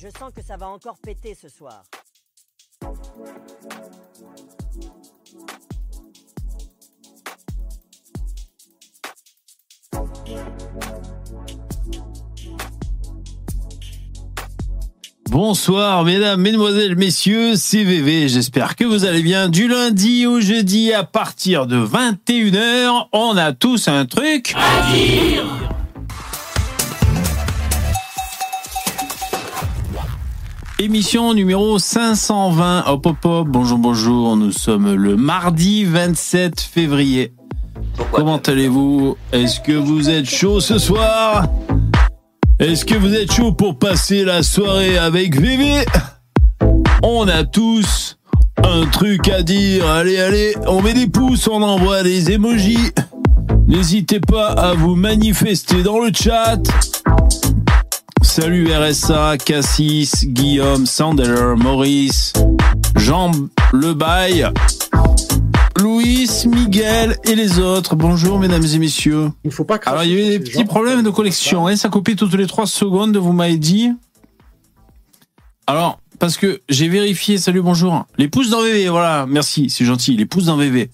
[0.00, 1.82] Je sens que ça va encore péter ce soir.
[15.30, 19.48] Bonsoir mesdames, mesdemoiselles, messieurs, c'est VV, j'espère que vous allez bien.
[19.48, 25.57] Du lundi au jeudi à partir de 21h, on a tous un truc à dire
[30.80, 32.84] Émission numéro 520.
[32.86, 37.32] Hop hop hop, bonjour bonjour, nous sommes le mardi 27 février.
[38.12, 39.16] Comment allez-vous?
[39.32, 41.48] Est-ce que vous êtes chaud ce soir?
[42.60, 45.84] Est-ce que vous êtes chaud pour passer la soirée avec VV
[47.02, 48.16] On a tous
[48.62, 49.84] un truc à dire.
[49.88, 52.92] Allez, allez, on met des pouces, on envoie des emojis.
[53.66, 56.62] N'hésitez pas à vous manifester dans le chat.
[58.22, 62.32] Salut RSA, Cassis, Guillaume, Sandeller, Maurice,
[62.96, 63.30] Jean
[63.72, 64.48] Lebaille,
[65.78, 67.96] Louis, Miguel et les autres.
[67.96, 69.30] Bonjour mesdames et messieurs.
[69.44, 72.16] Il faut pas Alors il y avait des petits problèmes de connexion, hein, ça copie
[72.16, 73.90] toutes les 3 secondes, vous m'avez dit.
[75.66, 78.06] Alors, parce que j'ai vérifié, salut, bonjour.
[78.16, 80.90] Les pouces dans VV, voilà, merci, c'est gentil, les pouces dans VV.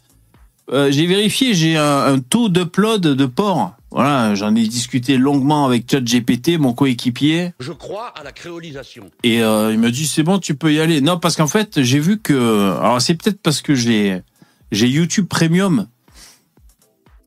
[0.73, 3.75] Euh, j'ai vérifié, j'ai un, un taux d'upload de port.
[3.95, 7.53] Voilà, j'en ai discuté longuement avec ChatGPT, mon coéquipier.
[7.61, 9.09] Je crois à la créolisation.
[9.23, 11.01] Et euh, il m'a dit c'est bon, tu peux y aller.
[11.01, 14.21] Non, parce qu'en fait, j'ai vu que alors c'est peut-être parce que j'ai
[14.73, 15.87] j'ai YouTube Premium.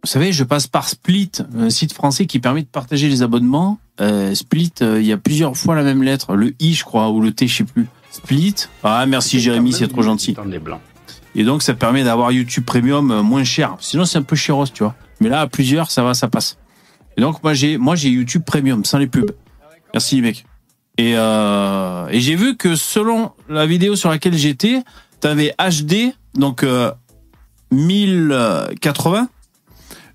[0.04, 3.80] Vous savez, je passe par Split, un site français qui permet de partager les abonnements.
[4.02, 7.10] Euh, Split, euh, il y a plusieurs fois la même lettre, le i je crois
[7.12, 7.88] ou le t, je sais plus.
[8.12, 8.56] Split.
[8.84, 10.36] Ah merci Jérémy, c'est trop gentil.
[11.38, 13.78] Et donc ça permet d'avoir YouTube Premium euh, moins cher.
[13.80, 14.96] Sinon c'est un peu chéros, tu vois.
[15.22, 16.58] Mais là à plusieurs, ça va, ça passe.
[17.16, 19.32] Et donc moi j'ai moi j'ai YouTube Premium sans les pubs.
[19.94, 20.46] Merci mec.
[20.98, 24.82] Et euh, et j'ai vu que selon la vidéo sur laquelle j'étais,
[25.20, 26.92] t'avais HD donc euh,
[27.72, 29.30] 1080,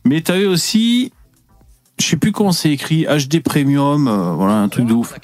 [0.04, 1.12] mais t'avais aussi
[1.98, 5.14] je sais plus comment c'est écrit HD Premium, euh, voilà un truc de ouf.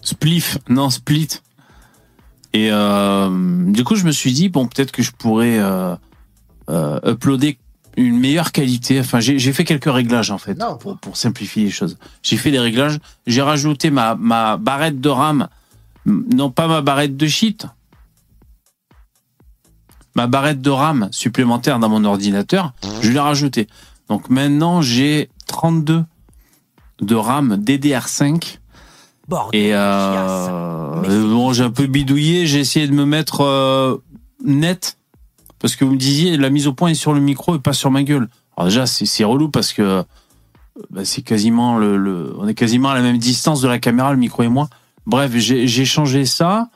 [0.00, 1.28] Spliff, non split.
[2.52, 3.28] Et euh,
[3.72, 5.94] du coup, je me suis dit bon, peut-être que je pourrais euh,
[6.70, 7.58] euh, uploader
[7.96, 9.00] une meilleure qualité.
[9.00, 10.76] Enfin, j'ai fait quelques réglages en fait Non.
[10.76, 11.98] pour, pour simplifier les choses.
[12.22, 12.98] J'ai fait des réglages.
[13.26, 15.48] J'ai rajouté ma ma barrette de RAM,
[16.06, 17.66] non pas ma barrette de cheat,
[20.14, 22.72] ma barrette de RAM supplémentaire dans mon ordinateur.
[23.00, 23.66] Je l'ai rajouté.
[24.08, 26.04] Donc maintenant, j'ai 32
[27.00, 28.58] de RAM DDR5
[29.28, 29.60] Bordel.
[29.60, 29.78] et euh,
[31.04, 33.96] euh, bon, j'ai un peu bidouillé, j'ai essayé de me mettre euh,
[34.44, 34.98] net
[35.58, 37.72] parce que vous me disiez la mise au point est sur le micro et pas
[37.72, 38.28] sur ma gueule.
[38.56, 40.02] Alors déjà c'est relou parce que
[40.90, 44.10] bah, c'est quasiment le, le- on est quasiment à la même distance de la caméra
[44.12, 44.68] le micro et moi.
[45.06, 46.68] Bref, j'ai changé ça.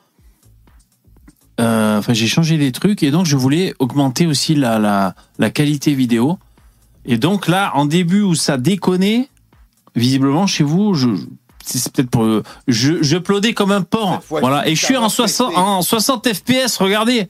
[1.60, 5.50] Euh, Enfin, j'ai changé des trucs et donc je voulais augmenter aussi la la, la
[5.50, 6.38] qualité vidéo.
[7.06, 9.28] Et donc là, en début où ça déconnait,
[9.94, 11.08] visiblement chez vous, je
[11.68, 14.22] c'est peut-être pour euh, je je uploadais comme un porc.
[14.28, 15.60] Voilà, et je suis en 60 péter.
[15.60, 17.28] en 60 FPS, regardez.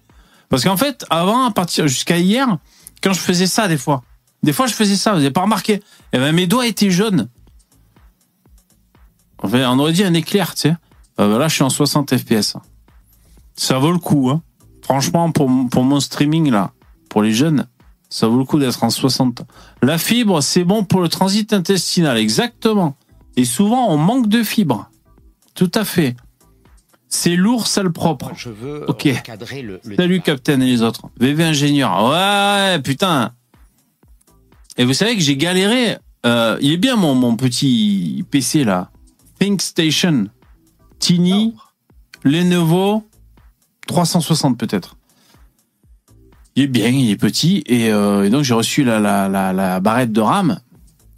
[0.49, 2.59] Parce qu'en fait, avant à partir jusqu'à hier,
[3.03, 4.03] quand je faisais ça des fois,
[4.43, 5.83] des fois je faisais ça, vous avez pas remarqué
[6.13, 7.29] Eh ben mes doigts étaient jaunes.
[9.43, 10.77] Enfin, on aurait dit un éclair, tu sais.
[11.21, 12.57] Euh, ben là, je suis en 60 FPS.
[13.55, 14.43] Ça vaut le coup, hein.
[14.83, 16.71] Franchement, pour, pour mon streaming, là,
[17.09, 17.67] pour les jeunes,
[18.09, 19.43] ça vaut le coup d'être en 60.
[19.83, 22.97] La fibre, c'est bon pour le transit intestinal, exactement.
[23.37, 24.91] Et souvent, on manque de fibres.
[25.55, 26.17] Tout à fait.
[27.09, 28.33] C'est lourd, sale propre.
[28.37, 29.05] Je veux euh, Ok.
[29.05, 30.21] le, le Salut.
[30.21, 31.03] Captain et les autres.
[31.21, 32.11] VV ingénieur.
[32.11, 33.33] Ouais, putain.
[34.77, 35.97] Et vous savez que j'ai galéré.
[36.27, 38.91] euh, il est bien mon, mon petit PC là.
[39.39, 40.29] ThinkStation.
[40.99, 41.55] Tiny.
[42.25, 43.05] Lenovo.
[43.87, 44.97] 360 peut-être.
[46.57, 47.63] Il est bien, il est petit.
[47.67, 50.59] Et, euh, et donc j'ai reçu la, la, la, la barrette de RAM.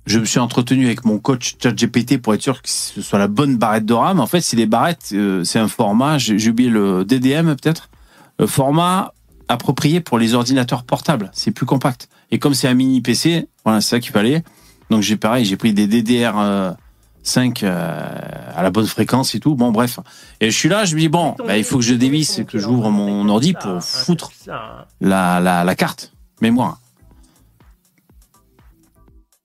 [0.08, 3.28] Je me suis entretenu avec mon coach ChatGPT pour être sûr que ce soit la
[3.28, 4.20] bonne barrette de RAM.
[4.20, 7.90] En fait, c'est des barrettes, euh, c'est un format, j'ai oublié le DDM peut-être,
[8.38, 9.12] le format
[9.48, 11.30] approprié pour les ordinateurs portables.
[11.34, 12.08] C'est plus compact.
[12.30, 14.42] Et comme c'est un mini PC, voilà, c'est ça qu'il fallait.
[14.88, 16.72] Donc j'ai pareil, j'ai pris des DDR euh,
[17.22, 18.18] 5 euh,
[18.56, 19.56] à la bonne fréquence et tout.
[19.56, 20.00] Bon, bref.
[20.40, 22.46] Et je suis là, je me dis bon, bah, il faut que je dévisse et
[22.46, 24.30] que j'ouvre mon ordi pour foutre
[25.02, 26.78] la, la, la carte mémoire.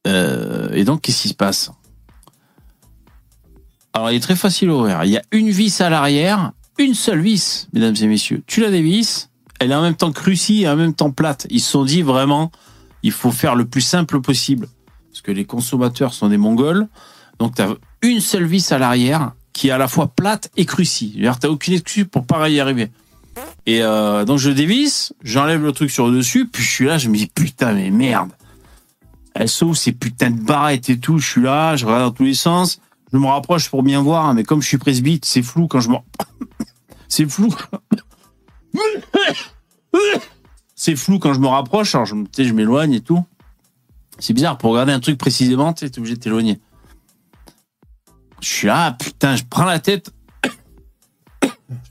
[0.07, 1.71] Euh, et donc, qu'est-ce qui se passe?
[3.93, 5.03] Alors, il est très facile à ouvrir.
[5.03, 8.43] Il y a une vis à l'arrière, une seule vis, mesdames et messieurs.
[8.47, 9.29] Tu la dévisses,
[9.59, 11.47] elle est en même temps crucie et en même temps plate.
[11.49, 12.51] Ils se sont dit vraiment,
[13.03, 14.67] il faut faire le plus simple possible.
[15.11, 16.87] Parce que les consommateurs sont des mongols.
[17.39, 20.65] Donc, tu as une seule vis à l'arrière qui est à la fois plate et
[20.65, 21.13] crucie.
[21.15, 22.89] C'est-à-dire, aucune excuse pour pas y arriver.
[23.65, 26.97] Et euh, donc je dévisse, j'enlève le truc sur le dessus, puis je suis là,
[26.97, 28.31] je me dis putain mais merde.
[29.35, 32.23] Elle sauve ces putains de barrettes et tout, je suis là, je regarde dans tous
[32.23, 32.79] les sens,
[33.11, 35.79] je me rapproche pour bien voir, hein, mais comme je suis presbyte, c'est flou quand
[35.79, 35.95] je me...
[37.07, 37.53] c'est flou.
[40.75, 43.23] c'est flou quand je me rapproche, alors je, je m'éloigne et tout.
[44.19, 46.59] C'est bizarre, pour regarder un truc précisément, tu es obligé de t'éloigner.
[48.39, 50.13] Je suis là, putain, je prends la tête.
[51.43, 51.47] je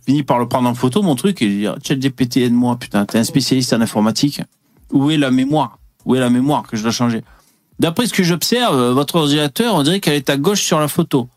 [0.06, 3.18] finis par le prendre en photo, mon truc, et je dis, ChatGPT, aide-moi, putain, t'es
[3.18, 4.42] un spécialiste en informatique.
[4.90, 5.78] Où est la mémoire?
[6.04, 7.22] Où est la mémoire que je dois changer
[7.78, 10.88] D'après ce que j'observe, euh, votre ordinateur, on dirait qu'elle est à gauche sur la
[10.88, 11.28] photo.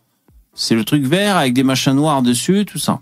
[0.53, 3.01] C'est le truc vert avec des machins noirs dessus, tout ça.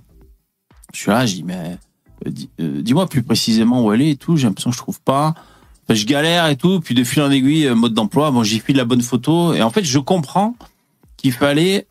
[0.93, 1.77] Je suis là, je dis, mais
[2.25, 2.31] euh,
[2.61, 5.33] euh, dis-moi plus précisément où elle est et tout, j'ai l'impression que je trouve pas.
[5.89, 8.85] Je galère et tout, puis de fil en aiguille, mode d'emploi, bon, j'y file la
[8.85, 10.55] bonne photo, et en fait, je comprends
[11.17, 11.85] qu'il fallait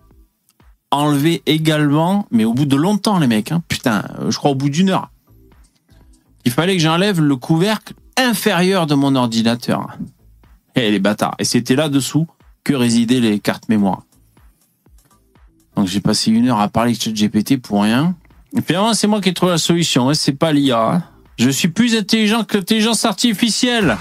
[0.90, 4.70] enlever également, mais au bout de longtemps, les mecs, hein, putain, je crois au bout
[4.70, 5.10] d'une heure,
[6.46, 9.98] il fallait que j'enlève le couvercle inférieur de mon ordinateur.
[10.74, 11.34] Et les bâtards.
[11.38, 12.26] Et c'était là-dessous
[12.64, 14.02] que résidaient les cartes mémoire.
[15.76, 18.14] Donc j'ai passé une heure à parler avec ChatGPT pour rien.
[18.56, 21.02] Et finalement, c'est moi qui ai trouvé la solution, c'est pas l'IA.
[21.38, 23.96] Je suis plus intelligent que l'intelligence artificielle.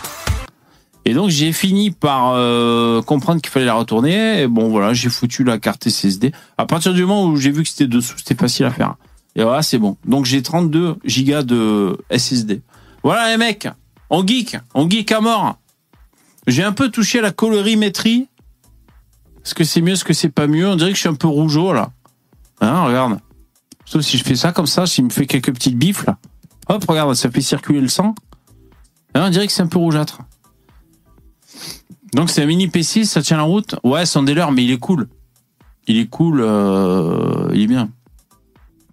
[1.06, 4.42] Et donc j'ai fini par euh, comprendre qu'il fallait la retourner.
[4.42, 6.32] Et bon voilà, j'ai foutu la carte SSD.
[6.58, 8.96] À partir du moment où j'ai vu que c'était dessous, c'était facile à faire.
[9.36, 9.98] Et voilà, c'est bon.
[10.06, 12.62] Donc j'ai 32 gigas de SSD.
[13.04, 13.68] Voilà les mecs,
[14.12, 15.58] on geek, on geek à mort.
[16.46, 18.28] J'ai un peu touché à la colorimétrie.
[19.44, 20.68] Est-ce que c'est mieux, est-ce que c'est pas mieux?
[20.68, 21.92] On dirait que je suis un peu rougeau là.
[22.60, 23.20] Hein, regarde.
[23.86, 26.18] Sauf si je fais ça comme ça, s'il me fait quelques petites bifs là.
[26.68, 28.14] Hop, regarde, ça fait circuler le sang.
[29.16, 30.20] Hein, on dirait que c'est un peu rougeâtre.
[32.14, 33.76] Donc c'est un mini PC, ça tient la route?
[33.84, 35.08] Ouais, des leurs, mais il est cool.
[35.88, 37.90] Il est cool, euh, il est bien.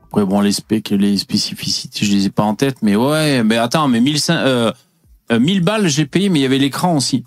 [0.04, 3.58] Après bon, les specs, les spécificités, je les ai pas en tête, mais ouais, mais
[3.58, 4.72] attends, mais 1500, euh,
[5.32, 7.24] euh, 1000 balles j'ai payé, mais il y avait l'écran aussi.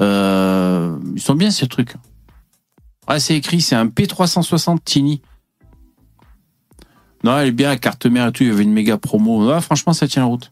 [0.00, 1.94] Euh, ils sont bien ces trucs.
[3.08, 5.22] Ouais, c'est écrit, c'est un P360 Tiny.
[7.24, 9.48] Non, elle est bien, carte mère et tout, il y avait une méga promo.
[9.48, 10.50] Ouais, franchement, ça tient la route.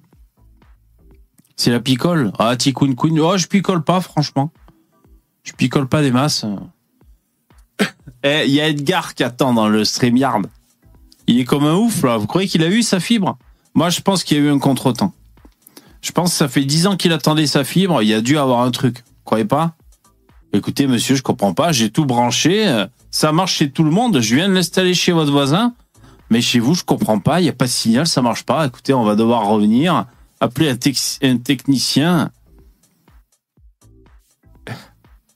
[1.57, 2.33] C'est la picole.
[2.39, 3.19] Ah, Tikkun Queen.
[3.21, 4.53] Oh, je picole pas, franchement.
[5.43, 6.45] Je picole pas des masses.
[8.23, 10.47] Eh, il y a Edgar qui attend dans le StreamYard.
[11.27, 12.19] Il est comme un ouf, là.
[12.19, 13.39] Vous croyez qu'il a eu sa fibre?
[13.73, 15.15] Moi, je pense qu'il y a eu un contretemps.
[16.03, 18.03] Je pense que ça fait 10 ans qu'il attendait sa fibre.
[18.03, 19.05] Il a dû avoir un truc.
[19.25, 19.77] Croyez pas?
[20.53, 21.73] Écoutez, monsieur, je comprends pas.
[21.73, 22.67] J'ai tout branché.
[22.67, 24.21] euh, Ça marche chez tout le monde.
[24.21, 25.75] Je viens de l'installer chez votre voisin.
[26.31, 27.41] Mais chez vous, je comprends pas.
[27.41, 28.07] Il n'y a pas de signal.
[28.07, 28.67] Ça marche pas.
[28.67, 30.07] Écoutez, on va devoir revenir.
[30.41, 32.31] Appeler un, technicien.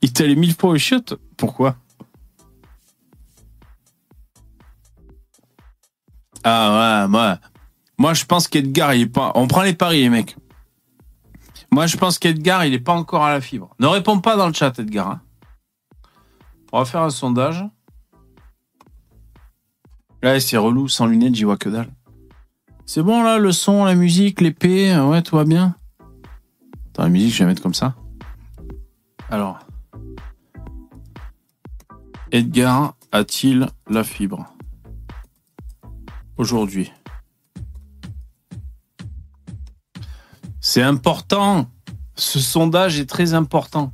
[0.00, 1.02] Il t'a les mille fois au shot
[1.36, 1.76] Pourquoi?
[6.42, 7.38] Ah ouais, moi,
[7.96, 9.32] moi je pense qu'Edgar, il est pas.
[9.34, 10.36] On prend les paris, les mecs.
[11.74, 13.74] Moi, je pense qu'Edgar, il est pas encore à la fibre.
[13.80, 15.10] Ne réponds pas dans le chat, Edgar.
[15.10, 15.20] hein.
[16.70, 17.64] On va faire un sondage.
[20.22, 21.92] Là, c'est relou, sans lunettes, j'y vois que dalle.
[22.86, 25.74] C'est bon là, le son, la musique, l'épée, euh, ouais, tout va bien.
[26.90, 27.96] Attends, la musique, je vais mettre comme ça.
[29.28, 29.58] Alors.
[32.30, 34.46] Edgar a-t-il la fibre?
[36.36, 36.92] Aujourd'hui
[40.66, 41.66] C'est important.
[42.16, 43.92] Ce sondage est très important.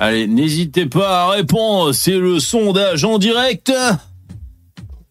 [0.00, 1.92] Allez, n'hésitez pas à répondre.
[1.92, 3.72] C'est le sondage en direct.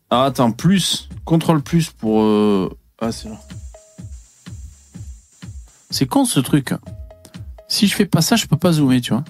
[0.09, 1.07] Ah, attends, plus.
[1.23, 2.23] Contrôle plus pour.
[2.23, 3.39] euh, Ah, c'est là.
[5.91, 6.73] C'est con ce truc.
[7.69, 9.23] Si je fais pas ça, je peux pas zoomer, tu vois.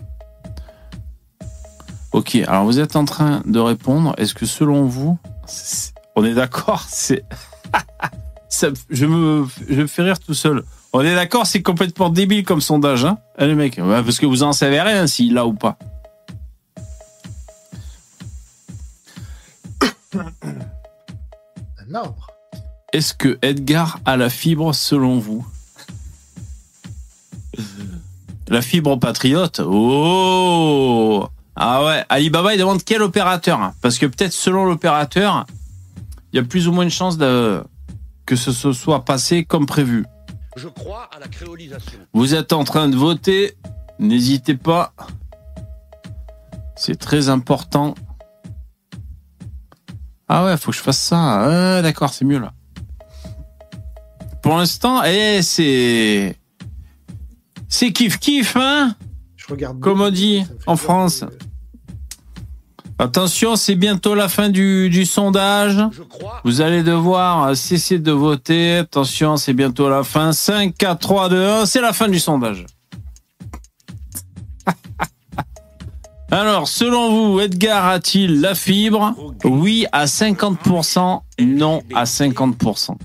[2.11, 4.15] Ok, alors vous êtes en train de répondre.
[4.17, 5.19] Est-ce que selon vous,
[6.15, 7.23] on est d'accord C'est.
[8.89, 9.45] Je me
[9.85, 10.63] fais rire tout seul.
[10.97, 14.43] On est d'accord, c'est complètement débile comme sondage, hein Eh, mecs, ouais, parce que vous
[14.43, 15.77] en savez rien s'il l'a ou pas.
[20.15, 22.27] Un arbre.
[22.93, 25.45] Est-ce que Edgar a la fibre selon vous?
[28.47, 29.59] La fibre patriote?
[29.65, 33.73] Oh Ah ouais, Alibaba il demande quel opérateur?
[33.81, 35.45] Parce que peut-être selon l'opérateur,
[36.31, 37.61] il y a plus ou moins de chances de...
[38.25, 40.05] que ce se soit passé comme prévu.
[40.55, 41.99] Je crois à la créolisation.
[42.13, 43.57] Vous êtes en train de voter,
[43.99, 44.93] n'hésitez pas.
[46.75, 47.95] C'est très important.
[50.27, 51.77] Ah ouais, faut que je fasse ça.
[51.77, 52.53] Ah, D'accord, c'est mieux là.
[54.41, 56.37] Pour l'instant, eh, c'est
[57.67, 58.95] c'est kiff kiff, hein?
[59.35, 59.79] Je regarde.
[59.79, 61.23] Comme on dit en peur France.
[62.97, 65.77] Attention, c'est bientôt la fin du, du sondage.
[66.45, 68.77] Vous allez devoir cesser de voter.
[68.77, 70.31] Attention, c'est bientôt la fin.
[70.31, 71.65] 5, 4, 3, 2, 1.
[71.65, 72.65] C'est la fin du sondage.
[76.31, 79.13] Alors, selon vous, Edgar a-t-il la fibre?
[79.43, 82.95] Oui à 50%, non à 50%.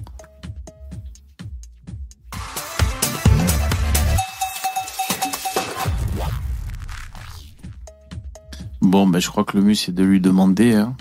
[8.90, 10.74] Bon, ben, je crois que le mieux, c'est de lui demander.
[10.74, 10.96] hein.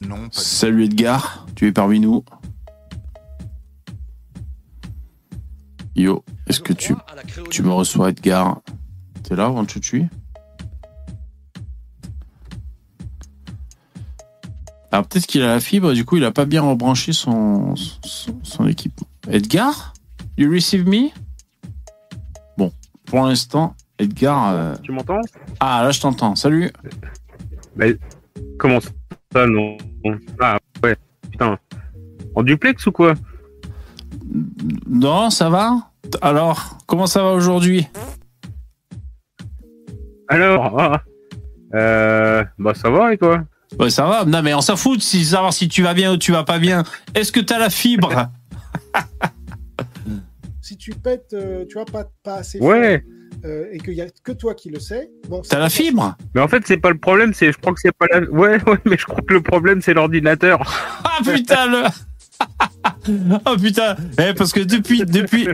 [0.00, 2.24] Non, pas Salut Edgar, tu es parmi nous.
[5.94, 6.94] Yo, est-ce que tu,
[7.50, 8.60] tu me reçois Edgar?
[9.22, 10.08] T'es là, one, two, three
[14.94, 18.38] Alors peut-être qu'il a la fibre, du coup il a pas bien rebranché son, son,
[18.44, 19.08] son équipement.
[19.28, 19.92] Edgar
[20.38, 21.10] You receive me?
[22.56, 22.72] Bon,
[23.04, 24.52] pour l'instant, Edgar...
[24.52, 25.20] euh, Tu m'entends?
[25.58, 26.70] Ah là je t'entends, salut.
[28.56, 28.78] Comment
[29.32, 29.76] ça, non?
[30.40, 30.96] Ah, ouais,
[31.28, 31.58] putain.
[32.36, 33.14] En duplex ou quoi?
[34.86, 35.90] Non, ça va?
[36.22, 37.88] Alors, comment ça va aujourd'hui?
[40.28, 41.02] Alors, ah,
[41.74, 43.42] euh, bah ça va et toi?
[43.78, 44.24] Ouais, ça va.
[44.24, 46.58] Non, mais on s'en fout de savoir si tu vas bien ou tu vas pas
[46.58, 46.84] bien.
[47.14, 48.28] Est-ce que t'as la fibre
[50.62, 53.04] Si tu pètes, euh, tu vois, pas, pas assez fort, Ouais,
[53.44, 56.40] euh, et qu'il y a que toi qui le sais, bon, T'as la fibre mais
[56.40, 58.20] en fait c'est pas le problème, c'est, je crois que c'est pas la...
[58.30, 60.62] Ouais, ouais, mais je crois que le problème c'est l'ordinateur.
[61.04, 61.82] Ah putain le.
[63.46, 63.94] oh putain.
[64.18, 65.46] Eh, parce que depuis depuis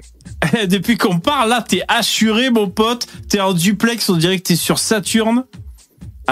[0.68, 3.06] depuis qu'on parle là, t'es assuré mon pote.
[3.28, 5.44] T'es en duplex, on dirait que t'es sur Saturne.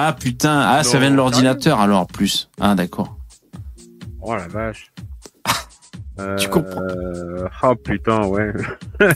[0.01, 0.61] Ah putain.
[0.61, 2.49] Ah ça vient de l'ordinateur alors plus.
[2.61, 3.19] Ah d'accord.
[4.21, 4.93] Oh la vache.
[6.39, 6.83] Tu comprends.
[7.63, 8.53] Ah putain, ouais.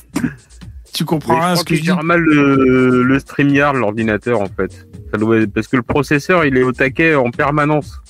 [0.93, 4.47] Tu comprends rien à crois ce que je dis mal le, le StreamYard, l'ordinateur en
[4.47, 4.89] fait.
[5.13, 5.47] Ça doit...
[5.55, 8.03] Parce que le processeur il est au taquet en permanence.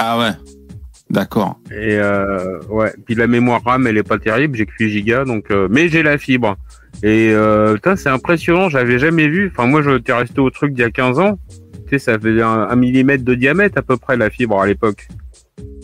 [0.00, 0.32] Ah ouais.
[1.08, 1.60] D'accord.
[1.70, 5.24] Et euh, ouais, puis la mémoire RAM, elle est pas terrible, j'ai que 8 gigas,
[5.24, 6.56] donc euh, mais j'ai la fibre.
[7.02, 9.52] Et euh, putain, c'est impressionnant, j'avais jamais vu.
[9.52, 11.38] Enfin, moi, je t'ai resté au truc d'il y a 15 ans.
[11.86, 14.66] Tu sais, ça faisait un, un millimètre de diamètre à peu près la fibre à
[14.66, 15.08] l'époque.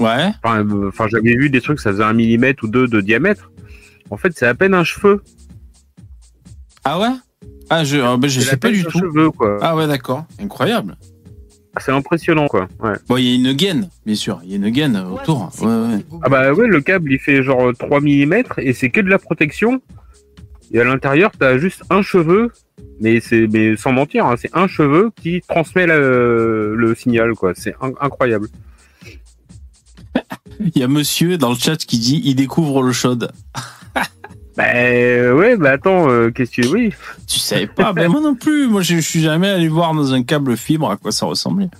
[0.01, 0.31] Ouais.
[0.43, 3.51] Enfin, enfin, j'avais vu des trucs, ça faisait un millimètre ou deux de diamètre.
[4.11, 5.23] En fait, c'est à peine un cheveu.
[6.85, 7.15] Ah ouais?
[7.71, 8.99] Ah je ah, je sais pas du tout.
[8.99, 9.59] Cheveu, quoi.
[9.63, 10.27] Ah ouais d'accord.
[10.41, 10.97] Incroyable.
[11.81, 12.69] C'est impressionnant, quoi.
[12.81, 12.93] Ouais.
[13.09, 14.41] Bon, il y a une gaine, bien sûr.
[14.45, 15.51] Il y a une gaine autour.
[15.61, 16.05] Ouais, ouais.
[16.23, 19.19] Ah bah ouais, le câble, il fait genre 3 mm et c'est que de la
[19.19, 19.81] protection.
[20.73, 22.51] Et à l'intérieur, t'as juste un cheveu,
[23.01, 27.53] mais c'est mais sans mentir, hein, c'est un cheveu qui transmet le, le signal, quoi.
[27.55, 28.49] C'est in- incroyable.
[30.61, 33.31] Il y a monsieur dans le chat qui dit il découvre le chaude.
[34.55, 36.69] Bah ouais, bah attends, euh, qu'est-ce que tu...
[36.69, 36.93] Oui,
[37.27, 38.69] Tu savais pas Ben moi non plus.
[38.69, 41.71] Moi je, je suis jamais allé voir dans un câble fibre à quoi ça ressemblait.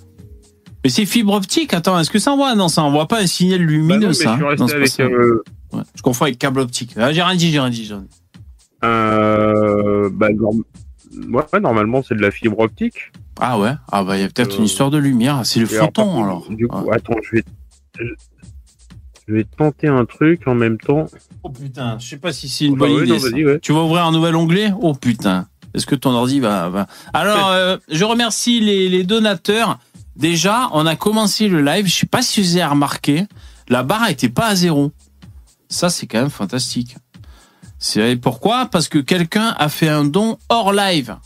[0.83, 1.71] Mais c'est fibre optique.
[1.75, 2.55] Attends, est-ce que ça envoie?
[2.55, 4.31] Non, ça envoie pas un signal Bah lumineux, non, mais ça.
[4.31, 5.13] je suis resté avec...
[5.13, 6.93] euh, Ouais, Je confonds avec câble optique.
[6.97, 7.85] Ah, j'ai rien dit, j'ai rien dit.
[7.85, 8.22] j'ai rien dit.
[8.83, 10.63] Euh, bah, norm-
[11.29, 13.11] ouais, normalement, c'est de la fibre optique.
[13.39, 13.71] Ah ouais.
[13.91, 15.41] Ah bah il y a peut-être Euh, une histoire de lumière.
[15.43, 16.49] C'est le alors, photon contre, alors.
[16.51, 16.95] Du coup, Ouais.
[16.95, 17.43] attends, je vais...
[17.99, 18.05] je-
[19.27, 21.05] Je vais tenter un truc en même temps.
[21.43, 23.17] Oh putain, je sais pas si c'est une Bah bonne idée.
[23.17, 23.59] non, ouais.
[23.61, 24.73] Tu vas ouvrir un nouvel onglet?
[24.81, 25.47] Oh putain.
[25.73, 26.67] Est-ce que ton ordi va.
[26.67, 26.87] va...
[27.13, 29.79] Alors, euh, je remercie les, les donateurs.
[30.17, 31.87] Déjà, on a commencé le live.
[31.87, 33.23] Je sais pas si vous avez remarqué.
[33.69, 34.91] La barre était pas à zéro.
[35.69, 36.97] Ça, c'est quand même fantastique.
[37.85, 38.67] C'est pourquoi?
[38.67, 41.17] Parce que quelqu'un a fait un don hors live.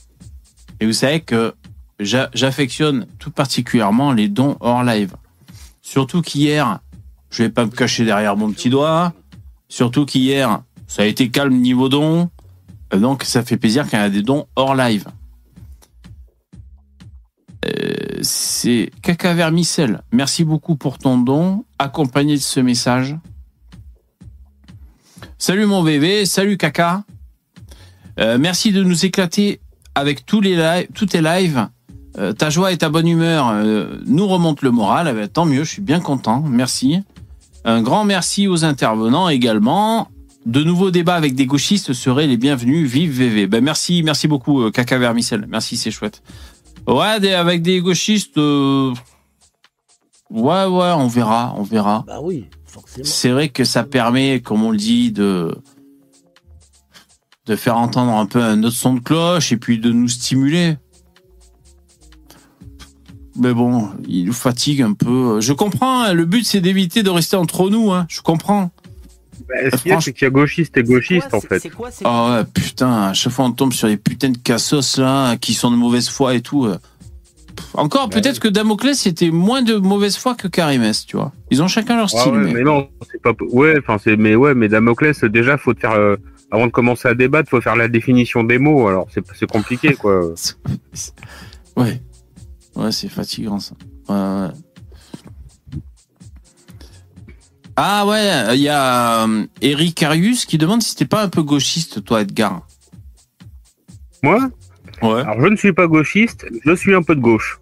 [0.80, 1.54] Et vous savez que
[2.00, 5.14] j'a- j'affectionne tout particulièrement les dons hors live.
[5.84, 6.80] Surtout qu'hier,
[7.30, 9.14] je vais pas me cacher derrière mon petit doigt.
[9.70, 12.32] Surtout qu'hier, ça a été calme niveau don.
[12.92, 15.06] Euh, Donc, ça fait plaisir quand il y a des dons hors live.
[17.66, 20.02] Euh, c'est Caca Vermicelle.
[20.12, 23.16] Merci beaucoup pour ton don, accompagné de ce message.
[25.38, 27.04] Salut mon bébé, salut Caca.
[28.20, 29.62] Euh, merci de nous éclater
[29.96, 31.68] avec tous tes lives.
[32.18, 35.08] Euh, ta joie et ta bonne humeur euh, nous remontent le moral.
[35.10, 36.42] Eh ben, tant mieux, je suis bien content.
[36.42, 37.00] Merci.
[37.64, 40.08] Un grand merci aux intervenants également.
[40.48, 42.90] De nouveaux débats avec des gauchistes seraient les bienvenus.
[42.90, 43.48] Vive VV.
[43.48, 45.46] Ben merci, merci beaucoup, Caca Vermicelle.
[45.50, 46.24] Merci, c'est chouette.
[46.88, 48.38] Ouais, des- avec des gauchistes.
[48.38, 48.94] Ouais,
[50.32, 52.04] ouais, on verra, on verra.
[52.08, 52.46] Bah oui.
[53.04, 55.56] C'est vrai que ça permet, comme on le dit, de
[57.46, 60.78] de faire entendre un peu un autre son de cloche et puis de nous stimuler.
[63.40, 65.40] Mais bon, il nous fatigue un peu.
[65.42, 66.02] Je comprends.
[66.04, 67.92] hein, le but c'est d'éviter de rester entre nous.
[67.92, 68.72] Hein, je comprends.
[69.48, 71.60] Bah, ce qu'il y a, c'est qu'il y a gauchiste et gauchiste, en fait.
[71.60, 74.38] C'est quoi c'est- Oh ouais, putain, à chaque fois on tombe sur les putains de
[74.38, 76.68] cassos là, qui sont de mauvaise foi et tout.
[77.78, 81.32] Encore, Bah peut-être que Damoclès c'était moins de mauvaise foi que Karimès, tu vois.
[81.52, 82.32] Ils ont chacun leur style.
[82.34, 83.34] ouais, mais- mais non, c'est pas.
[83.52, 84.18] Ouais, enfin, c'est.
[84.18, 85.92] Mais ouais, mais Damoclès, déjà, faut te faire.
[85.94, 86.16] euh,
[86.50, 88.88] Avant de commencer à débattre, faut faire la définition des mots.
[88.88, 90.34] Alors, c'est c'est compliqué, quoi.
[91.76, 92.02] Ouais.
[92.76, 93.76] Ouais, c'est fatigant ça.
[94.08, 94.48] Ouais.
[97.76, 101.44] Ah ouais, il y a euh, Eric Arius qui demande si t'es pas un peu
[101.44, 102.66] gauchiste, toi, Edgar.
[104.24, 104.40] Moi,
[105.04, 105.22] Ouais.
[105.22, 107.60] alors, je ne suis pas gauchiste, je suis un peu de gauche.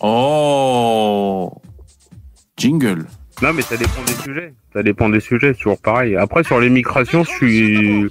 [0.00, 1.52] Oh
[2.56, 3.06] Jingle.
[3.42, 4.54] Non, mais ça dépend des sujets.
[4.72, 6.16] Ça dépend des sujets, c'est toujours pareil.
[6.16, 8.08] Après, sur l'immigration, je suis.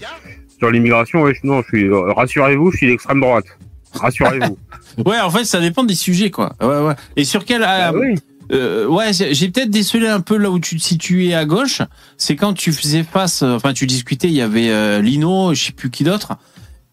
[0.58, 1.84] Sur l'immigration, ouais, je- non, je suis.
[1.86, 3.46] euh, Rassurez-vous, je suis d'extrême droite.
[3.94, 4.58] Rassurez-vous.
[5.06, 6.56] Ouais, en fait, ça dépend des sujets, quoi.
[6.60, 6.96] Ouais, ouais.
[7.18, 7.64] Et sur quel.
[7.64, 8.16] Ah euh, oui.
[8.52, 11.82] Euh, ouais, j'ai peut-être décelé un peu là où tu te situais à gauche.
[12.18, 15.72] C'est quand tu faisais face, enfin tu discutais, il y avait euh, Lino, je sais
[15.74, 16.34] plus qui d'autre.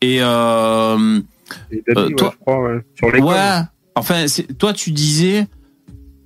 [0.02, 1.20] Et euh,
[1.70, 2.80] Et David, Euh, ouais, toi- je crois, ouais.
[2.96, 3.28] Sur l'école.
[3.30, 3.60] ouais,
[3.96, 5.46] enfin c'est- toi tu disais,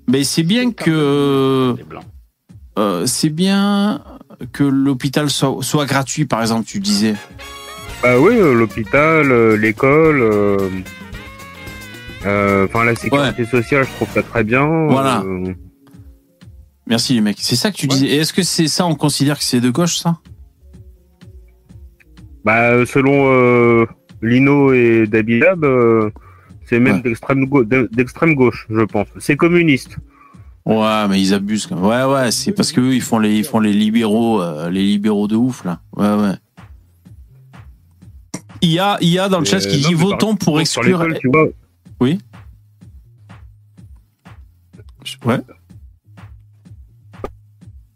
[0.08, 2.04] mais c'est bien que blancs.
[2.78, 4.02] euh, c'est bien
[4.52, 7.14] que l'hôpital soit, soit gratuit, par exemple, tu disais.
[8.02, 10.70] Bah oui, euh, l'hôpital, euh, l'école, euh,
[12.26, 14.64] euh, enfin la sécurité sociale, je trouve ça très bien.
[14.88, 15.22] Voilà.
[15.24, 15.52] euh,
[16.86, 17.36] Merci les mecs.
[17.40, 17.94] C'est ça que tu Ouais.
[17.94, 18.06] disais.
[18.06, 20.18] Et est-ce que c'est ça, on considère que c'est de gauche, ça?
[22.44, 23.86] Bah euh, selon euh,
[24.22, 26.10] Lino et Dabilab, euh,
[26.68, 27.02] c'est même Ouais.
[27.02, 29.06] d'extrême gauche, d'extrême gauche, je pense.
[29.18, 29.96] C'est communiste.
[30.66, 31.66] Ouais, mais ils abusent.
[31.66, 31.84] Quand même.
[31.84, 34.82] Ouais, ouais, c'est parce que eux, ils font les, ils font les libéraux, euh, les
[34.82, 35.80] libéraux de ouf là.
[35.96, 36.34] Ouais, ouais.
[38.60, 41.06] Il y a, il y a dans le chat Euh, qui dit votons pour exclure.
[41.20, 41.46] tu vois.
[42.00, 42.18] Ouais.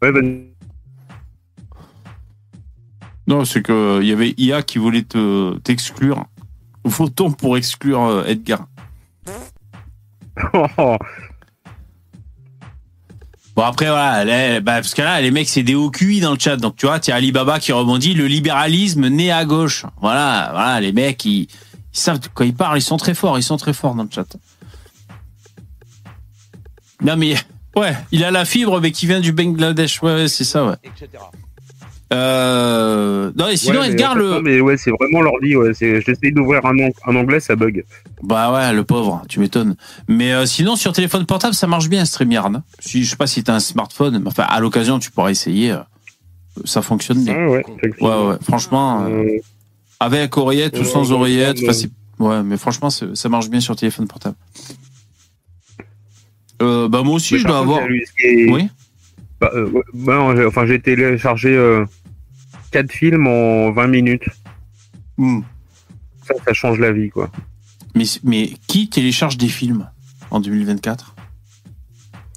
[0.00, 0.46] Ouais, vas-y.
[3.28, 6.24] Non, c'est que il y avait IA qui voulait te t'exclure.
[6.84, 8.66] Votons pour exclure euh, Edgar.
[13.54, 16.38] Bon après voilà, bah, parce que là les mecs c'est des hauts QI dans le
[16.38, 19.84] chat, donc tu vois, tu as Alibaba qui rebondit, le libéralisme né à gauche.
[20.00, 21.48] Voilà, voilà, les mecs ils, ils
[21.92, 24.24] savent quoi ils parlent, ils sont très forts, ils sont très forts dans le chat.
[27.02, 27.34] Non mais
[27.76, 30.76] ouais, il a la fibre mais qui vient du Bangladesh, ouais, ouais c'est ça ouais.
[30.84, 31.22] etc.
[32.12, 33.32] Euh...
[33.36, 35.56] Non et sinon Ouais, Edgar le, non, mais ouais, c'est vraiment l'ordi.
[35.56, 36.74] Ouais, j'essaye d'ouvrir un,
[37.06, 37.84] un anglais, ça bug.
[38.22, 39.76] Bah ouais, le pauvre, tu m'étonnes.
[40.08, 42.54] Mais euh, sinon, sur téléphone portable, ça marche bien, StreamYard.
[42.54, 42.62] hein.
[42.80, 45.72] Si, je sais pas si t'as un smartphone, mais enfin, à l'occasion, tu pourras essayer.
[45.72, 45.78] euh,
[46.64, 47.34] Ça fonctionne bien.
[47.46, 49.24] Ouais, ouais, Ouais, ouais, franchement, euh,
[50.00, 51.60] avec oreillette ou sans oreillette,
[52.18, 54.36] ouais, mais franchement, ça marche bien sur téléphone portable.
[56.60, 57.80] Euh, bah moi aussi, mais je dois avoir.
[57.88, 58.68] Oui.
[59.40, 61.84] Bah, euh, bah non, enfin, j'ai téléchargé euh,
[62.72, 64.24] 4 films en 20 minutes.
[65.18, 65.40] Hmm.
[66.24, 67.30] Ça, ça change la vie, quoi.
[67.94, 69.88] Mais, mais qui télécharge des films
[70.30, 71.14] en 2024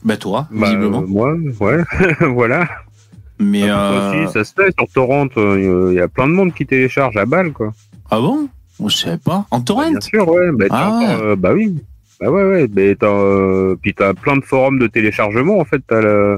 [0.04, 1.02] Bah toi, Bah, visiblement.
[1.02, 1.84] euh, moi, ouais,
[2.34, 2.68] voilà.
[3.40, 4.24] mais Ah, euh...
[4.26, 5.28] aussi, ça se fait sur Torrent.
[5.38, 7.74] euh, Il y a plein de monde qui télécharge à balle, quoi.
[8.12, 8.50] ah bon?
[8.86, 9.46] Je savais pas.
[9.52, 9.90] En torrent?
[9.90, 10.52] Bien sûr, ouais.
[10.52, 11.16] Bah, Ah.
[11.22, 11.78] euh, bah oui.
[12.20, 12.68] Bah ouais, ouais.
[12.74, 15.82] Mais t'as, euh, puis t'as plein de forums de téléchargement, en fait.
[15.88, 16.38] T'as le...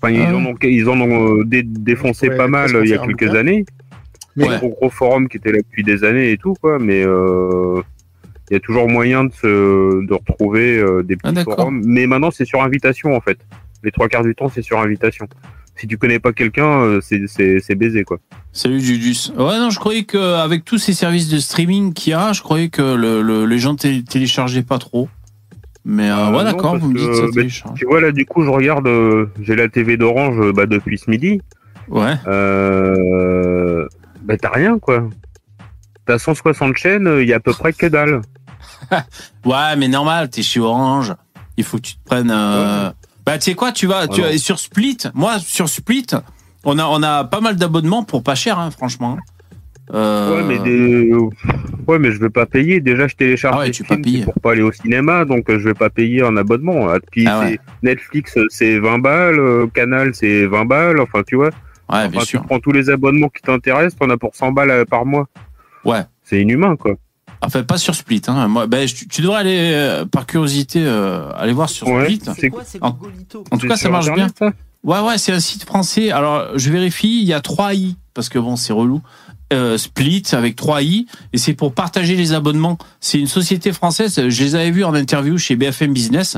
[0.00, 0.36] Enfin, ils, Ah.
[0.36, 2.98] en ont, ils en ont euh, dé- défoncé Ouais, pas mal euh, il y a
[2.98, 3.64] quelques années.
[4.36, 6.78] Mais- Des gros, gros forums qui étaient là depuis des années et tout, quoi.
[6.78, 7.80] Mais euh,
[8.50, 11.56] il y a toujours moyen de, se, de retrouver euh, des Ah, petits d'accord.
[11.56, 11.82] forums.
[11.84, 13.38] Mais maintenant, c'est sur invitation, en fait.
[13.82, 15.26] Les trois quarts du temps, c'est sur invitation.
[15.76, 18.18] Si tu connais pas quelqu'un, c'est- c'est c'est baisé, quoi.
[18.52, 19.30] Salut Judus.
[19.36, 22.68] Ouais, non, je croyais qu'avec tous ces services de streaming qu'il y a, je croyais
[22.68, 25.08] que le, le- les gens télé- téléchargeaient pas trop.
[25.90, 27.74] Mais euh, Euh, ouais, d'accord, vous me dites que.
[27.74, 30.98] Tu vois, là, du coup, je regarde, euh, j'ai la TV d'Orange euh, bah, depuis
[30.98, 31.40] ce midi.
[31.88, 32.14] Ouais.
[32.26, 33.88] Euh,
[34.22, 35.04] bah, t'as rien, quoi.
[36.04, 38.20] T'as 160 chaînes, il y a à peu près que dalle.
[39.44, 41.14] Ouais, mais normal, t'es chez Orange.
[41.56, 42.30] Il faut que tu te prennes.
[42.30, 42.90] euh,
[43.24, 44.98] Bah, tu sais quoi, tu vas, tu Ah vas sur Split.
[45.14, 46.06] Moi, sur Split,
[46.64, 49.16] on a, on a pas mal d'abonnements pour pas cher, hein, franchement.
[49.94, 51.12] Euh, Ouais, mais des...
[51.86, 52.80] ouais, mais je vais pas payer.
[52.80, 54.24] Déjà, je télécharge Ah ouais, tu films pas payer.
[54.24, 56.88] pour pas aller au cinéma, donc euh, je vais pas payer un abonnement.
[56.88, 57.58] Ah, Puis Ah ouais.
[57.82, 61.00] Netflix, euh, c'est 20 balles, euh, Canal, c'est 20 balles.
[61.00, 61.50] Enfin, tu vois.
[61.90, 62.42] Ouais, bien tu sûr.
[62.42, 65.26] prends tous les abonnements qui t'intéressent, t'en as pour 100 balles par mois.
[65.84, 66.02] Ouais.
[66.22, 66.92] C'est inhumain, quoi.
[67.40, 68.22] Enfin, pas sur Split.
[68.26, 68.48] Hein.
[68.48, 72.04] Moi, ben, je- tu devrais aller, euh, par curiosité, euh, aller voir sur Ouais.
[72.04, 72.22] Split.
[72.36, 72.98] C'est- quoi, c'est en-
[73.50, 74.26] En tout cas, ça marche bien.
[74.38, 74.52] Ça
[74.84, 76.10] Ouais, ouais, c'est un site français.
[76.12, 79.00] Alors, je vérifie, il y a 3 i, parce que bon, c'est relou.
[79.50, 82.76] Euh, Split avec 3 i, et c'est pour partager les abonnements.
[83.00, 86.36] C'est une société française, je les avais vus en interview chez BFM Business.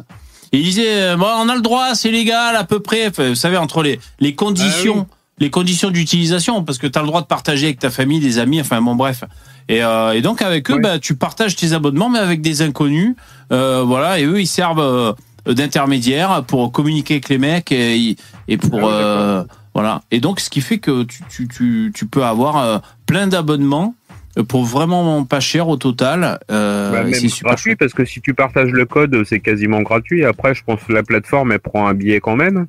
[0.53, 3.09] Et ils disaient, euh, bon, on a le droit, c'est légal à peu près.
[3.09, 5.09] Enfin, vous savez, entre les, les conditions
[5.41, 8.39] les conditions d'utilisation parce que tu as le droit de partager avec ta famille, des
[8.39, 9.25] amis, enfin bon bref.
[9.69, 13.17] Et, euh, et donc avec eux, bah, tu partages tes abonnements mais avec des inconnus,
[13.51, 14.21] euh, voilà.
[14.21, 15.13] Et eux, ils servent euh,
[15.53, 18.17] d'intermédiaires pour communiquer avec les mecs et,
[18.49, 19.45] et pour Ah euh,
[19.81, 20.03] voilà.
[20.11, 23.95] Et donc ce qui fait que tu tu tu, tu peux avoir euh, plein d'abonnements
[24.39, 26.39] euh, pour vraiment pas cher au total.
[26.51, 30.25] Euh, Bah, même super gratuit parce que si tu partages le code, c'est quasiment gratuit.
[30.25, 32.67] Après, je pense que la plateforme elle prend un billet quand même.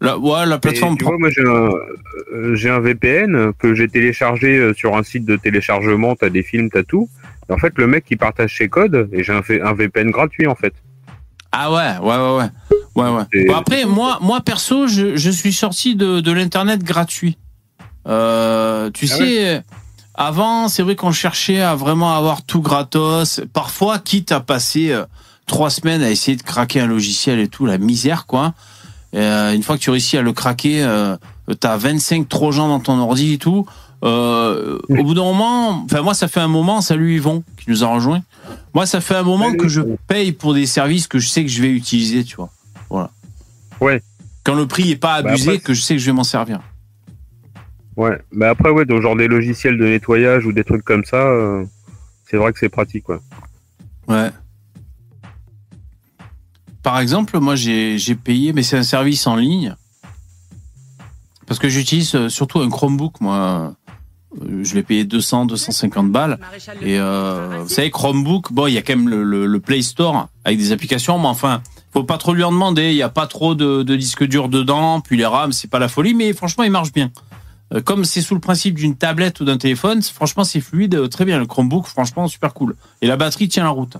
[0.00, 1.70] La, ouais, la Et plateforme tu prend- vois, moi j'ai un,
[2.34, 6.16] euh, j'ai un VPN que j'ai téléchargé euh, sur un site de téléchargement.
[6.16, 7.08] T'as des films, t'as tout.
[7.48, 10.46] Et en fait, le mec qui partage ses codes et j'ai un, un VPN gratuit
[10.46, 10.74] en fait.
[11.52, 12.50] Ah ouais, ouais, ouais, ouais.
[12.96, 13.22] ouais, ouais.
[13.34, 17.36] Et- Bon, après, moi, moi perso, je, je suis sorti de, de l'internet gratuit.
[18.08, 19.62] Euh, tu Ah sais,
[20.14, 23.40] avant, c'est vrai qu'on cherchait à vraiment avoir tout gratos.
[23.52, 25.04] Parfois, quitte à passer euh,
[25.46, 28.54] trois semaines à essayer de craquer un logiciel et tout, la misère, quoi.
[29.14, 31.16] Euh, une fois que tu réussis à le craquer, euh,
[31.60, 33.66] t'as 25 trojans dans ton ordi et tout.
[34.04, 37.84] Euh, au bout d'un moment, enfin moi ça fait un moment, salut Yvon qui nous
[37.84, 38.20] a rejoint.
[38.74, 41.50] Moi ça fait un moment que je paye pour des services que je sais que
[41.50, 42.50] je vais utiliser, tu vois.
[42.88, 43.10] Voilà.
[43.80, 44.02] Ouais.
[44.44, 46.24] Quand le prix est pas Bah, abusé, après, que je sais que je vais m'en
[46.24, 46.60] servir.
[47.96, 48.18] Ouais.
[48.32, 51.64] Mais après, ouais, donc, genre des logiciels de nettoyage ou des trucs comme ça, euh,
[52.28, 53.20] c'est vrai que c'est pratique, quoi.
[54.08, 54.30] Ouais.
[56.82, 59.76] Par exemple, moi j'ai j'ai payé, mais c'est un service en ligne.
[61.46, 63.74] Parce que j'utilise euh, surtout un Chromebook, moi.
[64.40, 66.38] Euh, Je l'ai payé 200, 250 balles.
[66.80, 70.58] Et euh, vous savez, Chromebook, bon, il y a quand même le, Play Store avec
[70.58, 72.90] des applications, mais enfin, faut pas trop lui en demander.
[72.90, 75.88] Il y a pas trop de, disques durs dedans, puis les RAM, c'est pas la
[75.88, 77.10] folie, mais franchement, il marche bien.
[77.74, 81.08] Euh, Comme c'est sous le principe d'une tablette ou d'un téléphone, franchement, c'est fluide, euh,
[81.08, 81.38] très bien.
[81.38, 82.76] Le Chromebook, franchement, super cool.
[83.02, 83.96] Et la batterie tient la route.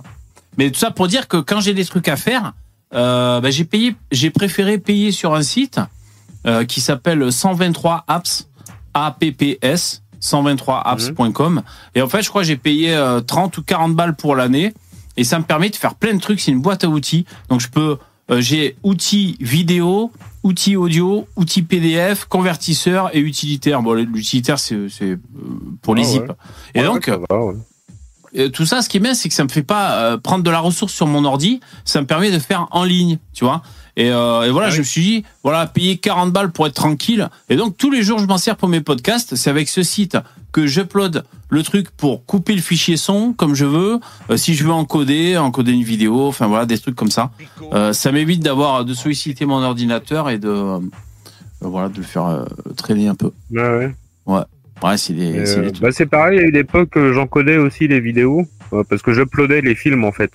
[0.57, 2.53] Mais tout ça pour dire que quand j'ai des trucs à faire,
[2.91, 5.79] bah, j'ai préféré payer sur un site
[6.67, 8.47] qui s'appelle 123 apps,
[8.93, 11.61] apps, 123apps.com.
[11.95, 14.73] Et en fait, je crois que j'ai payé euh, 30 ou 40 balles pour l'année.
[15.17, 16.39] Et ça me permet de faire plein de trucs.
[16.39, 17.25] C'est une boîte à outils.
[17.49, 17.97] Donc, je peux,
[18.31, 20.11] euh, j'ai outils vidéo,
[20.43, 23.81] outils audio, outils PDF, convertisseur et utilitaire.
[23.83, 25.17] Bon, l'utilitaire, c'est euh,
[25.81, 26.11] pour les Ah ouais.
[26.13, 26.31] zips.
[26.73, 27.53] Et Ouais, donc, ça va, ouais.
[28.37, 30.43] euh, tout ça, ce qui est bien, c'est que ça me fait pas euh, prendre
[30.43, 31.59] de la ressource sur mon ordi.
[31.85, 33.61] Ça me permet de faire en ligne, tu vois.
[33.95, 36.73] Et, euh, et voilà, Ah je me suis dit, voilà, payer 40 balles pour être
[36.73, 37.29] tranquille.
[37.49, 39.35] Et donc, tous les jours, je m'en sers pour mes podcasts.
[39.35, 40.17] C'est avec ce site
[40.51, 43.99] que j'upload le truc pour couper le fichier son comme je veux.
[44.29, 47.31] Euh, si je veux encoder, encoder une vidéo, enfin voilà, des trucs comme ça.
[47.73, 50.79] Euh, ça m'évite d'avoir de solliciter mon ordinateur et de
[51.61, 53.31] voilà de le faire traîner un peu.
[53.51, 53.93] Ouais,
[54.27, 54.43] ouais.
[54.83, 58.01] Ouais, c'est des, des bah, c'est pareil, à une époque, euh, j'en codais aussi les
[58.01, 58.45] vidéos,
[58.89, 60.31] parce que j'uploadais les films en fait.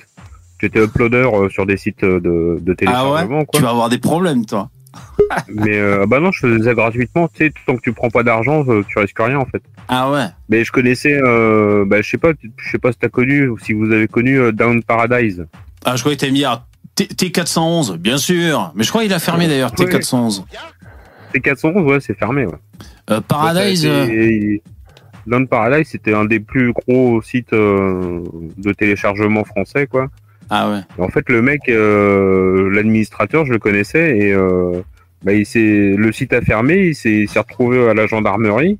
[0.61, 3.59] J'étais uploader euh, sur des sites euh, de, de Ah téléchargement, ouais, quoi.
[3.59, 4.71] tu vas avoir des problèmes, toi.
[5.49, 7.29] Mais euh, bah non, je faisais ça gratuitement.
[7.29, 9.63] Tu sais, tant que tu prends pas d'argent, tu risques rien en fait.
[9.87, 10.25] Ah ouais?
[10.49, 13.59] Mais je connaissais, euh, bah, je sais pas, je sais pas si t'as connu ou
[13.59, 15.47] si vous avez connu euh, Down Paradise.
[15.85, 18.73] Ah, je croyais que t'avais mis à T- T411, bien sûr.
[18.75, 19.85] Mais je crois qu'il a fermé d'ailleurs, Ouais.
[19.87, 20.43] T411.
[21.35, 22.47] T411, ouais, c'est fermé.
[22.47, 23.21] Ouais.
[23.29, 23.87] Paradise.
[23.87, 24.63] Ouais,
[25.27, 30.09] Down Paradise, c'était un des plus gros sites de téléchargement français, quoi.
[30.51, 30.81] Ah ouais.
[30.99, 34.83] Et en fait, le mec, euh, l'administrateur, je le connaissais et euh,
[35.23, 38.79] bah, il s'est, le site a fermé, il s'est, retrouvé à la gendarmerie.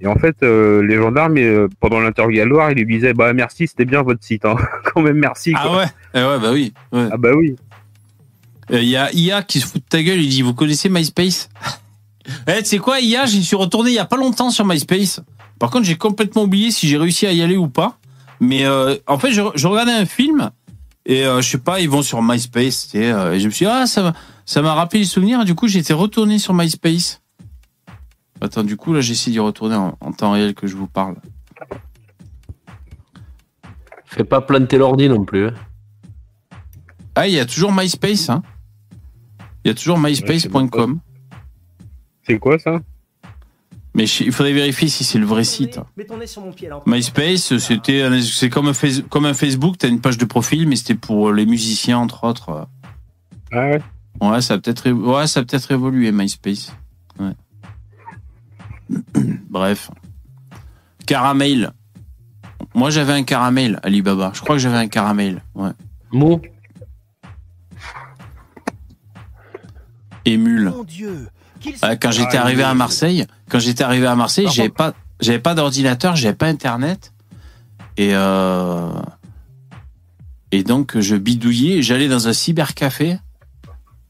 [0.00, 1.38] Et en fait, euh, les gendarmes,
[1.78, 4.56] pendant l'interrogatoire, ils lui disaient bah merci, c'était bien votre site, hein.
[4.92, 5.52] quand même merci.
[5.56, 5.84] Ah ouais.
[6.14, 6.72] Eh ouais, bah oui.
[6.92, 7.08] ouais.
[7.12, 7.54] Ah bah oui.
[8.70, 11.48] Il y a IA qui se fout de ta gueule, il dit Vous connaissez MySpace?
[12.46, 15.20] Eh, tu sais quoi, IA, j'y suis retourné il y a pas longtemps sur MySpace.
[15.58, 17.98] Par contre, j'ai complètement oublié si j'ai réussi à y aller ou pas.
[18.44, 20.50] Mais euh, en fait, je, je regardais un film
[21.06, 22.88] et euh, je sais pas, ils vont sur MySpace.
[22.88, 25.06] tu sais, euh, et je me suis dit, ah, ça m'a- ça m'a rappelé les
[25.06, 25.40] souvenirs.
[25.42, 27.22] Et du coup, j'étais retourné sur MySpace.
[28.40, 31.14] Attends, du coup, là, j'essaie d'y retourner en, en temps réel que je vous parle.
[34.06, 35.46] Fais pas planter l'ordi non plus.
[35.48, 35.54] hein.
[37.14, 38.28] Ah, il y a toujours MySpace.
[38.28, 38.42] Hein.
[39.64, 40.98] Il y a toujours myspace.com.
[42.26, 42.80] C'est quoi ça?
[43.94, 45.78] Mais il faudrait vérifier si c'est le vrai site.
[45.98, 46.80] Mets ton nez sur mon pied là.
[46.86, 50.76] MySpace, c'était c'est comme un, Face- comme un Facebook, t'as une page de profil, mais
[50.76, 52.66] c'était pour les musiciens entre autres.
[53.52, 53.82] Ah ouais.
[54.22, 56.72] Ouais, ça a peut-être ouais, ça a peut-être évolué MySpace.
[57.20, 57.32] Ouais.
[59.50, 59.90] Bref.
[61.06, 61.72] Caramel.
[62.74, 64.30] Moi j'avais un caramel, Alibaba.
[64.34, 65.42] Je crois que j'avais un caramel.
[65.54, 65.70] Ouais.
[66.12, 66.40] Mou.
[70.24, 70.70] Émule.
[70.70, 71.28] Mon Dieu.
[71.84, 72.74] Euh, quand j'étais Ah, arrivé à.
[72.74, 77.12] Marseille, quand j'étais arrivé à Marseille, j'avais pas, j'avais pas d'ordinateur, j'avais pas internet,
[77.98, 78.88] et euh,
[80.50, 83.18] et donc je bidouillais, j'allais dans un cybercafé,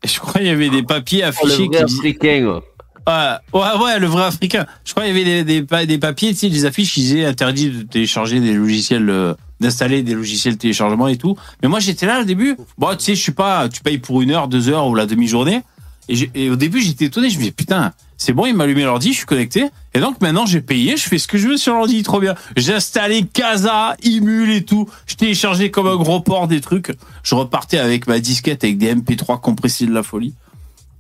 [0.03, 2.47] et je crois qu'il y avait des papiers Oh, le affichés vrai qui disaient, africain.
[2.47, 2.61] ouais.
[3.09, 4.65] Euh, ouais, ouais, le vrai africain.
[4.85, 7.01] Je crois qu'il y avait des, des, pa- des papiers, tu sais, des affiches qui
[7.01, 11.37] disaient interdit de télécharger des logiciels, euh, d'installer des logiciels de téléchargement et tout.
[11.63, 12.57] Mais moi, j'étais là au début.
[12.79, 15.07] Bon, tu sais, je suis pas, tu payes pour une heure, deux heures ou la
[15.07, 15.63] demi-journée.
[16.09, 17.29] Et, et au début, j'étais étonné.
[17.29, 17.93] Je me disais, putain,
[18.23, 19.69] c'est bon, il m'a allumé l'ordi, je suis connecté.
[19.95, 22.35] Et donc, maintenant, j'ai payé, je fais ce que je veux sur l'ordi, trop bien.
[22.57, 24.89] J'ai installé Casa, Imul et tout.
[25.07, 26.93] Je téléchargeais comme un gros port des trucs.
[27.25, 30.35] Je repartais avec ma disquette avec des MP3 compressés de la folie.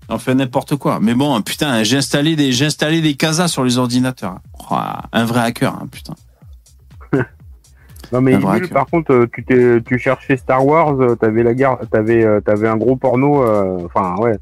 [0.08, 0.98] On fait n'importe quoi.
[1.00, 4.40] Mais bon, putain, j'ai installé des, j'ai installé des casas sur les ordinateurs.
[4.70, 4.76] Oh,
[5.12, 6.14] un vrai hacker, hein, putain.
[8.12, 8.38] Non mais
[8.70, 12.40] par contre, euh, tu t'es, tu cherchais Star Wars, euh, t'avais la guerre, t'avais, euh,
[12.42, 14.36] t'avais un gros porno, euh, enfin ouais,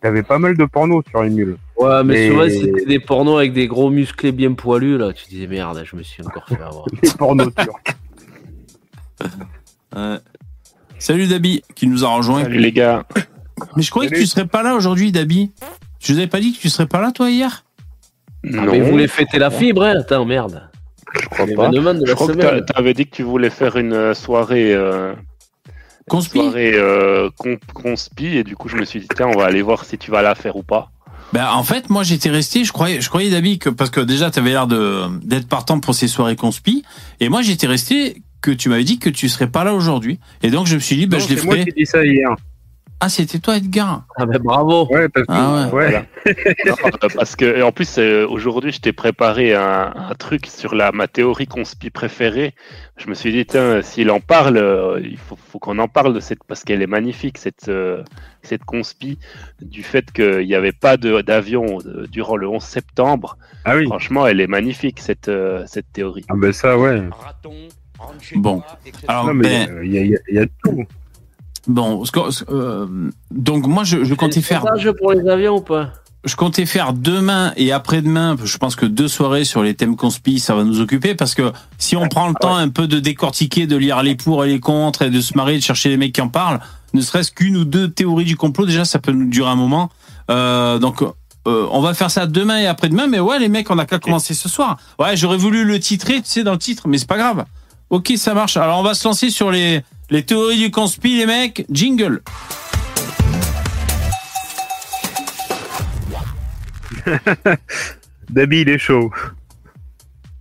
[0.00, 1.56] t'avais pas mal de porno sur Emule.
[1.78, 5.12] Ouais, mais Et- souvent c'était des pornos avec des gros musclés bien poilus là.
[5.12, 6.84] Tu disais merde, je me suis encore fait avoir.
[7.02, 7.96] Les pornos turcs.
[10.98, 12.42] Salut Dabi, qui nous a rejoint.
[12.42, 13.04] Salut les gars.
[13.76, 15.52] Mais je croyais que tu serais pas là aujourd'hui, Dabi.
[16.00, 17.64] Je vous avais pas dit que tu serais pas là, toi, hier?
[18.44, 20.68] Ah, mais vous voulez fêter la fibre, hein Attends, merde.
[21.14, 21.70] je crois pas.
[21.72, 22.64] Je que semaine.
[22.66, 25.14] t'avais dit que tu voulais faire une euh, soirée, euh,
[26.08, 29.46] Conspi soirée euh, con- conspi et du coup je me suis dit tiens on va
[29.46, 30.90] aller voir si tu vas la faire ou pas.
[31.32, 34.30] Ben, en fait, moi, j'étais resté, je croyais, je croyais, Dabi, que, parce que déjà,
[34.30, 36.84] t'avais l'air de, d'être partant pour ces soirées conspi.
[37.18, 40.20] Et moi, j'étais resté que tu m'avais dit que tu serais pas là aujourd'hui.
[40.42, 41.64] Et donc, je me suis dit, ben, Non, je les c'est moi ferai.
[41.64, 42.28] qui ai dit ça hier.
[43.04, 44.04] Ah, c'était toi, Edgar.
[44.16, 44.86] Ah, ben bravo.
[44.90, 45.90] Ouais, parce que, Ah ouais.
[45.90, 46.08] ouais.
[46.66, 50.46] Non, euh, parce que et en plus euh, aujourd'hui je t'ai préparé un, un truc
[50.46, 52.54] sur la ma théorie conspi préférée.
[52.96, 56.14] Je me suis dit tiens s'il en parle, euh, il faut, faut qu'on en parle
[56.14, 57.70] de cette parce qu'elle est magnifique cette
[58.42, 59.18] cette conspi
[59.60, 63.36] du fait qu'il n'y avait pas de- d'avion durant le 11 septembre.
[63.66, 63.84] Ah oui.
[63.84, 65.30] Franchement elle est magnifique cette
[65.66, 66.24] cette théorie.
[66.30, 67.02] Ah ben ça, ouais.
[68.36, 68.62] Bon.
[69.08, 70.84] Alors, Non, mais ben, il y, a- y y a tout.
[71.66, 72.02] Bon,
[72.50, 72.86] euh,
[73.30, 75.90] donc, moi, je, je comptais faire Un jeu pour les avions ou pas
[76.24, 80.40] je comptais faire demain et après-demain, je pense que deux soirées sur les thèmes conspi,
[80.40, 83.66] ça va nous occuper parce que si on prend le temps un peu de décortiquer,
[83.66, 86.14] de lire les pour et les contre et de se marrer, de chercher les mecs
[86.14, 86.60] qui en parlent,
[86.94, 89.90] ne serait-ce qu'une ou deux théories du complot, déjà ça peut nous durer un moment.
[90.30, 93.78] Euh, donc euh, on va faire ça demain et après-demain, mais ouais les mecs, on
[93.78, 94.78] a qu'à commencer ce soir.
[94.98, 97.44] Ouais, j'aurais voulu le titrer, tu sais, dans le titre, mais c'est pas grave.
[97.90, 98.56] Ok, ça marche.
[98.56, 101.64] Alors on va se lancer sur les, les théories du conspi, les mecs.
[101.70, 102.22] Jingle.
[108.30, 109.10] Dabi, il est chaud.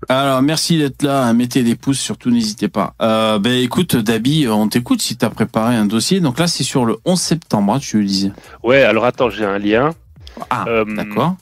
[0.10, 1.32] Alors, merci d'être là.
[1.34, 2.94] Mettez des pouces, surtout, n'hésitez pas.
[3.02, 6.20] Euh, ben, écoute, Dabi, on t'écoute si t'as préparé un dossier.
[6.20, 8.32] Donc là, c'est sur le 11 septembre, hein, tu le disais.
[8.64, 9.92] Ouais alors attends j'ai un lien.
[10.50, 11.36] Ah, Euh, d'accord.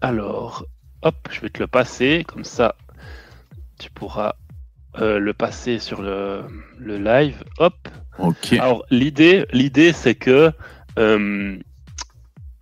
[0.00, 0.64] Alors,
[1.02, 2.74] hop, je vais te le passer, comme ça,
[3.78, 4.34] tu pourras
[5.00, 6.42] euh, le passer sur le,
[6.78, 7.42] le live.
[7.58, 7.74] Hop.
[8.18, 8.54] Ok.
[8.54, 10.50] Alors, l'idée, l'idée, c'est que
[10.98, 11.56] euh,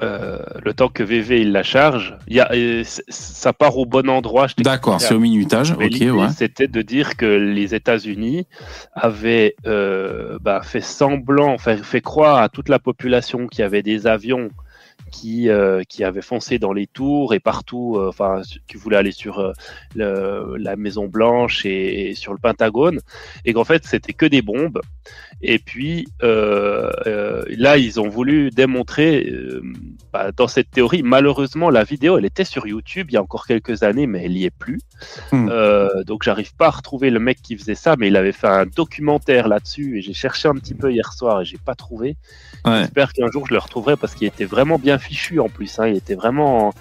[0.03, 2.51] euh, le temps que VV il la charge, y a,
[2.85, 4.49] ça part au bon endroit.
[4.59, 5.75] D'accord, c'est au minutage.
[5.79, 6.29] Mais Ok, ouais.
[6.37, 8.47] C'était de dire que les États-Unis
[8.93, 14.07] avaient bah, fait semblant, fait, fait croire à toute la population qu'il y avait des
[14.07, 14.51] avions
[15.11, 19.13] qui, euh, qui avaient foncé dans les tours et partout, euh, enfin, qui voulaient aller
[19.13, 19.39] sur
[19.97, 23.01] euh, la Maison Blanche et sur le Pentagone,
[23.45, 24.81] et qu'en fait c'était que des bombes.
[25.43, 29.63] Et puis euh, euh, là, ils ont voulu démontrer euh,
[30.13, 31.03] bah, dans cette théorie.
[31.03, 34.37] Malheureusement, la vidéo, elle était sur YouTube il y a encore quelques années, mais elle
[34.37, 34.81] y est plus.
[35.33, 35.51] Hmm.
[36.07, 38.67] Donc j'arrive pas à retrouver le mec qui faisait ça, mais il avait fait un
[38.67, 42.17] documentaire là-dessus et j'ai cherché un petit peu hier soir et j'ai pas trouvé.
[42.65, 42.81] Ouais.
[42.81, 45.79] J'espère qu'un jour je le retrouverai parce qu'il était vraiment bien fichu en plus.
[45.79, 46.73] Hein, il était vraiment.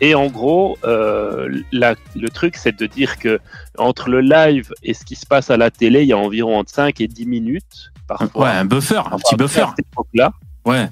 [0.00, 3.38] Et en gros, euh, la- le truc c'est de dire que
[3.78, 6.56] entre le live et ce qui se passe à la télé, il y a environ
[6.58, 8.44] entre 5 et 10 minutes parfois.
[8.46, 9.60] Ouais, un buffer, un Enfin, petit buffer.
[9.60, 10.32] à cette époque-là.
[10.64, 10.88] Ouais.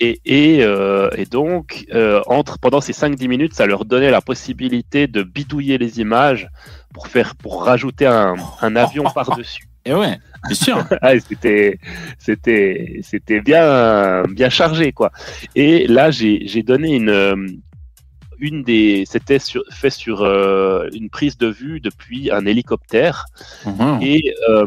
[0.00, 4.20] Et, et, euh, et donc, euh, entre, pendant ces 5-10 minutes, ça leur donnait la
[4.20, 6.48] possibilité de bidouiller les images
[6.92, 9.64] pour, faire, pour rajouter un, un avion par-dessus.
[9.84, 10.84] Et ouais, bien sûr.
[11.02, 11.78] Ah, c'était,
[12.18, 15.10] c'était, c'était bien, bien chargé, quoi.
[15.54, 17.60] Et là, j'ai, j'ai donné une,
[18.42, 23.24] une des, c'était sur, fait sur euh, une prise de vue depuis un hélicoptère.
[23.64, 23.98] Mhm.
[24.02, 24.66] Et euh,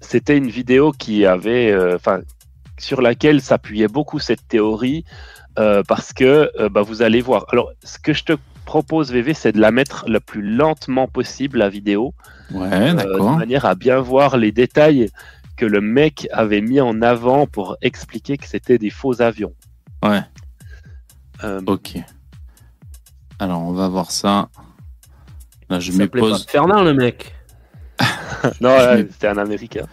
[0.00, 2.20] c'était une vidéo qui avait, euh, enfin,
[2.78, 5.04] sur laquelle s'appuyait beaucoup cette théorie,
[5.86, 7.44] parce que bah, vous allez voir.
[7.52, 8.32] Alors, ce que je te
[8.64, 12.14] propose, VV, c'est de la mettre le plus lentement possible, la vidéo,
[12.50, 13.36] Ouais, euh, de d'accord.
[13.36, 15.10] manière à bien voir les détails
[15.56, 19.54] que le mec avait mis en avant pour expliquer que c'était des faux avions.
[20.02, 20.22] Ouais.
[21.44, 21.98] Euh, Ok.
[23.42, 24.48] Alors, on va voir ça.
[25.68, 26.46] Là, je mets pause.
[26.48, 27.34] Fernand, le mec.
[28.60, 28.76] non,
[29.10, 29.84] c'était un Américain.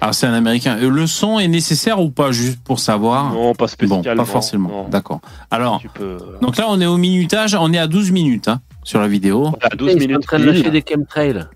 [0.00, 0.76] Alors c'est un américain.
[0.80, 3.32] Euh, Le son est nécessaire ou pas, juste pour savoir?
[3.32, 4.22] Non, pas Bon, spécialement.
[4.24, 4.88] pas forcément.
[4.88, 5.20] D'accord.
[5.50, 6.18] Alors, Tu peux.
[6.22, 6.38] voilà.
[6.40, 9.50] donc là, on est au minutage, on est à 12 minutes hein, sur la vidéo.
[9.58, 10.22] Voilà, 12 Ils sont en minutes.
[10.22, 11.46] train de lâcher des chemtrails.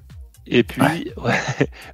[0.48, 0.80] Et puis,
[1.18, 1.36] ouais,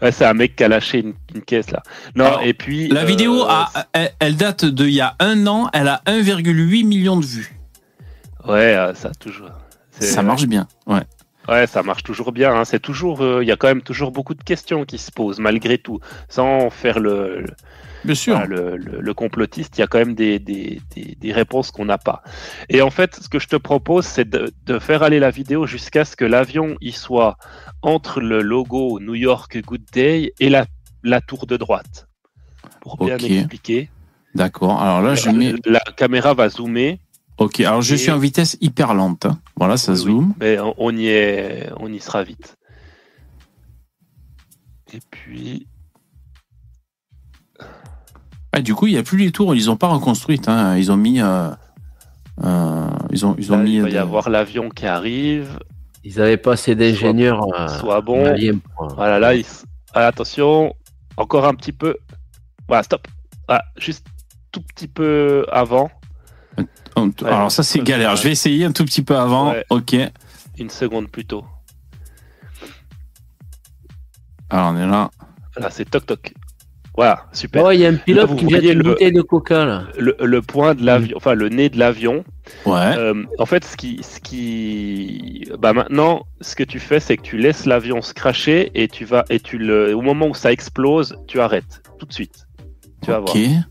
[0.01, 1.83] ouais, c'est un mec qui a lâché une, une caisse là.
[2.15, 2.89] Non, Alors, et puis.
[2.89, 6.87] La euh, vidéo, a, elle, elle date d'il y a un an, elle a 1,8
[6.87, 7.58] million de vues.
[8.47, 9.51] Ouais, euh, ça toujours.
[9.91, 10.69] Ça marche bien.
[10.87, 11.03] Ouais.
[11.49, 12.55] Ouais, ça marche toujours bien.
[12.55, 12.65] hein.
[12.65, 15.39] C'est toujours, euh, il y a quand même toujours beaucoup de questions qui se posent
[15.41, 15.99] malgré tout,
[16.29, 17.47] sans faire le, le,
[18.05, 18.35] Bien sûr.
[18.37, 19.77] voilà, le- le- le complotiste.
[19.79, 22.23] Il y a quand même des, des, des, des réponses qu'on n'a pas.
[22.69, 25.67] Et en fait, ce que je te propose, c'est de, de faire aller la vidéo
[25.67, 27.39] jusqu'à ce que l'avion y soit
[27.83, 30.67] entre le logo New York Good Day et la,
[31.03, 32.09] la tour de droite.
[32.83, 33.25] Pour bien Ok.
[33.25, 33.91] expliquer.
[34.35, 34.81] D'accord.
[34.83, 35.55] Alors là, je mets.
[35.65, 37.01] La caméra va zoomer.
[37.39, 37.61] Ok.
[37.61, 39.27] Alors je Et- suis en vitesse hyper lente.
[39.27, 39.39] hein.
[39.57, 40.35] Voilà, ça Oui, zoome.
[40.41, 42.57] Mais on- y est, on y sera vite.
[44.93, 45.67] Et puis,
[48.53, 49.55] Ah, du coup, il n'y a plus les tours.
[49.55, 50.49] Ils n'ont pas reconstruites.
[50.49, 50.77] hein.
[50.77, 51.21] Ils ont mis.
[51.21, 51.51] euh,
[52.43, 53.75] euh, ils ont, ils ont là, mis.
[53.75, 55.59] il va y des- avoir l'avion qui arrive.
[56.03, 58.23] Ils avaient pas assez d'ingénieurs euh, Soit bon.
[58.25, 60.73] maliens pour- Voilà, là, il s- ah, attention,
[61.19, 61.97] encore un petit peu.
[62.69, 63.07] Voilà, stop.
[63.49, 64.07] Ah, juste
[64.51, 65.91] tout petit peu avant,
[66.59, 68.17] Ouais, Alors ça, c'est galère.
[68.17, 69.53] Je vais essayer un tout petit peu avant.
[69.53, 69.65] Ouais.
[69.71, 69.95] Ok.
[70.59, 71.45] une seconde plus tôt.
[74.51, 75.11] Alors on est là.
[75.57, 76.35] Là, c'est toc toc.
[76.97, 77.65] Voilà, super.
[77.65, 79.85] Oh, il y a un pilote qui jette une le- bouteille de coca là.
[79.97, 82.25] Le, le point de l'avion, enfin le nez de l'avion,
[82.67, 82.95] Ouais.
[82.97, 87.23] Euh, en fait, ce qui, ce qui, bah maintenant, ce que tu fais, c'est que
[87.23, 90.51] tu laisses l'avion se cracher et tu vas et tu le, au moment où ça
[90.51, 92.47] explose, tu arrêtes tout de suite.
[93.05, 93.37] Tu vas ok.
[93.37, 93.63] voir.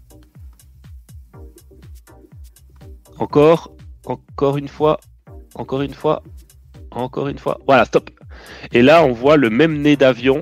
[3.19, 3.71] Encore,
[4.05, 4.99] encore une fois,
[5.55, 6.23] encore une fois,
[6.91, 7.59] encore une fois.
[7.67, 8.09] Voilà, stop.
[8.71, 10.41] Et là, on voit le même nez d'avion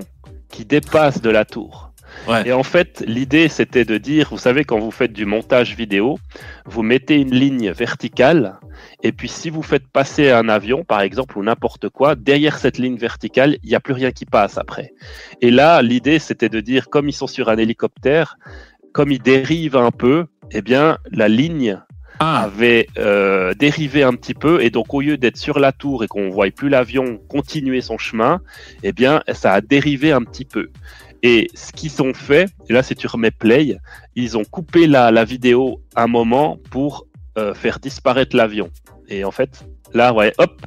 [0.49, 1.91] qui dépasse de la tour.
[2.27, 2.47] Ouais.
[2.47, 6.17] Et en fait, l'idée, c'était de dire, vous savez, quand vous faites du montage vidéo,
[6.65, 8.59] vous mettez une ligne verticale,
[9.03, 12.77] et puis si vous faites passer un avion, par exemple, ou n'importe quoi, derrière cette
[12.77, 14.93] ligne verticale, il n'y a plus rien qui passe après.
[15.41, 18.38] Et là, l'idée, c'était de dire, comme ils sont sur un hélicoptère,
[18.93, 21.81] comme ils dérivent un peu, eh bien, la ligne
[22.19, 22.43] Ah.
[22.43, 26.08] avait euh, dérivé un petit peu et donc au lieu d'être sur la tour et
[26.08, 28.41] qu'on ne plus l'avion continuer son chemin,
[28.84, 30.69] eh bien ça a dérivé un petit peu.
[31.23, 33.78] Et ce qu'ils ont fait, et là si tu remets play,
[34.15, 38.69] ils ont coupé la, la vidéo un moment pour euh, faire disparaître l'avion.
[39.10, 40.62] Et en fait, là, ouais, hop.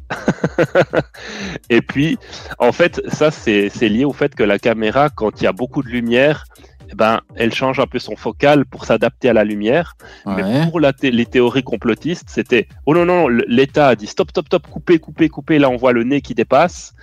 [1.71, 2.19] et puis,
[2.59, 5.83] en fait, ça c'est lié au fait que la caméra, quand il y a beaucoup
[5.83, 6.45] de lumière,
[6.95, 9.97] ben, elle change un peu son focal pour s'adapter à la lumière.
[10.27, 14.31] Mais pour la les théories complotistes, c'était oh non, non, non, l'État a dit stop,
[14.31, 15.59] stop, stop, coupez, coupez, coupez.
[15.59, 16.95] Là, on voit le nez qui dépasse.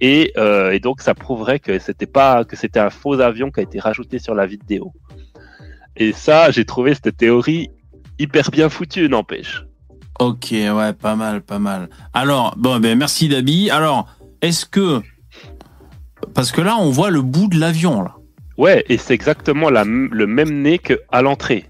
[0.00, 3.60] Et, euh, et donc, ça prouverait que c'était pas que c'était un faux avion qui
[3.60, 4.92] a été rajouté sur la vidéo.
[5.96, 7.70] Et ça, j'ai trouvé cette théorie
[8.18, 9.64] hyper bien foutue, n'empêche.
[10.20, 11.88] Ok, ouais, pas mal, pas mal.
[12.12, 13.70] Alors, bon, ben merci Dabi.
[13.70, 14.06] Alors,
[14.42, 15.02] est-ce que
[16.34, 18.16] parce que là, on voit le bout de l'avion là.
[18.56, 21.64] Ouais, et c'est exactement la le même nez qu'à l'entrée.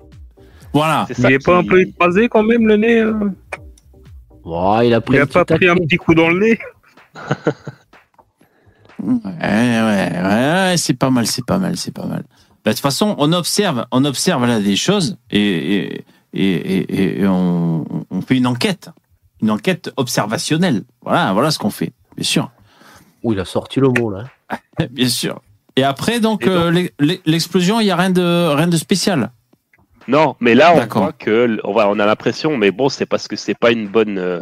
[0.72, 1.04] Voilà.
[1.08, 3.14] C'est Il ça est pas un peu écrasé quand même le nez euh
[4.44, 6.38] Oh, il a pris Il un a pas petit pris un petit coup dans le
[6.40, 6.58] nez
[9.02, 12.24] Ouais, ouais, ouais, ouais, c'est pas mal, c'est pas mal, c'est pas mal.
[12.64, 17.20] Bah, de toute façon, on observe, on observe là des choses et, et, et, et-
[17.20, 18.90] et on, on fait une enquête,
[19.42, 20.84] une enquête observationnelle.
[21.02, 22.50] Voilà, voilà ce qu'on fait, bien sûr,
[23.22, 24.24] Ouh, il a sorti le mot là.
[24.90, 25.40] bien sûr.
[25.76, 29.30] Et après, donc, euh, l'e- l'e- l'explosion, il y a rien de rien de spécial.
[30.06, 33.26] Non, mais là on voit que on, va, on a l'impression, mais bon, c'est parce
[33.26, 34.40] que c'est pas une bonne euh,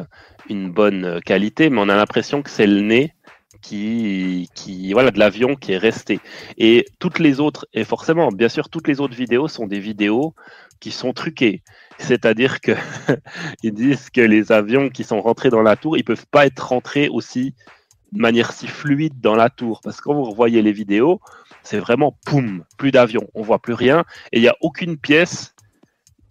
[0.50, 3.14] une bonne euh, qualité, mais on a l'impression que c'est le nez
[3.62, 6.18] qui qui voilà de l'avion qui est resté.
[6.58, 10.34] Et toutes les autres et forcément, bien sûr, toutes les autres vidéos sont des vidéos
[10.80, 11.62] qui sont truquées.
[11.98, 12.72] C'est-à-dire que
[13.62, 16.66] ils disent que les avions qui sont rentrés dans la tour, ils peuvent pas être
[16.68, 17.54] rentrés aussi
[18.12, 21.20] de manière si fluide dans la tour parce que quand vous revoyez les vidéos,
[21.62, 25.54] c'est vraiment poum, plus d'avions, on voit plus rien et il n'y a aucune pièce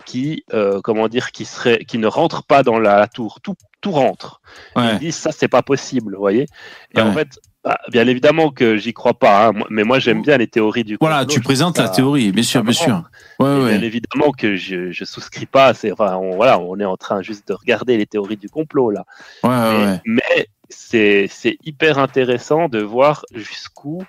[0.06, 3.40] qui, euh, comment dire, qui serait, qui ne rentre pas dans la, la tour.
[3.42, 4.42] Tout, tout rentre.
[4.76, 4.94] Ouais.
[4.94, 6.48] Ils disent ça, c'est pas possible, vous voyez.
[6.96, 10.38] Et en fait, bah, bien évidemment que j'y crois pas, hein, mais moi j'aime bien
[10.38, 10.98] les théories du.
[11.00, 13.04] Voilà, complot, tu présentes la ça- théorie, bien sûr, bien sûr.
[13.40, 13.78] Ouais, et ouais.
[13.78, 15.76] Bien évidemment que je, je souscris pas.
[15.76, 18.90] C'est, enfin, on, voilà, on est en train juste de regarder les théories du complot
[18.90, 19.06] là.
[19.44, 24.04] Ouais, mais c'est, c'est hyper intéressant de voir jusqu'où,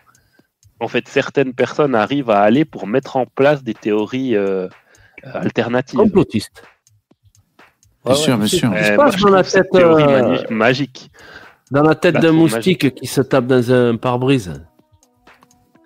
[0.81, 4.69] en fait, certaines personnes arrivent à aller pour mettre en place des théories euh,
[5.23, 5.99] alternatives.
[5.99, 6.63] Complotiste.
[8.05, 8.71] Bien Ouais, sûr, bien c'est- sûr.
[8.73, 11.11] Qu'est-ce qui se Euh, moi, passe je dans la tête, théorie euh, magique.
[11.71, 14.53] Dans la tête La d'un moustique qui se tape dans un pare-brise.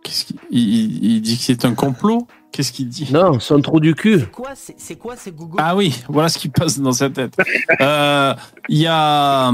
[0.03, 2.27] Qu'est-ce qu'il il, il dit que c'est un complot?
[2.53, 3.09] Qu'est-ce qu'il dit?
[3.13, 4.21] Non, son trou du cul.
[4.21, 5.57] C'est quoi, c'est c'est Google?
[5.59, 7.37] Ah oui, voilà ce qui passe dans sa tête.
[7.81, 8.35] Euh,
[8.69, 9.53] Il y a.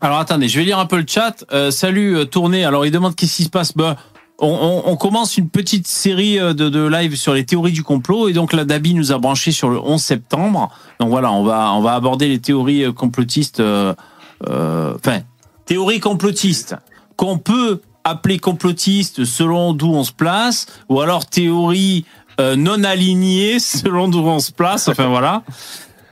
[0.00, 1.44] Alors attendez, je vais lire un peu le chat.
[1.52, 2.64] Euh, salut euh, Tourné.
[2.64, 3.76] Alors il demande qu'est-ce qui se passe.
[3.76, 3.96] Bah,
[4.38, 7.82] on, on- on commence une petite série euh, de, de live sur les théories du
[7.82, 10.70] complot et donc la Dabi nous a branché sur le 11 septembre.
[11.00, 13.60] Donc voilà, on va on va aborder les théories euh, complotistes.
[13.60, 13.92] euh,
[14.48, 15.18] euh, Enfin,
[15.66, 16.76] théories complotistes
[17.16, 22.04] qu'on peut appeler complotistes selon d'où on se place, ou alors théories
[22.56, 24.86] non alignées selon d'où on se place.
[24.86, 25.42] Enfin voilà.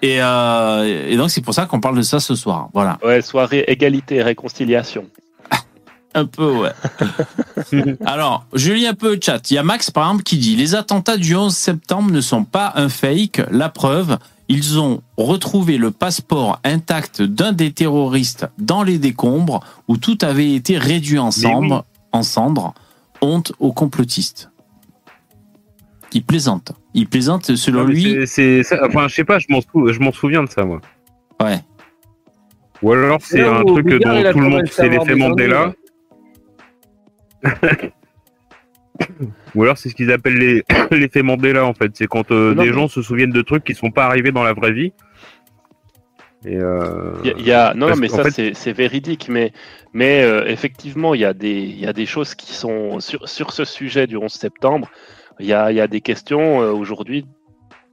[0.02, 2.68] Et, euh, et donc c'est pour ça qu'on parle de ça ce soir.
[2.74, 2.98] Voilà.
[3.04, 5.06] Ouais, soirée égalité et réconciliation.
[6.14, 7.96] Un peu, ouais.
[8.06, 9.50] Alors, je lis un peu le chat.
[9.50, 12.44] Il y a Max, par exemple, qui dit Les attentats du 11 septembre ne sont
[12.44, 13.42] pas un fake.
[13.50, 14.16] La preuve,
[14.48, 20.54] ils ont retrouvé le passeport intact d'un des terroristes dans les décombres où tout avait
[20.54, 21.84] été réduit en cendres.
[22.12, 22.72] En cendres.
[23.20, 24.50] Honte aux complotistes.
[26.12, 26.72] Il plaisante.
[26.98, 28.26] Il plaisante selon Non, lui.
[28.26, 30.80] c'est- enfin, je sais pas, je m'en sou- je m'en souviens de ça, moi.
[31.42, 31.58] Ouais.
[32.82, 35.74] Ou alors c'est un truc Bigard, dont tout le monde c'est l'effet Mandela.
[39.54, 41.90] Ou alors c'est ce qu'ils appellent les- l'effet Mandela en fait.
[41.94, 44.42] C'est quand euh, Non, des gens se souviennent de trucs qui sont pas arrivés dans
[44.42, 44.92] la vraie vie.
[46.46, 47.12] Et euh...
[47.24, 49.52] Il y a- il y a, non, mais ça fait- c'est c'est véridique, mais,
[49.92, 53.28] mais euh, effectivement il y, a des, il y a des choses qui sont sur,
[53.28, 54.90] sur ce sujet du 11 septembre.
[55.40, 57.26] Il y a, y a des questions euh, aujourd'hui.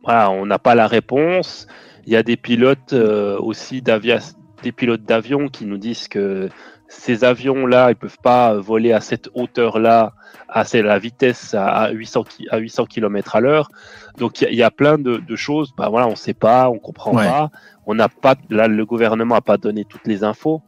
[0.04, 1.68] Voilà, on n'a pas la réponse.
[2.06, 6.50] Il y a des pilotes euh, aussi des pilotes d'avion qui nous disent que
[6.88, 10.14] ces avions-là, ils peuvent pas voler à cette hauteur-là,
[10.48, 13.70] à la vitesse à, à 800 ki- à 800 km à l'heure.
[14.18, 15.74] Donc il y, a- il y a plein de, de choses.
[15.78, 17.26] Bah voilà, on sait pas, on comprend Ouais.
[17.26, 17.50] pas.
[17.86, 20.62] On n'a pas là, le gouvernement a pas donné toutes les infos.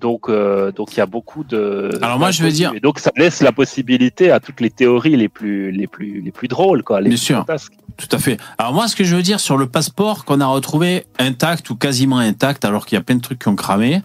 [0.00, 1.90] Donc, euh, donc il y a beaucoup de.
[2.02, 5.16] Alors moi, je veux dire- Et donc ça laisse la possibilité à toutes les théories
[5.16, 7.00] les plus, les plus, les plus drôles, quoi.
[7.00, 7.38] Les Bien plus sûr.
[7.38, 7.72] fantasques.
[7.96, 8.36] Tout à fait.
[8.58, 11.76] Alors moi, ce que je veux dire sur le passeport qu'on a retrouvé intact ou
[11.76, 14.02] quasiment intact, alors qu'il y a plein de trucs qui ont cramé,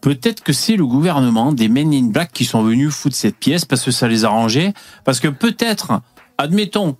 [0.00, 3.64] peut-être que c'est le gouvernement des Men in Black qui sont venus foutre cette pièce
[3.64, 4.72] parce que ça les a arrangés.
[5.04, 6.00] Parce que peut-être,
[6.36, 6.96] admettons,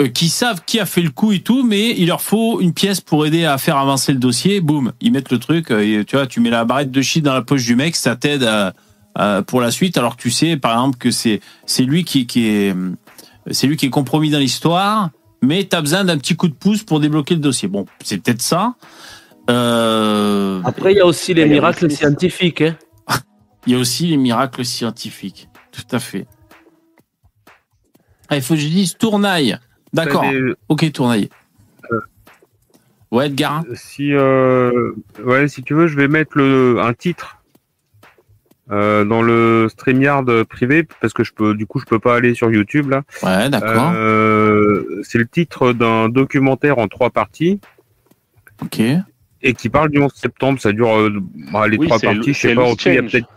[0.00, 2.72] euh, qu'ils savent qui a fait le coup et tout, mais il leur faut une
[2.72, 4.60] pièce pour aider à faire avancer le dossier.
[4.60, 5.70] Boum, ils mettent le truc.
[5.70, 7.96] euh, Et, tu vois, tu mets la barrette de shit dans la poche du mec,
[7.96, 8.74] ça t'aide à-
[9.14, 9.96] à- pour la suite.
[9.98, 12.74] Alors que tu sais, par exemple, que c'est c'est lui qui, qui est
[13.50, 16.52] c'est lui qui est compromis dans l'histoire mais tu as besoin d'un petit coup de
[16.54, 17.68] pouce pour débloquer le dossier.
[17.68, 18.74] Bon, c'est peut-être ça.
[19.48, 22.60] Euh, Après, il y a aussi les miracles aussi- scientifiques.
[22.62, 22.76] Hein.
[23.66, 25.48] il y a aussi les miracles scientifiques.
[25.72, 26.26] Tout à fait.
[28.28, 29.56] Ah, il faut que je dise tournaille.
[29.92, 30.22] D'accord.
[30.22, 31.28] des- Ok, tournaille.
[33.10, 33.64] Ouais, Edgar.
[33.74, 34.92] Si euh...
[35.24, 37.38] ouais, si tu veux, je vais mettre le un titre
[38.70, 42.34] euh, dans le StreamYard privé parce que je peux, du coup, je peux pas aller
[42.34, 43.02] sur YouTube là.
[43.22, 43.92] Ouais, d'accord.
[43.94, 47.60] Euh, c'est le titre d'un documentaire en trois parties
[48.62, 48.82] Ok.
[49.40, 50.60] et qui parle du 11 septembre.
[50.60, 51.10] Ça dure euh,
[51.50, 52.34] bah, les Oui, trois parties.
[52.34, 52.66] Je sais pas.
[52.84, 53.28] Il y a peut-être.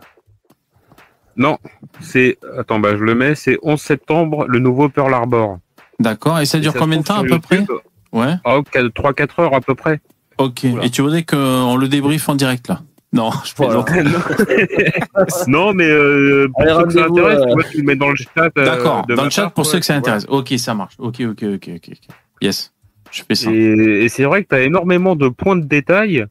[1.37, 1.59] Non,
[2.01, 3.35] c'est attends, bah je le mets.
[3.35, 5.59] C'est 11 septembre, le nouveau Pearl Harbor.
[6.01, 6.39] D'accord.
[6.39, 7.65] Et ça Et dure combien de temps à peu près.
[8.11, 8.33] Ouais.
[8.43, 10.01] Ah, 3-4 heures à peu près.
[10.37, 10.61] Ok.
[10.65, 10.83] Oula.
[10.83, 12.81] Et tu voudrais qu'on le débriefe en direct là?
[13.13, 13.83] Non, je Voilà.
[13.83, 14.23] plaisante.
[15.47, 17.95] non, mais euh, pour Allez, ceux que ça intéresse, euh, tu vois, tu le mets
[17.95, 18.49] dans le chat.
[18.57, 19.05] euh, D'accord.
[19.07, 20.25] Dans ma le chat part, pour ouais, ceux que ça intéresse.
[20.29, 20.95] Ok, ça marche.
[20.97, 21.89] Ok, ok, ok, ok.
[21.91, 21.97] ok.
[22.41, 22.73] Yes.
[23.11, 23.51] Je fais ça.
[23.51, 26.25] Et, et c'est vrai que tu as énormément de points de détail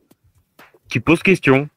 [0.88, 1.68] qui posent question.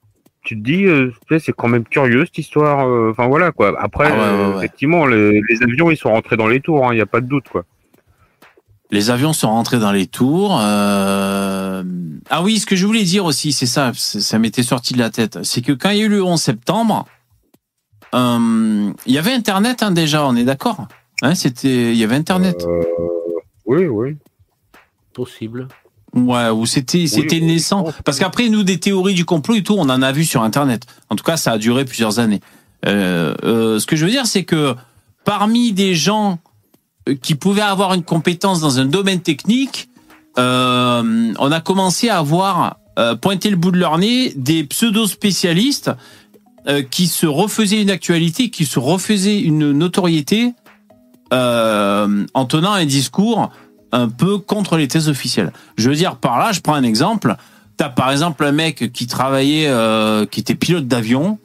[0.46, 2.80] Tu te dis, euh, c'est quand même curieux cette histoire.
[3.12, 3.74] Enfin voilà quoi.
[3.82, 4.58] Après, Ah ouais, ouais, ouais.
[4.58, 6.86] effectivement, les, les avions ils sont rentrés dans les tours.
[6.92, 7.64] Il n'y a pas de doute quoi.
[8.94, 10.60] Les avions sont rentrés dans les tours.
[10.62, 11.84] euh,
[12.30, 15.10] Ah oui, ce que je voulais dire aussi, c'est ça, ça m'était sorti de la
[15.10, 15.40] tête.
[15.42, 17.08] C'est que quand il y a eu le 11 septembre,
[18.14, 20.88] euh, il y avait Internet hein, déjà, on est d'accord
[21.24, 22.64] hein, C'était, il y avait Internet.
[22.68, 22.84] Euh,
[23.66, 24.16] oui, oui.
[25.14, 25.68] Possible.
[26.16, 27.86] Ouais, ou c'était, c'était oui, naissant.
[27.88, 27.94] oui.
[28.06, 30.86] Parce qu'après, nous, des théories du complot et tout, on en a vu sur Internet.
[31.10, 32.42] En tout cas, ça a duré plusieurs années.
[32.86, 34.76] Euh, euh, ce que je veux dire, c'est que
[35.26, 36.38] parmi des gens
[37.22, 39.90] qui pouvaient avoir une compétence dans un domaine technique,
[40.38, 45.92] euh, on a commencé à avoir euh, pointé le bout de leur nez des pseudo-spécialistes
[46.68, 50.54] euh, qui se refaisaient une actualité, qui se refaisaient une notoriété
[51.34, 53.52] euh, en tenant un discours
[53.92, 55.52] un peu contre les thèses officielles.
[55.78, 57.36] Je veux dire, par là, je prends un exemple.
[57.78, 61.40] T'as par exemple un mec qui travaillait, euh, qui était pilote d'avion,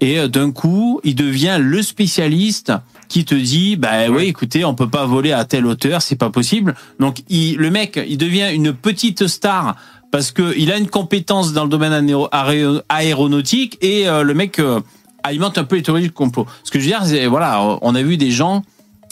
[0.00, 2.72] et euh, d'un coup, il devient le spécialiste
[3.12, 6.30] qui te dit, bah oui, écoutez, on peut pas voler à telle hauteur, c'est pas
[6.30, 6.74] possible.
[6.98, 9.76] Donc, il, le mec, il devient une petite star
[10.10, 14.32] parce que il a une compétence dans le domaine aéro- aéro- aéronautique et euh, le
[14.32, 14.80] mec, euh,
[15.22, 16.46] alimente un peu les théories du complot.
[16.64, 18.62] Ce que je veux dire, c'est voilà, on a vu des gens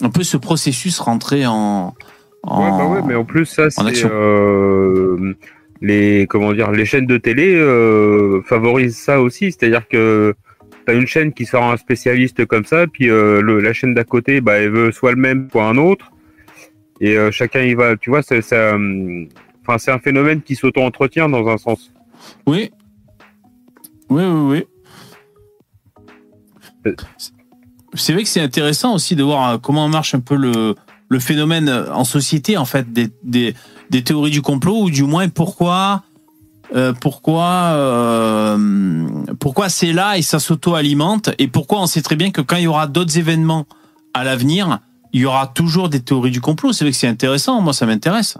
[0.01, 1.93] un peu ce processus rentrer en.
[2.43, 4.09] en- Ouais, bah ouais, mais en plus ça, c'est action.
[4.11, 5.35] euh,
[5.81, 7.53] les comment dire, les chaînes de télé
[8.45, 10.33] favorisent ça aussi, c'est-à-dire que
[10.91, 14.03] t'as une chaîne qui sort un spécialiste comme ça, puis euh, le, la chaîne d'à
[14.03, 16.11] côté, bah, elle veut soit le même, soit un autre,
[16.99, 17.95] et euh, chacun y va.
[17.95, 18.75] Tu vois, c'est ça,
[19.61, 21.93] enfin, c'est un phénomène qui s'auto-entretient dans un sens.
[22.45, 22.71] Oui.
[24.09, 24.63] Oui, oui, oui.
[26.87, 26.95] Euh.
[27.93, 30.75] C'est vrai que c'est intéressant aussi de voir euh, comment marche un peu le,
[31.07, 33.53] le phénomène euh, en société, en fait, des, des,
[33.89, 36.03] des théories du complot, ou du moins pourquoi,
[36.75, 38.57] euh, pourquoi, euh,
[39.39, 42.63] pourquoi c'est là et ça s'auto-alimente, et pourquoi on sait très bien que quand il
[42.63, 43.65] y aura d'autres événements
[44.13, 44.79] à l'avenir,
[45.13, 46.71] il y aura toujours des théories du complot.
[46.73, 48.37] C'est vrai que c'est intéressant, moi ça m'intéresse.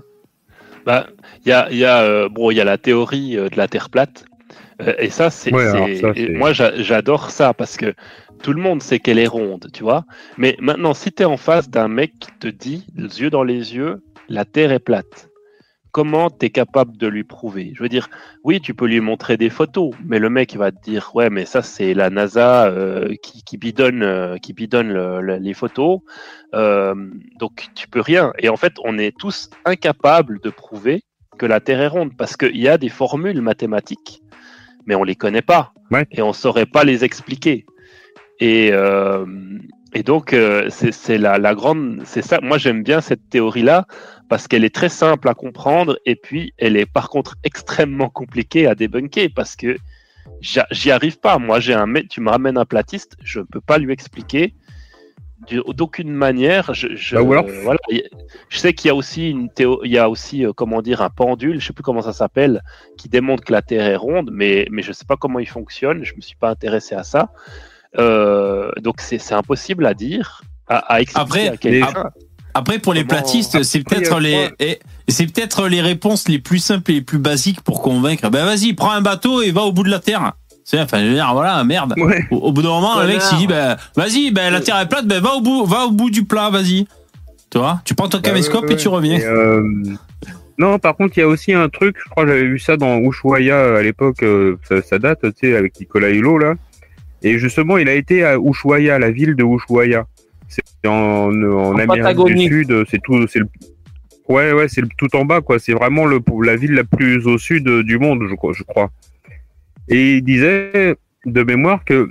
[0.86, 1.08] Bah,
[1.46, 3.90] il y a, il y a, euh, bon, y a la théorie de la Terre
[3.90, 4.26] plate.
[4.82, 6.02] Euh, et ça, c'est, Ouais,
[6.38, 7.94] moi, j'a- j'adore ça parce que
[8.42, 10.06] tout le monde sait qu'elle est ronde, tu vois.
[10.38, 13.44] Mais maintenant, si tu es en face d'un mec qui te dit, les yeux dans
[13.44, 15.30] les yeux, la Terre est plate,
[15.92, 17.74] comment tu es capable de lui prouver?
[17.76, 18.10] Je veux dire,
[18.44, 21.30] oui, tu peux lui montrer des photos, mais le mec il va te dire, ouais,
[21.30, 25.54] mais ça, c'est la NASA euh, qui, qui bidonne, euh, qui bidonne le- le- les
[25.54, 26.00] photos.
[26.54, 26.96] Euh,
[27.40, 28.34] donc, tu peux rien.
[28.40, 31.04] Et en fait, on est tous incapables de prouver
[31.38, 34.22] que la Terre est ronde parce qu'il y a des formules mathématiques,
[34.86, 36.06] mais on les connaît pas Ouais.
[36.12, 37.66] et on saurait pas les expliquer.
[38.40, 38.72] Et,
[39.94, 42.40] et donc euh, c'est la, la grande, c'est ça.
[42.42, 43.86] Moi j'aime bien cette théorie là
[44.32, 48.66] parce qu'elle est très simple à comprendre et puis elle est par contre extrêmement compliquée
[48.66, 49.76] à débunker parce que
[50.40, 51.38] j'y arrive pas.
[51.38, 54.54] Moi j'ai un mec, tu me ramènes un platiste, je ne peux pas lui expliquer
[55.76, 56.74] d'aucune manière.
[56.74, 57.80] Je, je- Bah, voilà,
[58.48, 61.02] je sais qu'il y a aussi une théo, il y a aussi euh, comment dire
[61.02, 62.62] un pendule, je sais plus comment ça s'appelle,
[62.98, 66.06] qui démontre que la Terre est ronde, mais mais je sais pas comment il fonctionne.
[66.06, 67.32] Je me suis pas intéressé à ça.
[67.98, 72.12] Euh, donc c'est impossible à dire, à, à expliquer Après, à quelqu'un.
[72.54, 74.50] Après, pour les platistes, c'est peut-être les,
[75.08, 78.30] c'est peut-être les réponses les plus simples et les plus basiques pour convaincre.
[78.30, 80.34] Ben vas-y, prends un bateau et va au bout de la terre.
[80.64, 81.96] C'est, enfin, je veux dire, voilà, merde.
[81.98, 82.24] Ouais.
[82.30, 84.88] Au, au bout d'un moment, le mec s'il dit, ben, vas-y, ben, la terre est
[84.88, 86.86] plate, ben, va au bout, va au bout du plat, vas-y.
[87.50, 89.18] Tu vois, tu prends ton Bah, caméscope ouais, et tu reviens.
[89.18, 89.64] Et, euh,
[90.58, 92.78] Non, par contre, il y a aussi un truc, je crois que j'avais vu ça
[92.78, 96.54] dans Ushuaia euh, à l'époque, euh, ça, ça date, tu sais, avec Nicolas Hulot, là.
[97.24, 100.06] Et justement, il a été à Ushuaia, la ville de Ushuaia.
[100.52, 102.48] C'est en, en, Amérique Patagonie.
[102.50, 103.48] du Sud, c'est tout, c'est le,
[104.28, 105.60] ouais, ouais, c'est le tout en bas, quoi.
[105.60, 108.64] C'est vraiment le, la ville la plus au sud euh, du monde, je, crois- je
[108.64, 108.90] crois.
[109.88, 110.96] Et il disait,
[111.26, 112.10] de mémoire, que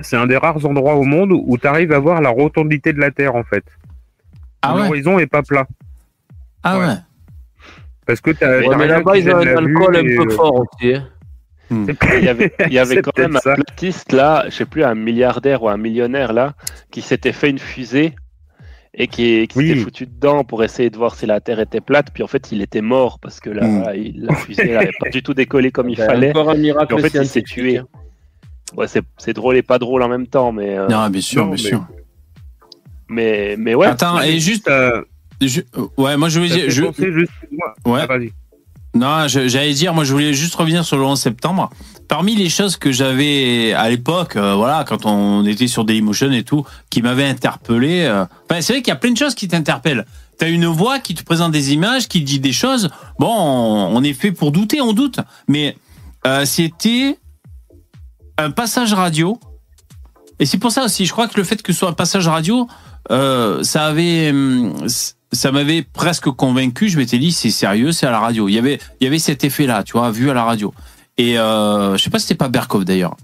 [0.00, 2.98] c'est un des rares endroits au monde où tu arrives à voir la rotondité de
[3.00, 3.64] la Terre, en fait.
[4.62, 4.74] Ah.
[4.76, 5.66] L'horizon est pas plat.
[6.62, 6.86] Ah ouais.
[6.86, 6.94] ouais.
[8.06, 10.94] Parce que t'as Ouais, mais là-bas, ils ont un alcool un peu euh, fort aussi.
[10.94, 11.06] hein.
[11.70, 14.94] Il y avait, il y avait quand même un platiste là, je sais plus, un
[14.94, 16.54] milliardaire ou un millionnaire là,
[16.90, 18.14] qui s'était fait une fusée
[18.92, 19.68] et qui, qui Oui.
[19.68, 22.08] s'était foutu dedans pour essayer de voir si la Terre était plate.
[22.12, 23.92] Puis en fait, il était mort parce que Mm.
[23.94, 26.30] il- la fusée n'avait pas du tout décollé comme il C'est fallait.
[26.30, 27.78] encore un miracle Et en fait, il s'est tué.
[27.78, 27.86] hein.
[28.76, 31.52] Ouais, c'est drôle et pas drôle en même temps, mais euh, Non, bien sûr, non,
[31.54, 31.86] bien mais- sûr.
[33.08, 33.86] mais, mais ouais.
[33.86, 35.02] Attends, et juste, Ça-
[35.40, 35.60] je-
[35.96, 38.00] ouais, moi, je ça dire, je, juste- moi- ouais.
[38.02, 38.32] Ah, vas-y.
[38.94, 41.70] Non, j'allais dire, moi je voulais juste revenir sur le 11 septembre.
[42.08, 46.42] Parmi les choses que j'avais à l'époque, euh, voilà, quand on était sur Dailymotion et
[46.42, 48.02] tout, qui m'avaient interpellé.
[48.02, 50.04] euh, Enfin, c'est vrai qu'il y a plein de choses qui t'interpellent.
[50.38, 52.90] T'as une voix qui te présente des images, qui dit des choses.
[53.20, 55.20] Bon, on, on est fait pour douter, on doute.
[55.46, 55.76] Mais
[56.26, 57.16] euh, c'était
[58.38, 59.38] un passage radio.
[60.40, 62.26] Et c'est pour ça aussi, je crois que le fait que ce soit un passage
[62.26, 62.66] radio,
[63.12, 64.74] euh, ça avait, hum,
[65.32, 66.88] ça m'avait presque convaincu.
[66.88, 68.48] Je m'étais dit, c'est sérieux, c'est à la radio.
[68.48, 70.74] Il y avait, il y avait cet effet-là, tu vois, vu à la radio.
[71.18, 73.16] Et euh, je sais pas si c'était pas Berkov d'ailleurs.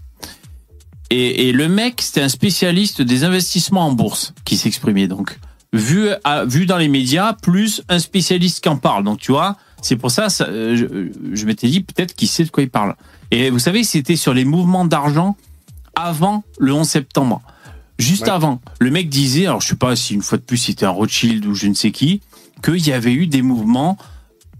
[1.11, 5.07] Et, et le mec, c'était un spécialiste des investissements en bourse qui s'exprimait.
[5.09, 5.39] Donc,
[5.73, 9.05] vu, à- vu dans les médias, plus un spécialiste qui en parle.
[9.05, 12.45] Donc, tu vois, c'est pour ça, ça, euh, je, je m'étais dit peut-être qu'il sait
[12.45, 12.97] de quoi il parle.
[13.31, 15.37] Et vous savez, c'était sur les mouvements d'argent
[15.95, 17.41] avant le 11 septembre.
[17.99, 18.31] Juste Ouais.
[18.31, 20.91] avant, le mec disait, alors je sais pas si une fois de plus c'était un
[20.91, 22.21] Rothschild ou je ne sais qui,
[22.63, 23.97] qu'il y avait eu des mouvements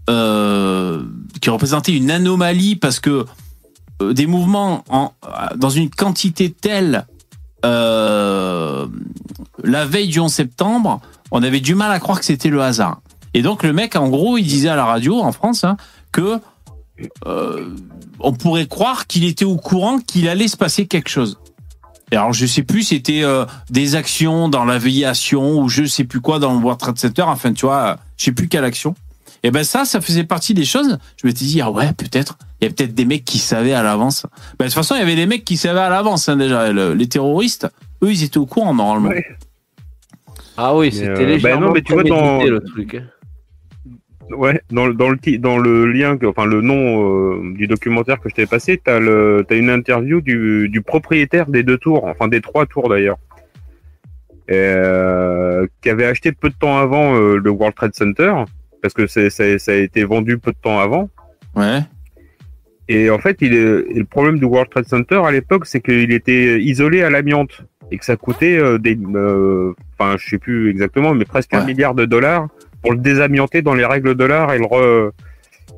[0.09, 1.03] euh,
[1.41, 3.25] qui représentaient une anomalie parce que
[4.01, 5.11] euh, des mouvements en,
[5.55, 7.05] dans une quantité telle
[7.65, 8.87] euh,
[9.63, 13.01] la veille du 11 septembre, on avait du mal à croire que c'était le hasard.
[13.33, 15.77] Et donc le mec, en gros, il disait à la radio en France hein,
[16.11, 16.39] que
[17.27, 17.69] euh,
[18.19, 21.37] on pourrait croire qu'il était au courant qu'il allait se passer quelque chose.
[22.11, 26.21] Et alors je sais plus, c'était euh, des actions dans l'aviation ou je sais plus
[26.21, 27.23] quoi dans le World Trade Center.
[27.23, 28.95] Enfin, tu vois, je sais plus quelle action.
[29.43, 30.97] Et ben ça, ça faisait partie des choses.
[31.21, 33.83] Je m'étais dit ah ouais, peut-être Il y a peut-être des mecs qui savaient à
[33.83, 34.23] l'avance.
[34.57, 36.71] Bah, de toute façon, il y avait des mecs qui savaient à l'avance, hein, déjà.
[36.71, 37.67] Le- les terroristes,
[38.03, 39.09] eux, ils étaient au courant, normalement.
[39.09, 39.25] Ouais.
[40.57, 42.95] Ah oui, c'était euh, bah légèrement non, mais tu vois, dans- le truc.
[42.95, 43.03] hein.
[44.29, 48.27] Ouais, dans, le- dans le dans le lien, enfin le nom euh, du documentaire que
[48.29, 52.27] je t'ai passé, t'as le t'as une interview du, du propriétaire des deux tours, enfin
[52.27, 53.17] des trois tours d'ailleurs,
[54.51, 58.33] euh, qui avait acheté peu de temps avant euh, le World Trade Center
[58.81, 61.09] parce que ça, ça a été vendu peu de temps avant.
[61.55, 61.79] Ouais.
[62.87, 65.81] Et en fait, il est, et le problème du World Trade Center à l'époque, c'est
[65.81, 68.97] qu'il était isolé à l'amiante et que ça coûtait des,
[69.97, 72.47] enfin, je sais plus exactement, mais presque un milliard de dollars
[72.81, 75.11] pour le désamianter dans les règles de l'art et le re-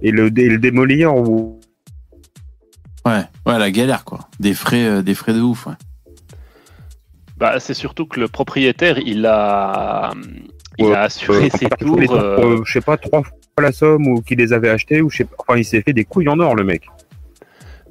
[0.01, 1.59] et le, dé- le démolir ou
[3.05, 3.23] Ouais.
[3.45, 4.19] Ouais, la galère, quoi.
[4.39, 5.73] Des frais, euh, des frais de ouf, ouais.
[7.37, 10.11] Bah, c'est surtout que le propriétaire, il a,
[10.77, 11.97] il Ouais, a assuré euh, ses tours.
[12.13, 15.09] euh, euh, je sais pas, trois fois la somme ou qu'il les avait achetés ou
[15.09, 15.35] je sais pas.
[15.39, 16.87] Enfin, il s'est fait des couilles en or, le mec.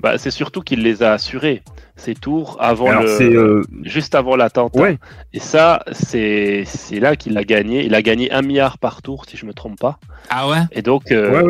[0.00, 1.62] Bah, c'est surtout qu'il les a assurés,
[1.96, 4.80] ses tours, avant Alors, le, euh, juste avant l'attentat.
[4.80, 4.98] ouais,
[5.32, 7.84] Et ça, c'est c'est là qu'il a gagné.
[7.84, 9.98] Il a gagné un milliard par tour, si je me trompe pas.
[10.30, 10.60] Ah ouais?
[10.72, 11.42] Et donc, euh.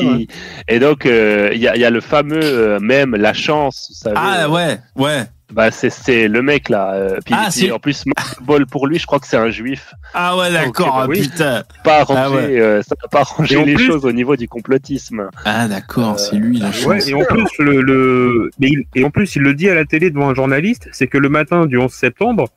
[0.00, 0.28] Il-
[0.68, 3.88] Et donc, euh, il y, a, il y a le fameux euh, même la chance.
[3.90, 5.22] Vous savez, Ah ouais, ouais.
[5.50, 6.92] Bah, c'est c'est le mec là.
[6.92, 8.04] euh, puis, Ah, puis c'est- en plus,
[8.42, 9.94] bol pour lui, je crois que c'est un juif.
[10.12, 11.22] Ah ouais, d'accord, Ok, ah, oui.
[11.22, 11.62] putain.
[11.84, 12.60] Pas arrangé, Ah ouais.
[12.60, 15.30] euh, ça n'a pas arrangé les plus- choses au niveau du complotisme.
[15.46, 16.68] Ah d'accord, Euh, c'est lui la.
[16.86, 19.74] Ouais, et en plus, le, le, mais il, et en plus, il le dit à
[19.74, 22.48] la télé devant un journaliste, c'est que le matin du 11 septembre,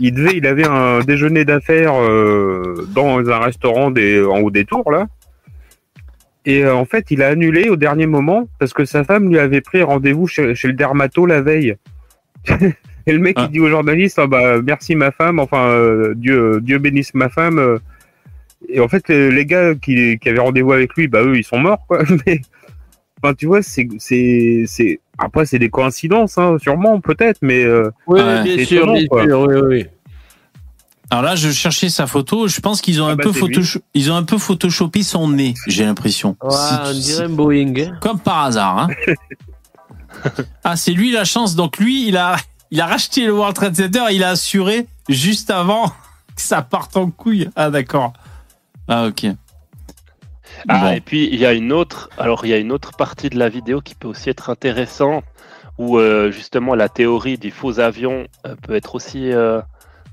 [0.00, 4.64] il devait, il avait un déjeuner d'affaires euh, dans un restaurant des, en haut des
[4.64, 5.06] tours là.
[6.46, 9.38] Et euh, en fait, il a annulé au dernier moment parce que sa femme lui
[9.38, 11.76] avait pris rendez-vous chez, chez le dermato la veille.
[13.06, 13.44] et le mec, Ah.
[13.48, 17.28] il dit au journaliste, ah bah merci ma femme, enfin euh, Dieu, Dieu bénisse ma
[17.28, 17.58] femme.
[17.58, 17.78] euh.
[18.68, 21.44] Et en fait, les, les gars qui, qui avaient rendez-vous avec lui, bah eux, ils
[21.44, 22.02] sont morts quoi.
[22.26, 22.40] Mais
[23.22, 27.90] Enfin, tu vois, c'est, c'est, c'est, après, c'est des coïncidences, hein, sûrement, peut-être, mais, euh,
[28.06, 28.42] Oui, Ouais.
[28.42, 29.24] bien C'est sûr, étonnant, bien quoi.
[29.24, 29.86] sûr, oui, oui.
[31.10, 32.48] Alors là, je cherchais sa photo.
[32.48, 33.30] Je pense qu'ils ont Ah un bah, peu
[33.94, 35.54] ils ont un peu photoshopé son nez.
[35.68, 36.36] J'ai l'impression.
[36.42, 37.74] Ouais, Si- on si- dirait un Boeing.
[37.78, 37.96] hein.
[38.02, 38.78] Comme par hasard.
[38.78, 38.88] Hein.
[40.64, 41.54] ah, c'est lui la chance.
[41.54, 42.36] Donc lui, il a,
[42.70, 44.04] il a racheté le World Trade Center.
[44.12, 47.48] Il a assuré juste avant que ça parte en couille.
[47.56, 48.12] Ah d'accord.
[48.88, 49.26] Ah ok.
[50.68, 50.90] Ah, Bon.
[50.92, 53.38] et puis il y a une autre, alors il y a une autre partie de
[53.38, 55.24] la vidéo qui peut aussi être intéressante,
[55.78, 59.60] où euh, justement la théorie du faux avion euh, peut être aussi euh,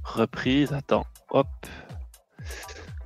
[0.04, 0.74] reprise.
[0.74, 1.48] Attends, hop.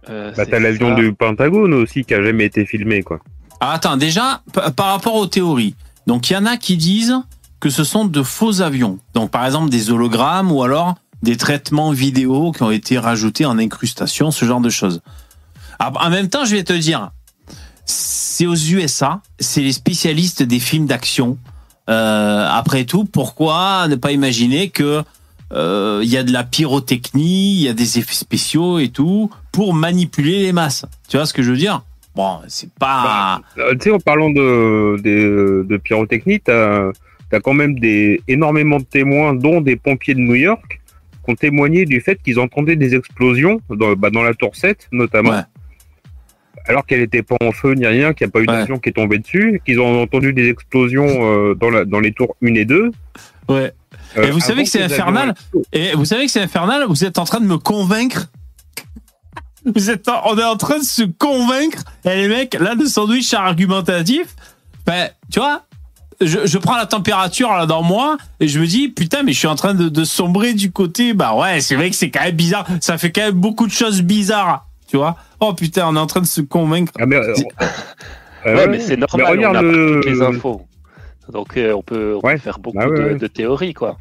[0.10, 3.20] Euh, bah, c'est t'as l'avion du Pentagone aussi qui a jamais été filmé, quoi.
[3.60, 4.42] Ah, attends, déjà,
[4.76, 5.76] par rapport aux théories.
[6.08, 7.16] Donc, il y en a qui disent
[7.60, 9.00] que ce sont de faux avions.
[9.14, 13.58] Donc, par exemple, des hologrammes ou alors des traitements vidéo qui ont été rajoutés en
[13.58, 15.02] incrustation, ce genre de choses.
[15.80, 17.12] Ah, En même temps, je vais te dire,
[17.86, 21.38] c'est aux USA, c'est les spécialistes des films d'action.
[21.90, 25.04] Euh, après tout, pourquoi ne pas imaginer que
[25.54, 29.30] euh, il y a de la pyrotechnie, il y a des effets spéciaux et tout
[29.52, 30.86] pour manipuler les masses?
[31.08, 31.82] Tu vois ce que je veux dire?
[32.16, 33.42] Bon, c'est pas.
[33.58, 36.92] Euh, tu sais, en parlant de, de, de pyrotechnie, t'as,
[37.30, 40.80] t'as quand même des, énormément de témoins, dont des pompiers de New York,
[41.26, 44.88] qui ont témoigné du fait qu'ils entendaient des explosions dans, bah, dans la tour 7,
[44.92, 45.32] notamment.
[45.32, 45.42] Ouais.
[46.68, 48.80] Alors qu'elle n'était pas en feu ni rien, qu'il n'y a pas eu Ouais.
[48.82, 52.36] qui est tombé dessus, qu'ils ont entendu des explosions euh, dans, la, dans les tours
[52.44, 52.92] 1 et 2.
[53.50, 53.72] Ouais.
[54.18, 55.36] Euh, Et vous savez que c'est infernal.
[55.74, 58.32] Et vous savez que c'est infernal Vous êtes en train de me convaincre
[59.74, 61.84] Vous êtes en- on est en train de se convaincre.
[62.06, 64.36] Et les mecs, là, le sandwich argumentatif,
[64.86, 65.64] ben, tu vois,
[66.22, 69.40] je, je prends la température là dans moi et je me dis, putain, mais je
[69.40, 71.14] suis en train de, de sombrer du côté.
[71.14, 72.66] Bah ouais, c'est vrai que c'est quand même bizarre.
[72.82, 75.16] Ça fait quand même beaucoup de choses bizarres, tu vois.
[75.40, 76.94] Oh putain, on est en train de se convaincre.
[77.00, 77.34] Ah, mais, euh,
[78.46, 80.62] euh, Ouais, mais c'est normal, regarde on a pas toutes les infos.
[81.34, 82.36] Donc euh, on peut, on Ouais.
[82.36, 83.16] peut faire beaucoup Bah ouais, de, ouais.
[83.16, 83.98] de théories, quoi.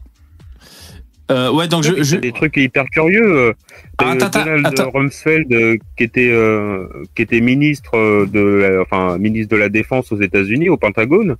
[1.30, 3.24] Euh, ouais, donc je, je, des trucs hyper curieux.
[3.24, 3.52] euh,
[3.98, 4.90] Ah, attends, attends, Donald attends.
[4.90, 10.12] Rumsfeld, euh, qui était euh, qui était ministre de la, enfin ministre de la défense
[10.12, 11.36] aux États-Unis, au Pentagone.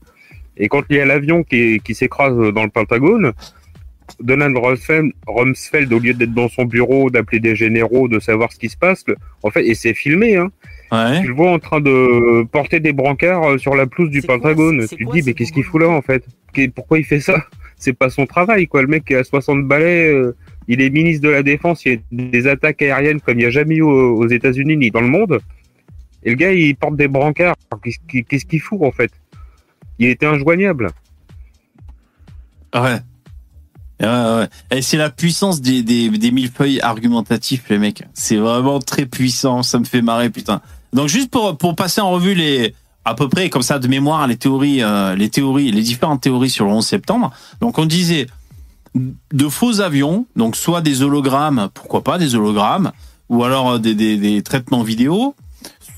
[0.56, 3.32] Et quand il y a l'avion qui, qui s'écrase dans le Pentagone,
[4.20, 8.58] Donald Rumsfeld, Rumsfeld, au lieu d'être dans son bureau, d'appeler des généraux, de savoir ce
[8.58, 9.04] qui se passe,
[9.42, 10.50] en fait, et c'est filmé, hein,
[10.92, 11.22] ouais.
[11.22, 14.86] tu le vois en train de porter des brancards sur la pelouse du quoi, Pentagone.
[14.88, 16.24] tu te quoi dis, mais qu'est-ce qu'il fout là, en fait?
[16.74, 17.44] Pourquoi il fait ça?
[17.78, 18.82] C'est pas son travail, quoi.
[18.82, 20.36] Le mec qui a 60 balais, euh,
[20.68, 23.46] il est ministre de la Défense, il y a des attaques aériennes comme il n'y
[23.46, 25.40] a jamais eu aux, États-Unis ni dans le monde.
[26.22, 27.56] Et le gars, il porte des brancards.
[27.82, 29.10] Qu'est-ce qu'il qu'est-ce qu'il fout, en fait?
[29.98, 30.90] Il était injoignable.
[32.74, 32.98] Ouais.
[34.00, 34.48] Ouais, ouais.
[34.70, 38.02] Et c'est la puissance des, des, des millefeuilles argumentatifs, les mecs.
[38.14, 39.62] C'est vraiment très puissant.
[39.62, 40.62] Ça me fait marrer, putain.
[40.92, 44.26] Donc, juste pour, pour passer en revue les, à peu près comme ça de mémoire
[44.26, 47.32] les théories, euh, les théories, les différentes théories sur le 11 septembre.
[47.60, 48.26] Donc on disait
[48.94, 52.92] de faux avions, donc soit des hologrammes, pourquoi pas des hologrammes,
[53.28, 55.34] ou alors euh, des, des, des traitements vidéo,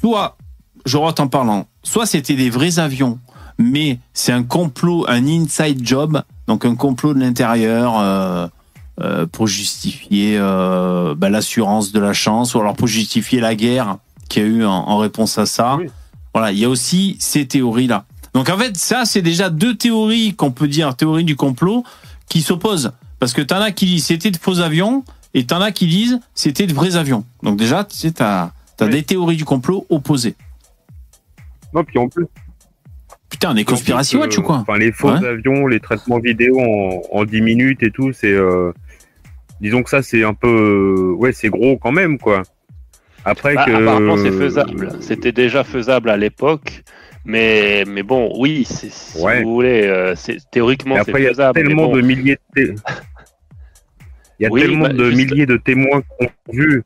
[0.00, 0.36] soit,
[0.84, 3.18] je rate en parlant, soit c'était des vrais avions,
[3.58, 8.46] mais c'est un complot, un inside job, donc un complot de l'intérieur euh,
[9.00, 13.98] euh, pour justifier euh, bah, l'assurance de la chance, ou alors pour justifier la guerre
[14.28, 15.76] qu'il y a eu en, en réponse à ça.
[15.76, 15.88] Oui.
[16.36, 18.04] Voilà, il y a aussi ces théories-là.
[18.34, 21.82] Donc en fait, ça, c'est déjà deux théories qu'on peut dire, théorie du complot,
[22.28, 22.92] qui s'opposent.
[23.18, 26.20] Parce que t'en as qui disent c'était de faux avions, et t'en as qui disent
[26.34, 27.24] c'était de vrais avions.
[27.42, 28.90] Donc déjà, tu sais, t'as as Oui.
[28.90, 30.34] des théories du complot opposées.
[31.72, 32.26] Non, puis en plus.
[33.30, 35.26] Putain, on est conspiracy euh, watch ou quoi Enfin, les faux Ouais.
[35.26, 38.30] avions, les traitements vidéo en, en 10 minutes et tout, c'est.
[38.30, 38.72] euh,
[39.62, 40.48] disons que ça, c'est un peu.
[40.48, 42.42] euh, ouais, c'est gros quand même, quoi.
[43.26, 43.72] Après Bah, que.
[43.72, 44.88] Apparemment, c'est faisable.
[45.00, 46.82] C'était déjà faisable à l'époque.
[47.24, 48.88] Mais, mais bon, oui, si
[49.20, 49.42] Ouais.
[49.42, 50.14] vous voulez, euh,
[50.52, 51.54] théoriquement, c'est après, il y a faisable.
[51.60, 51.96] tellement bon.
[51.96, 52.74] de milliers de.
[54.38, 56.82] Il y a Oui, tellement bah, de juste- milliers de témoins qui ont vu.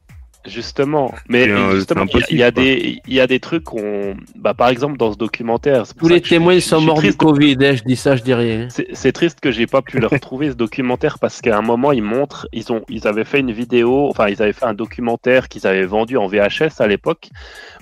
[0.46, 4.70] Justement, mais justement, il y a- des, il y a des trucs qu'on, bah, par
[4.70, 5.84] exemple, dans ce documentaire.
[5.98, 8.32] Tous les que témoins je sont morts du Covid, hein, je dis ça, je dis
[8.32, 8.68] rien.
[8.94, 12.02] C'est triste que j'ai pas pu le retrouver ce documentaire parce qu'à un moment ils
[12.02, 15.66] montrent, ils ont, ils avaient fait une vidéo, enfin ils avaient fait un documentaire qu'ils
[15.66, 17.28] avaient vendu en VHS à l'époque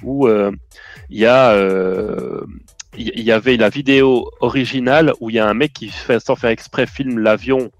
[0.02, 0.50] où euh,
[1.10, 2.40] il y a, euh,
[2.96, 6.18] il il y avait la vidéo originale où il y a un mec qui fait
[6.18, 7.70] sans faire exprès filme l'avion,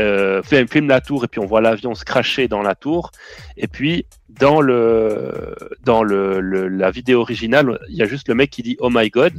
[0.00, 3.10] euh, filme la tour et puis on voit l'avion se cracher dans la tour
[3.56, 8.50] et puis dans le dans le, la vidéo originale il y a juste le mec
[8.50, 9.32] qui dit oh my god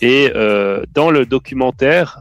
[0.00, 2.20] et euh, dans le documentaire,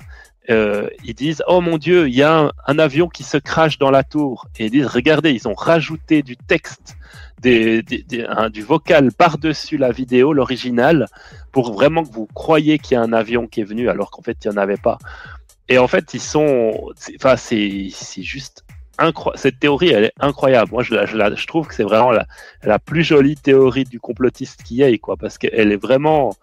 [0.50, 3.92] euh, ils disent Oh mon Dieu, il y a un, avion qui se crache dans
[3.92, 4.48] la tour.
[4.58, 6.96] Et ils disent Regardez, ils ont rajouté du texte,
[7.42, 11.08] des, du vocal par-dessus la vidéo, l'original,
[11.52, 14.22] pour vraiment que vous croyiez qu'il y a un avion qui est venu, alors qu'en
[14.22, 14.98] fait, il n'y en avait pas.
[15.70, 16.72] Et en fait, ils sont.
[17.16, 18.64] Enfin, c'est c'est juste.
[18.98, 19.40] incroyable.
[19.40, 20.72] Cette théorie, elle est incroyable.
[20.72, 22.26] Moi, je, la- je, la- je trouve que c'est vraiment la,
[22.64, 26.34] la plus jolie théorie du complotiste qui ait, quoi, parce qu'elle est vraiment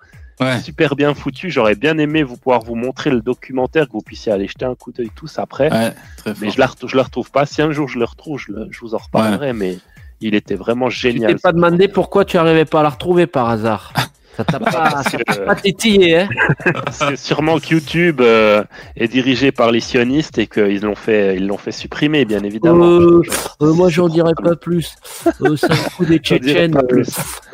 [0.41, 0.59] Ouais.
[0.61, 1.51] super bien foutu.
[1.51, 4.75] J'aurais bien aimé vous pouvoir vous montrer le documentaire, que vous puissiez aller jeter un
[4.75, 5.70] coup d'œil tous après.
[5.73, 5.93] Ouais,
[6.41, 7.47] mais je la je le retrouve pas.
[7.47, 9.53] Si un jour je le retrouve, je, le- je vous en reparlerai.
[9.53, 9.79] Mais
[10.20, 11.35] il était vraiment Tu génial.
[11.35, 13.93] t'es pas demandé pourquoi tu arrivais pas à la retrouver par hasard.
[14.37, 16.28] Ça t'a pas, ça t'a pas tétillé, hein
[16.91, 18.64] C'est sûrement que YouTube euh,
[18.97, 22.85] est dirigé par les sionistes et qu'ils l'ont fait, ils l'ont fait supprimer, bien évidemment.
[22.85, 23.30] Euh, Je-
[23.66, 24.95] Euh, moi, j'en dirais pas plus.
[25.43, 26.76] Euh, c'est un coup des Tchétchènes.
[26.76, 27.03] euh,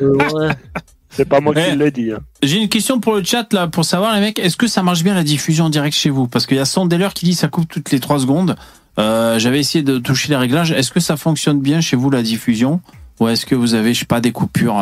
[0.01, 0.49] euh, ouais.
[1.09, 1.71] C'est pas moi Ouais.
[1.71, 2.11] qui l'ai dit.
[2.13, 2.19] hein.
[2.43, 5.03] J'ai une question pour le chat là, pour savoir les mecs, est-ce que ça marche
[5.03, 6.27] bien la diffusion en direct chez vous?
[6.27, 8.55] Parce qu'il y a Sandeller qui dit ça coupe toutes les 3 secondes.
[8.99, 10.71] Euh, J'avais essayé de toucher les réglages.
[10.71, 12.79] Est-ce que ça fonctionne bien chez vous la diffusion?
[13.19, 14.79] Ou est-ce que vous avez, je sais pas, des coupures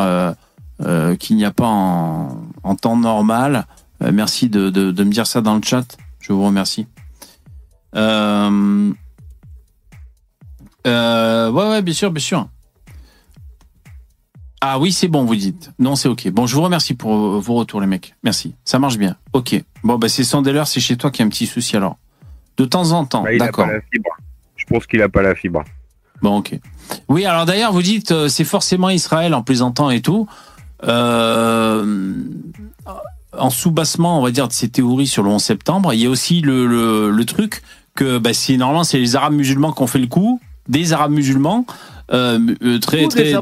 [0.80, 3.66] euh, qu'il n'y a pas en, en temps normal
[4.02, 5.96] Euh, Merci de, de, de me dire ça dans le chat.
[6.20, 6.86] Je vous remercie.
[7.96, 8.92] Euh,
[10.86, 12.48] euh, ouais, ouais, bien sûr, bien sûr.
[14.60, 15.70] Ah oui, c'est bon, vous dites.
[15.78, 16.28] Non, c'est ok.
[16.30, 18.14] Bon, je vous remercie pour vos retours, les mecs.
[18.24, 18.54] Merci.
[18.64, 19.16] Ça marche bien.
[19.32, 19.60] Ok.
[19.84, 21.96] Bon, bah, c'est Sandeller, c'est chez toi qu'il y a un petit souci alors.
[22.56, 23.22] De temps en temps.
[23.22, 23.68] Bah, D'accord.
[24.56, 25.62] Je pense qu'il a pas la fibre.
[26.22, 26.58] Bon, ok.
[27.08, 30.26] Oui, alors d'ailleurs, vous dites euh, c'est forcément Israël en plaisantant et tout.
[30.84, 32.14] Euh,
[33.36, 36.10] en sous-bassement, on va dire, de ces théories sur le 11 septembre, il y a
[36.10, 37.62] aussi le, le, le truc
[37.94, 41.12] que bah, c'est normalement c'est les Arabes musulmans qui ont fait le coup, des Arabes
[41.12, 41.66] musulmans
[42.12, 43.34] euh, euh, très très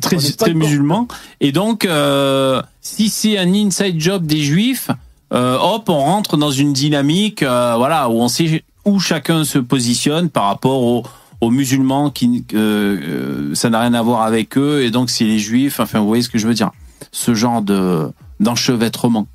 [0.00, 1.08] très, très musulmans.
[1.40, 4.90] Et donc, euh, si c'est un inside job des juifs,
[5.32, 9.58] euh, hop, on rentre dans une dynamique, euh, voilà, où on sait où chacun se
[9.58, 11.02] positionne par rapport aux,
[11.44, 15.24] aux musulmans qui, euh, euh, ça n'a rien à voir avec eux, et donc c'est
[15.24, 15.78] les juifs.
[15.78, 16.70] Enfin, vous voyez ce que je veux dire
[17.12, 19.26] Ce genre de d'enchevêtrement.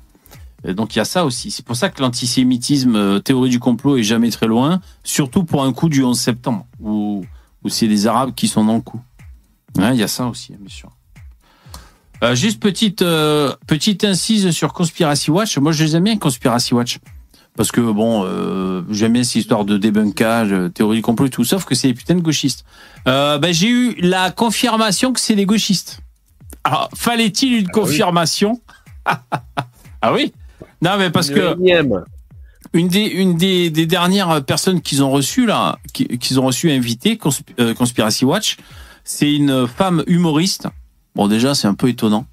[0.64, 1.50] Donc il y a ça aussi.
[1.50, 5.62] C'est pour ça que l'antisémitisme, euh, théorie du complot, est jamais très loin, surtout pour
[5.64, 7.24] un coup du 11 septembre, où,
[7.62, 9.00] où c'est les Arabes qui sont dans le coup.
[9.78, 10.90] Ouais, il y a ça aussi, bien sûr.
[12.34, 12.98] Juste petite
[13.66, 15.56] petite incise sur Conspiracy Watch.
[15.56, 16.98] Moi, je les aime bien Conspiracy Watch
[17.56, 21.30] parce que bon, euh, j'aime bien cette histoire de débunkage, euh, théorie du complot et
[21.30, 21.44] tout.
[21.44, 22.64] Sauf que c'est des putains de gauchistes.
[23.08, 26.00] Euh, ben, j'ai eu la confirmation que c'est des gauchistes.
[26.64, 28.60] Alors, fallait-il une confirmation?
[30.02, 30.32] Ah oui.
[30.82, 32.04] Non, mais parce que Énième.
[32.72, 36.70] une des une des, des dernières personnes qu'ils ont reçues là, qui- qu'ils ont reçu
[36.70, 38.56] invité Consp- euh, Conspiracy Watch,
[39.04, 40.68] c'est une femme humoriste.
[41.14, 42.24] Bon déjà c'est un peu étonnant.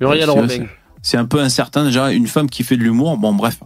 [0.00, 0.66] Muriel Robin.
[1.02, 3.16] C'est un peu incertain déjà une femme qui fait de l'humour.
[3.16, 3.58] Bon bref.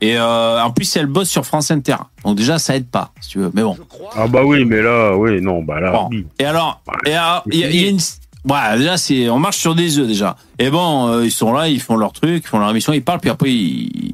[0.00, 1.96] Et euh, en plus elle bosse sur France Inter.
[2.24, 3.50] Donc déjà ça aide pas si tu veux.
[3.54, 3.76] Mais bon.
[4.14, 6.08] Ah bah oui, mais là, oui, non, bah là, Bon.
[6.10, 6.26] oui.
[6.38, 7.98] Et alors, et alors, il y, a- il y a une,
[8.44, 10.36] voilà, déjà c'est, on marche sur des œufs déjà.
[10.58, 13.02] Et bon, euh, ils sont là, ils font leur truc, ils font leur émission, ils
[13.02, 14.12] parlent, puis après ils,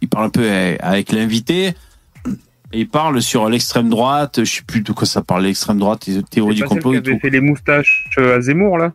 [0.00, 0.48] ils parlent un peu
[0.80, 1.74] avec l'invité.
[2.72, 6.06] Et ils parlent sur l'extrême droite, je sais plus de quoi ça parle, l'extrême droite,
[6.06, 7.10] les théories du complot qui et tout.
[7.10, 8.92] avait fait les moustaches euh, à Zemmour, là?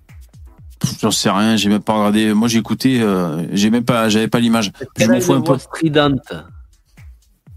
[1.01, 2.33] J'en sais rien, j'ai même pas regardé.
[2.33, 4.71] Moi j'ai écouté, euh, j'ai même pas, j'avais pas l'image.
[4.97, 5.57] Je Elle m'en fous un peu.
[5.57, 6.33] stridente.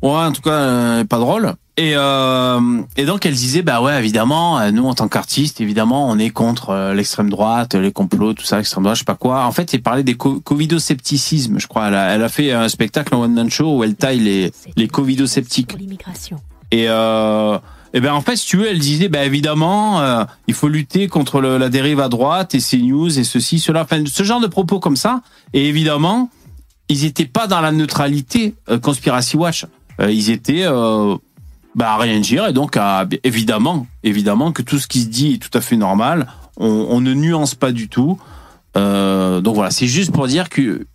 [0.02, 1.54] Ouais, en tout cas, euh, pas drôle.
[1.78, 2.60] Et, euh,
[2.96, 6.30] et donc elle disait, bah ouais, évidemment, euh, nous en tant qu'artistes, évidemment, on est
[6.30, 9.44] contre euh, l'extrême droite, les complots, tout ça, l'extrême droite, je sais pas quoi.
[9.44, 11.88] En fait, il parlait des co- covidoscepticismes, je crois.
[11.88, 14.52] Elle a, elle a fait un spectacle en one man show où elle taille les
[14.76, 15.76] les covidosceptiques.
[16.70, 17.58] Et euh,
[17.93, 21.09] et ben en fait, si tu veux, elle disait, bah évidemment, euh, il faut lutter
[21.09, 24.47] contre la dérive à droite et ces news et ceci, cela, enfin ce genre de
[24.47, 25.22] propos comme ça.
[25.53, 26.30] Et évidemment,
[26.89, 29.66] ils étaient pas dans la neutralité euh, Conspiracy Watch.
[30.01, 30.66] Euh, ils étaient
[31.74, 32.78] bah, à rien dire et donc
[33.22, 36.26] évidemment, évidemment que tout ce qui se dit est tout à fait normal.
[36.59, 38.18] On, on ne nuance pas du tout.
[38.74, 40.87] Donc voilà, c'est juste pour dire que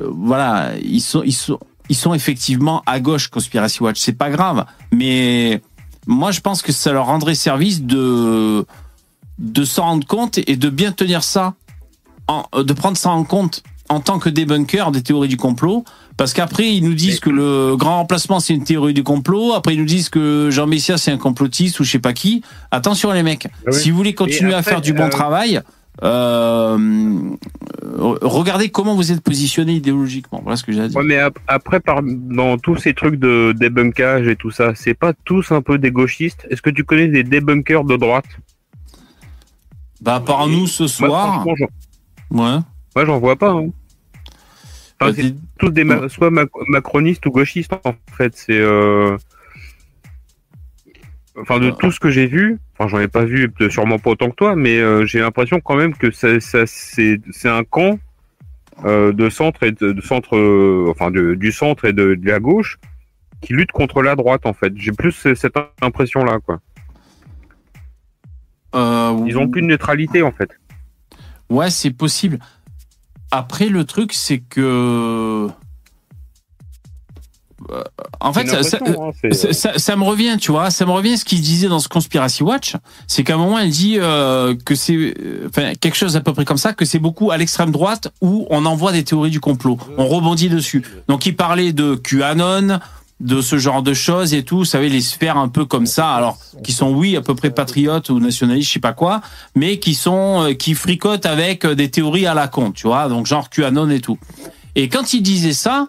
[0.00, 3.98] voilà, ils sont, ils sont, ils sont effectivement à gauche Conspiracy Watch.
[3.98, 5.60] C'est pas grave, mais
[6.06, 8.66] moi je pense que ça leur rendrait service de
[9.38, 11.54] de s'en rendre compte et de bien tenir ça,
[12.28, 15.84] en, de prendre ça en compte en tant que débunker des théories du complot.
[16.16, 19.52] Parce qu'après, ils nous disent que le grand remplacement, c'est une théorie du complot.
[19.52, 22.42] Après, ils nous disent que Jean Messia, c'est un complotiste ou je sais pas qui.
[22.70, 23.46] Attention, les mecs.
[23.46, 23.74] Ah oui.
[23.74, 25.60] Si vous voulez continuer à faire du bon euh, travail,
[26.02, 27.36] euh,
[28.22, 30.40] regardez comment vous êtes positionné idéologiquement.
[30.42, 30.96] Voilà ce que j'ai à dire.
[30.98, 34.94] Ouais, mais ap- après, par, dans tous ces trucs de débunkage et tout ça, c'est
[34.94, 36.46] pas tous un peu des gauchistes?
[36.50, 38.26] Est-ce que tu connais des débunkers de droite?
[40.00, 41.44] Bah, par nous ce Moi, soir.
[41.56, 41.64] j'en-
[42.36, 42.58] Ouais.
[42.96, 43.50] moi, j'en vois pas.
[43.50, 43.68] hein.
[45.00, 48.36] Enfin, Bah, des- tous des ma- soit mac- macronistes ou gauchistes, en fait.
[48.36, 48.58] C'est.
[48.58, 49.16] euh,
[51.36, 51.76] Enfin, de Ouais.
[51.80, 54.56] tout ce que j'ai vu, enfin, j'en ai pas vu sûrement pas autant que toi,
[54.56, 57.98] mais euh, j'ai l'impression quand même que ça, ça, c'est un camp
[58.84, 62.26] euh, de centre et de, de centre, euh, enfin, de- du centre et de, de
[62.26, 62.78] la gauche
[63.40, 64.72] qui lutte contre la droite, en fait.
[64.76, 66.60] J'ai plus ce- cette impression-là, quoi.
[68.74, 70.50] euh, Ils ont plus de neutralité, en fait.
[71.50, 72.38] Ouais, c'est possible.
[73.30, 75.48] Après, le truc, c'est que.
[77.70, 77.82] Euh,
[78.20, 81.24] En fait, ça, ça- hein, c'est- ça, me revient, tu vois, ça me revient ce
[81.24, 82.74] qu'il disait dans ce Conspiracy Watch,
[83.06, 86.32] c'est qu'à un moment, elle dit euh, que c'est, euh, enfin, quelque chose à peu
[86.32, 89.40] près comme ça, que c'est beaucoup à l'extrême droite où on envoie des théories du
[89.40, 90.82] complot, on rebondit dessus.
[91.08, 92.78] Donc, il parlait de QAnon,
[93.20, 96.10] de ce genre de choses et tout, vous savez, les sphères un peu comme ça,
[96.14, 99.20] alors qui sont oui à peu près patriotes ou nationalistes, je sais pas quoi,
[99.54, 103.08] mais qui sont euh, qui fricotent avec euh, des théories à la con, tu vois,
[103.08, 104.18] donc genre QAnon et tout.
[104.74, 105.86] Et quand il disait ça,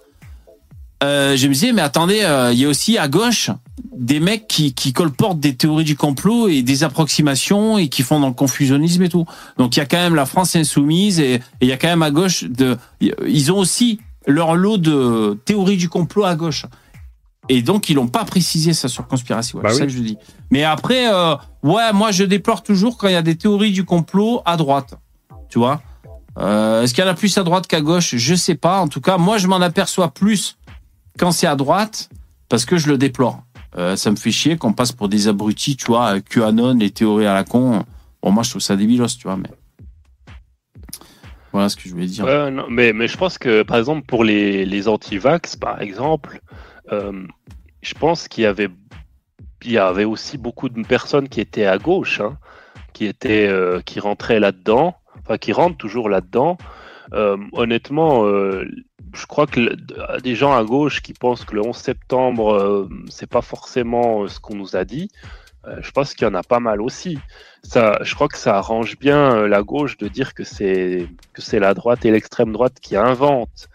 [1.05, 3.51] euh, je me disais mais attendez, euh, il y a aussi à gauche
[3.95, 8.19] des mecs qui qui colportent des théories du complot et des approximations et qui font
[8.19, 9.25] dans le confusionnisme et tout.
[9.57, 12.03] Donc il y a quand même la France insoumise et il y a quand même
[12.03, 16.65] à gauche de ils ont aussi leur lot de théories du complot à gauche.
[17.47, 19.63] Et donc, ils l'ont pas précisé ça sur Conspiracy Watch.
[19.63, 20.17] Bah c'est ça que je dis.
[20.49, 23.83] Mais après, euh, ouais, moi, je déplore toujours quand il y a des théories du
[23.83, 24.95] complot à droite.
[25.49, 25.81] Tu vois?
[26.39, 28.15] Euh, Est-ce qu'il y en a plus à droite qu'à gauche?
[28.15, 28.79] Je sais pas.
[28.79, 30.57] En tout cas, moi, je m'en aperçois plus
[31.17, 32.09] quand c'est à droite
[32.49, 33.43] parce que je le déplore.
[33.77, 37.25] Euh, ça me fait chier qu'on passe pour des abrutis, tu vois, QAnon, les théories
[37.25, 37.83] à la con.
[38.21, 39.49] Bon, moi, je trouve ça débilos, tu vois, mais.
[41.51, 42.25] Voilà ce que je voulais dire.
[42.69, 46.41] Mais, mais je pense que, par exemple, pour les, les anti-vax, par exemple,
[46.91, 47.25] euh,
[47.81, 48.47] je pense qu'il y
[49.77, 52.37] avait, aussi beaucoup de personnes qui étaient à gauche, hein,
[52.93, 56.57] qui, étaient, euh, qui rentraient là-dedans, enfin qui rentrent toujours là-dedans.
[57.53, 58.25] Honnêtement,
[59.15, 62.89] je crois que le- des gens à gauche qui pensent que le 11 septembre, euh,
[63.09, 65.09] c'est pas forcément euh, ce qu'on nous a dit,
[65.67, 67.17] euh, je pense qu'il y en a pas mal aussi.
[67.63, 71.41] Ça, je crois que ça arrange bien euh, la gauche de dire que c'est que
[71.41, 73.67] c'est la droite et l'extrême droite qui inventent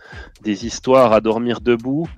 [0.42, 2.08] des histoires à dormir debout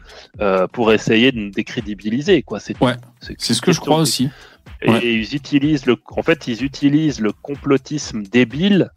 [0.41, 2.43] euh, pour essayer de nous décrédibiliser.
[2.43, 2.61] Quoi.
[2.61, 4.29] C'est, Ouais, C'est ce que je crois aussi.
[4.83, 4.99] Et, Ouais.
[5.05, 8.91] et ils utilisent le, en fait, ils utilisent le complotisme débile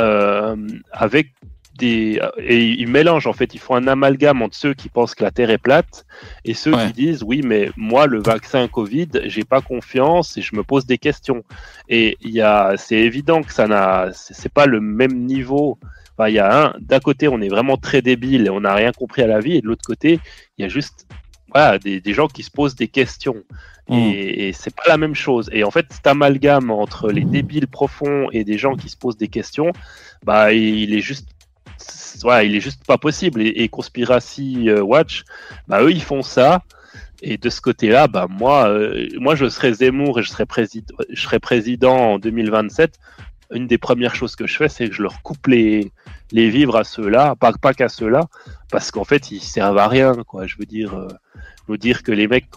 [0.00, 0.56] euh,
[0.92, 1.34] avec
[1.78, 5.24] des, et ils mélangent en fait, ils font un amalgame entre ceux qui pensent que
[5.24, 6.06] la Terre est plate
[6.44, 6.86] et ceux Ouais.
[6.86, 10.86] qui disent oui, mais moi le vaccin Covid, j'ai pas confiance et je me pose
[10.86, 11.44] des questions.
[11.88, 15.78] Et il y a, c'est évident que ça n'a, c'est pas le même niveau.
[16.16, 18.74] Enfin, il y a un, d'un côté, on est vraiment très débile et on n'a
[18.74, 20.20] rien compris à la vie, et de l'autre côté,
[20.56, 21.06] il y a juste
[21.52, 23.42] voilà, des, des gens qui se posent des questions.
[23.88, 23.98] Mm.
[23.98, 25.50] Et, et c'est pas la même chose.
[25.52, 29.16] Et en fait, cet amalgame entre les débiles profonds et des gens qui se posent
[29.16, 29.72] des questions,
[30.24, 31.28] bah, il est juste,
[32.22, 33.42] voilà, il est juste pas possible.
[33.42, 35.24] Et, et Conspiracy euh, Watch,
[35.68, 36.62] bah, eux, ils font ça.
[37.22, 40.94] Et de ce côté-là, bah, moi, euh, moi, je serais Zemmour et je serais président,
[41.10, 42.98] je serais président en 2027.
[43.52, 45.90] une des premières choses que je fais, c'est que je leur coupe les,
[46.32, 48.26] les vivres à ceux-là, pas, pas qu'à ceux-là,
[48.70, 50.46] parce qu'en fait, ils servent à rien, quoi.
[50.46, 51.08] Je veux dire, euh,
[51.68, 52.50] nous dire que les mecs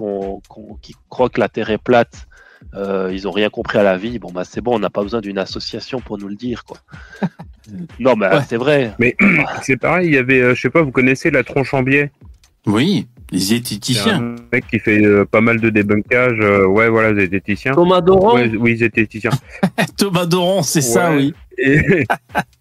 [0.82, 2.28] qui croient que la Terre est plate,
[2.76, 4.20] euh, ils ont rien compris à la vie.
[4.20, 6.78] Bon, bah, c'est bon, on n'a pas besoin d'une association pour nous le dire, quoi.
[8.00, 8.42] non, mais Ouais.
[8.48, 8.94] c'est vrai.
[9.00, 9.16] Mais
[9.64, 12.12] c'est pareil, il y avait, euh, je sais pas, vous connaissez la tronche en biais?
[12.66, 14.18] Oui, zététiciens.
[14.22, 16.38] un mec qui fait euh, pas mal de débunkage.
[16.42, 17.74] euh, ouais, voilà, zététicien.
[17.74, 19.32] Thomas Doran Ouais, oui, zététicien.
[19.98, 21.34] Thomas Doron, c'est ça, oui.
[21.58, 21.80] Et,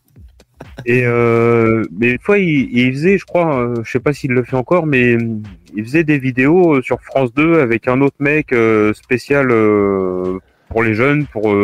[0.85, 4.33] et euh, mais une fois, il, il faisait, je crois, euh, je sais pas s'il
[4.33, 5.39] le fait encore, mais euh,
[5.75, 10.39] il faisait des vidéos euh, sur France 2 avec un autre mec euh, spécial euh,
[10.69, 11.55] pour les jeunes, pour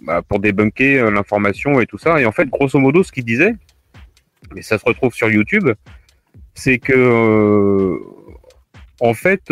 [0.00, 2.20] bah, pour débunker l'information et tout ça.
[2.20, 3.54] Et en fait, grosso modo, ce qu'il disait,
[4.54, 5.68] mais ça se retrouve sur YouTube,
[6.54, 7.98] c'est que
[9.00, 9.42] en fait,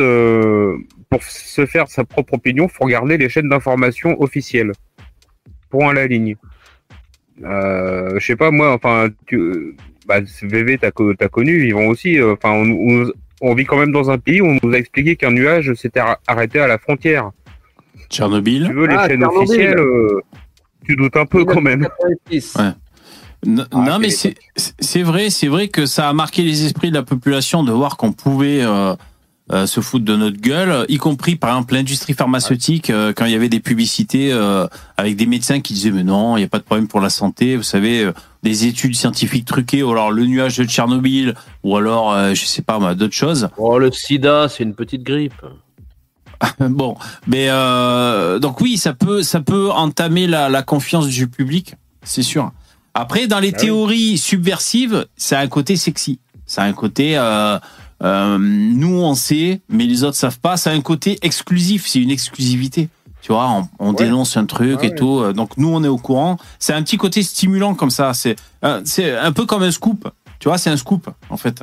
[1.10, 4.72] pour se faire sa propre opinion, faut regarder les chaînes d'information officielles.
[5.70, 6.36] Point à la ligne.
[7.44, 9.76] Euh, je sais pas moi, enfin, tu,
[10.06, 12.18] bah, VV, t'as t'as connu, ils vont aussi.
[12.18, 13.12] euh, Enfin, on, on-
[13.42, 16.00] on vit quand même dans un pays où on nous a expliqué qu'un nuage s'était
[16.00, 17.30] ar- arrêté à la frontière.
[18.08, 18.64] Tchernobyl.
[18.66, 19.42] Tu veux les Ah, chaînes Tchernobyl.
[19.42, 20.20] officielles, euh,
[20.86, 21.80] tu doutes un peu quand même.
[21.80, 22.54] 1986.
[22.56, 22.70] Ouais.
[23.46, 26.94] N- Ah, non, mais c'est- vrai, c'est vrai que ça a marqué les esprits de
[26.94, 28.94] la population de voir qu'on pouvait euh,
[29.52, 33.32] euh, se foutre de notre gueule, y compris par exemple l'industrie pharmaceutique euh, quand il
[33.32, 34.66] y avait des publicités euh,
[34.96, 37.10] avec des médecins qui disaient mais non, il n'y a pas de problème pour la
[37.10, 41.76] santé, vous savez, euh, des études scientifiques truquées, ou alors le nuage de Tchernobyl, ou
[41.76, 43.48] alors euh, je sais pas d'autres choses.
[43.56, 45.32] Oh, le sida, c'est une petite grippe.
[46.58, 51.74] Bon, mais euh, donc oui, ça peut, ça peut entamer la, la confiance du public,
[52.02, 52.52] c'est sûr.
[52.94, 53.64] Après, dans les Ah oui.
[53.66, 56.18] théories subversives, ça a un côté sexy.
[56.46, 57.16] Ça a un côté,
[58.02, 60.56] euh, nous on sait, mais les autres savent pas.
[60.56, 61.86] Ça a un côté exclusif.
[61.86, 62.88] C'est une exclusivité.
[63.22, 64.04] Tu vois, on, on Ouais.
[64.04, 64.94] dénonce un truc Ah et ouais.
[64.94, 65.18] tout.
[65.20, 66.36] euh, Donc nous on est au courant.
[66.58, 68.12] C'est un petit côté stimulant comme ça.
[68.14, 70.08] C'est, euh, c'est un peu comme un scoop.
[70.38, 71.62] Tu vois, c'est un scoop en fait.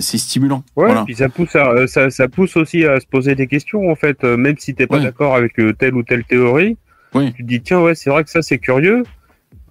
[0.00, 0.64] C'est stimulant.
[0.74, 1.04] Ouais, Voilà.
[1.04, 4.22] puis ça pousse, à, ça, ça pousse aussi à se poser des questions en fait,
[4.24, 5.02] même si t'es pas Ouais.
[5.02, 6.76] d'accord avec telle ou telle théorie.
[7.14, 7.30] Oui.
[7.34, 9.02] Tu te dis tiens ouais c'est vrai que ça c'est curieux.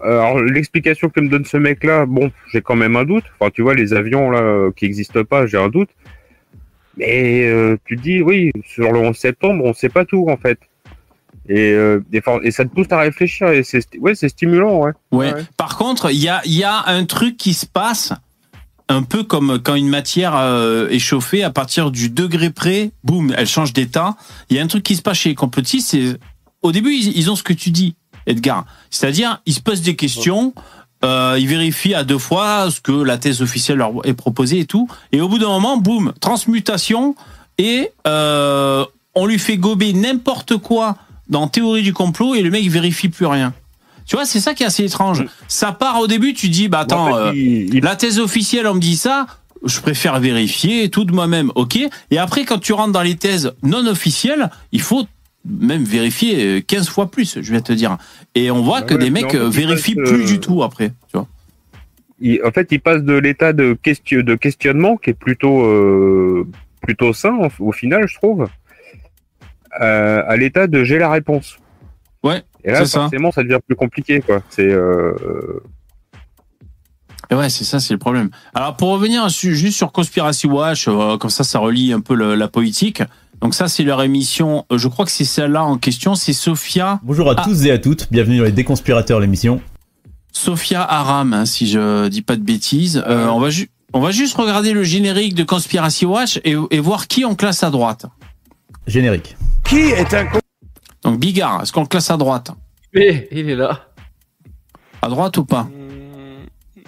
[0.03, 3.25] Alors l'explication que me donne ce mec là, bon j'ai quand même un doute.
[3.39, 5.89] Enfin tu vois les avions là euh, qui existent pas, j'ai un doute.
[6.97, 10.37] Mais euh, tu te dis oui sur le 11 septembre on sait pas tout en
[10.37, 10.59] fait.
[11.49, 14.91] Et, euh, et, ça te pousse à réfléchir et c'est ouais c'est stimulant ouais.
[15.11, 15.33] Ouais.
[15.33, 15.41] Ouais.
[15.57, 18.13] Par contre, il y a, il y a un truc qui se passe
[18.91, 23.33] un peu comme quand une matière euh, est chauffée à partir du degré près, boum,
[23.35, 24.15] elle change d'état.
[24.49, 26.17] Il y a un truc qui se passe chez les complotistes, c'est
[26.61, 27.95] au début ils, ils ont ce que tu dis,
[28.27, 30.53] Edgar, c'est-à-dire ils se posent des questions.
[31.03, 34.65] Euh, ils vérifient à deux fois ce que la thèse officielle leur est proposée et
[34.65, 34.87] tout.
[35.11, 37.15] Et au bout d'un moment, boum, transmutation
[37.57, 40.97] et euh, on lui fait gober n'importe quoi
[41.29, 43.53] dans théorie du complot et le mec il vérifie plus rien.
[44.05, 45.25] Tu vois, c'est ça qui est assez étrange.
[45.47, 47.31] Ça part au début, tu dis, bah attends, euh,
[47.81, 49.27] la thèse officielle, on me dit ça,
[49.63, 53.53] je préfère vérifier tout de moi-même, ok Et après, quand tu rentres dans les thèses
[53.63, 55.05] non officielles, il faut
[55.45, 57.97] même vérifier euh, 15 fois plus, je vais te dire.
[58.35, 60.23] Et on voit Bah que ouais, des mecs en fait, euh, ils vérifient passent, plus
[60.23, 61.27] euh, du tout après, tu vois.
[62.19, 66.47] il- en fait, il passe de l'état de, question, de questionnement, qui est plutôt, euh,
[66.81, 68.47] plutôt sain au, final, je trouve,
[69.81, 71.57] euh, à l'état de j'ai la réponse.
[72.23, 72.99] Ouais, Et là, c'est ça.
[73.01, 73.41] forcément, ça.
[73.41, 74.43] devient plus compliqué, quoi.
[74.49, 75.13] C'est, euh,
[77.31, 78.29] Et ouais, c'est ça, c'est le problème.
[78.53, 82.35] Alors pour revenir juste sur Conspiracy Watch, euh, comme ça, ça relie un peu le-
[82.35, 83.01] la politique.
[83.41, 84.65] Donc ça, c'est leur émission.
[84.71, 86.15] euh, Je crois que c'est celle-là en question.
[86.15, 87.43] C'est Sophia, Bonjour à Ah.
[87.43, 89.61] tous et à toutes, bienvenue dans les Déconspirateurs, l'émission.
[90.31, 93.03] Sophia Aram, hein, si je dis pas de bêtises.
[93.07, 93.49] Euh, on va
[93.93, 97.63] on va juste regarder le générique de Conspiracy Watch et, et voir qui on classe
[97.63, 98.05] à droite.
[98.87, 99.35] Générique.
[99.65, 100.39] Qui est un con?
[101.03, 102.51] Donc Bigard, est-ce qu'on le classe à droite?
[102.93, 103.87] Mais il est là.
[105.01, 105.67] À droite ou pas?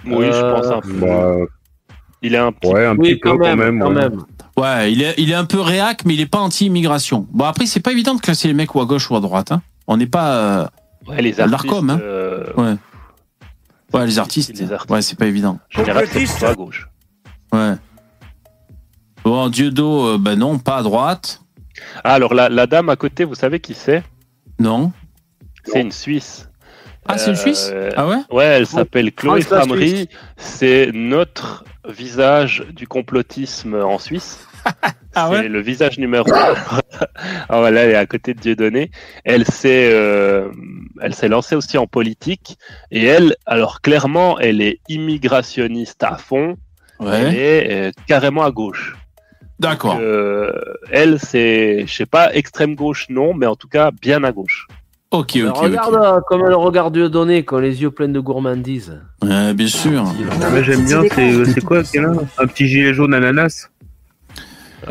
[0.05, 0.93] Oui, je pense un peu.
[0.93, 1.35] bah,
[2.21, 3.95] Il est un petit ouais, un Oui, petit peu quand même, quand ouais.
[4.09, 4.23] même.
[4.57, 7.27] Ouais, il est, il est un peu réac, mais il est pas anti-immigration.
[7.31, 9.51] Bon après, c'est pas évident de classer les mecs ou à gauche ou à droite.
[9.51, 9.61] Hein.
[9.87, 10.35] On n'est pas.
[10.35, 10.67] euh,
[11.07, 11.89] Ouais, les L'Arcom, artistes.
[11.89, 11.99] hein.
[12.01, 12.75] euh, Ouais.
[13.93, 14.57] Ouais, les artistes.
[14.57, 14.91] Les artistes.
[14.91, 15.59] Ouais, c'est pas évident.
[15.75, 16.87] en général, c'est à gauche.
[17.51, 17.73] Ouais.
[19.23, 21.41] Bon, Dieudo, euh, ben non, pas à droite.
[22.03, 24.03] Ah, alors la, la dame à côté, vous savez qui c'est?
[24.59, 24.91] Non.
[25.65, 26.49] C'est une Suisse.
[27.07, 28.17] Ah, c'est une Euh, Suisse Ah ouais?
[28.31, 29.89] Ouais, elle s'appelle Chloé Framery.
[29.89, 30.07] Suisse.
[30.37, 34.47] C'est notre visage du complotisme en Suisse.
[35.15, 36.55] Ah c'est ouais le visage numéro un.
[37.49, 38.89] ah voilà, elle est à côté de Dieudonné.
[39.23, 40.49] Elle s'est, euh,
[41.01, 42.57] elle s'est lancée aussi en politique.
[42.89, 46.57] Et elle, alors clairement, elle est immigrationniste à fond.
[46.99, 47.35] Elle Ouais.
[47.35, 48.95] est euh, carrément à gauche.
[49.59, 49.99] D'accord.
[50.01, 50.51] Euh,
[50.91, 54.67] elle, c'est, je sais pas, extrême gauche, non, mais en tout cas bien à gauche.
[55.13, 56.01] Ok, regarde ok.
[56.03, 58.99] euh, comme le regard Dieu donné, quand les yeux pleins de gourmandise.
[59.21, 60.03] Ouais, bien sûr.
[60.03, 63.69] Moi, j'aime bien, c'est c'est quoi qu'il y a là Un petit gilet jaune ananas?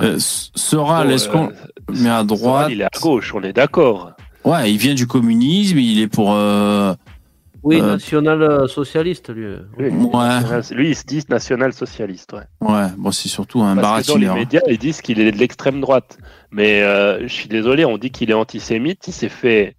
[0.01, 2.69] Euh, Sora, Oh, laisse qu'on euh, met à droite.
[2.71, 4.13] Il est à gauche, on est d'accord.
[4.45, 6.33] Ouais, il vient du communisme, il est pour.
[6.33, 6.95] euh,
[7.65, 9.55] Oui, Euh, national-socialiste, lui.
[9.79, 10.41] Lui, Ouais.
[10.73, 12.33] lui, il se dit national-socialiste.
[12.33, 12.69] Ouais.
[12.69, 14.35] Ouais, bon, c'est surtout un Parce que dans les baratineur.
[14.37, 16.17] médias, ils disent qu'il est de l'extrême droite.
[16.51, 19.07] Mais euh, je suis désolé, on dit qu'il est antisémite.
[19.09, 19.77] Il s'est fait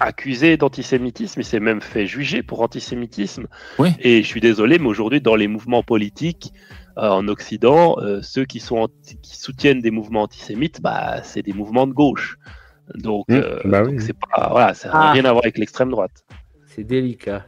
[0.00, 1.40] accuser d'antisémitisme.
[1.40, 3.46] Il s'est même fait juger pour antisémitisme.
[3.78, 3.90] Oui.
[4.00, 6.52] Et je suis désolé, mais aujourd'hui, dans les mouvements politiques
[6.98, 11.42] euh, en Occident, euh, ceux qui, sont anti- qui soutiennent des mouvements antisémites, bah, c'est
[11.42, 12.36] des mouvements de gauche.
[12.96, 14.04] Donc, Mmh, euh, bah donc oui.
[14.04, 15.12] c'est pas, voilà, ça n'a Ah.
[15.12, 16.24] rien à voir avec l'extrême droite.
[16.66, 17.46] C'est délicat.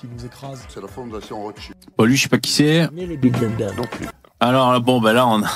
[0.00, 0.64] Qui nous écrase.
[0.70, 1.76] C'est la fondation Rothschild.
[1.98, 2.88] Bon, lui, je sais pas qui c'est.
[2.90, 4.06] Non plus.
[4.40, 5.48] Alors, bon, ben là, on a.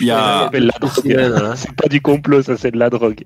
[0.00, 0.50] Il y a.
[1.56, 3.24] C'est pas du complot, ça, c'est de la drogue.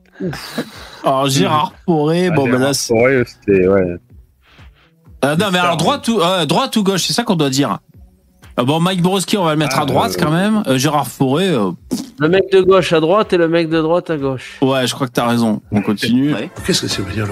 [1.05, 2.95] Alors, Gérard Poré, bon, ben là, c'est.
[2.95, 3.97] Ouais, c'était, ouais.
[5.22, 7.78] Ah, non, mais alors, droite ou, euh, droite ou gauche, c'est ça qu'on doit dire.
[8.57, 10.62] Ah, bon, Mike Broski, on va le mettre Ah, à droite euh, quand même.
[10.66, 11.70] Euh, Gérard Forêt, euh,
[12.18, 14.59] Le mec de gauche à droite et le mec de droite à gauche.
[14.62, 15.61] ouais, je crois que t'as raison.
[15.72, 16.34] On continue.
[16.66, 17.26] Qu'est-ce que ça veut dire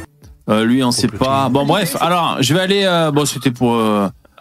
[0.48, 1.48] Euh, lui, on sait pas.
[1.48, 2.82] Bon, bref, alors, je vais aller.
[2.84, 3.76] euh, bon, c'était pour.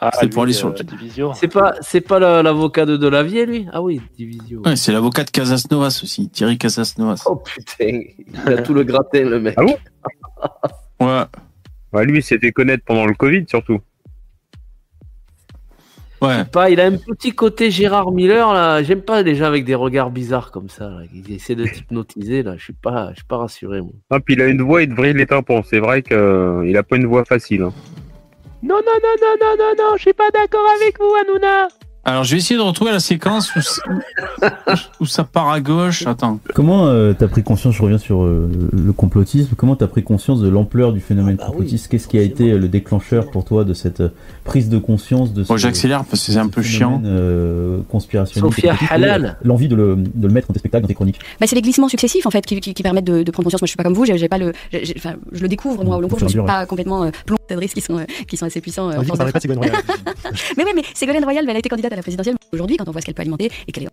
[0.03, 1.33] Euh, Ah, C'est pour lui, aller sur le- euh, division.
[1.33, 3.67] C'est pas, c'est pas la- l'avocat de Delavier, lui?
[3.71, 4.61] Ah oui, Divisio.
[4.65, 7.23] ouais, c'est l'avocat de Casasnovas aussi, Thierry Casasnovas.
[7.27, 8.01] Oh putain,
[8.47, 9.53] il a tout le gratin, le mec.
[9.57, 9.77] Ah bon?
[11.01, 11.23] Ouais,
[11.93, 13.79] Ouais, lui, il s'est fait connaître pendant le Covid, surtout.
[16.21, 16.45] ouais.
[16.45, 18.81] Pas, il a un petit côté Gérard Miller, là.
[18.83, 21.01] J'aime pas les gens avec des regards bizarres comme ça, là.
[21.13, 22.55] Ils essaient de t'hypnotiser, là.
[22.57, 23.91] Je suis pas, je suis pas rassuré, moi.
[24.11, 25.63] Ah, puis il a une voix, il devrait les tympans.
[25.63, 26.15] C'est vrai qu'il
[26.77, 27.63] a pas une voix facile.
[27.63, 27.73] hein.
[28.64, 31.68] Non, non, non, non, non, non, non, je suis pas d'accord avec vous, Hanouna.
[32.03, 33.84] Alors, je vais essayer de retrouver la séquence où, ça-
[34.99, 36.07] où ça part à gauche.
[36.07, 36.39] Attends.
[36.55, 40.41] Comment euh, t'as pris conscience, je reviens sur euh, le complotisme, comment t'as pris conscience
[40.41, 41.89] de l'ampleur du phénomène Ah bah oui, complotiste?
[41.89, 44.09] Qu'est-ce qui a été euh, le déclencheur pour toi de cette euh,
[44.45, 47.03] prise de conscience de ce, Bon, j'accélère parce que c'est un peu chiant.
[47.05, 49.38] euh, conspirationniste Sophia Halal.
[49.43, 51.20] L'envie de le, de le mettre dans tes spectacles, dans tes chroniques.
[51.39, 53.62] Bah, c'est les glissements successifs en fait qui, qui, qui permettent de, de prendre conscience.
[53.62, 55.47] Moi, je suis pas comme vous, j'ai j'ai pas le, j'ai- j'ai- enfin, je le
[55.47, 56.18] découvre moi au long cours.
[56.18, 57.12] Je ne suis pas complètement euh,
[57.59, 58.89] qui sont euh, qui sont assez puissants.
[58.89, 59.83] euh, On en dit pas de Ségolène Royal.
[60.57, 62.35] Mais oui, mais Ségolène Royal, elle a été candidate à la présidentielle.
[62.51, 63.89] Aujourd'hui, quand on voit ce qu'elle peut alimenter et qu'elle est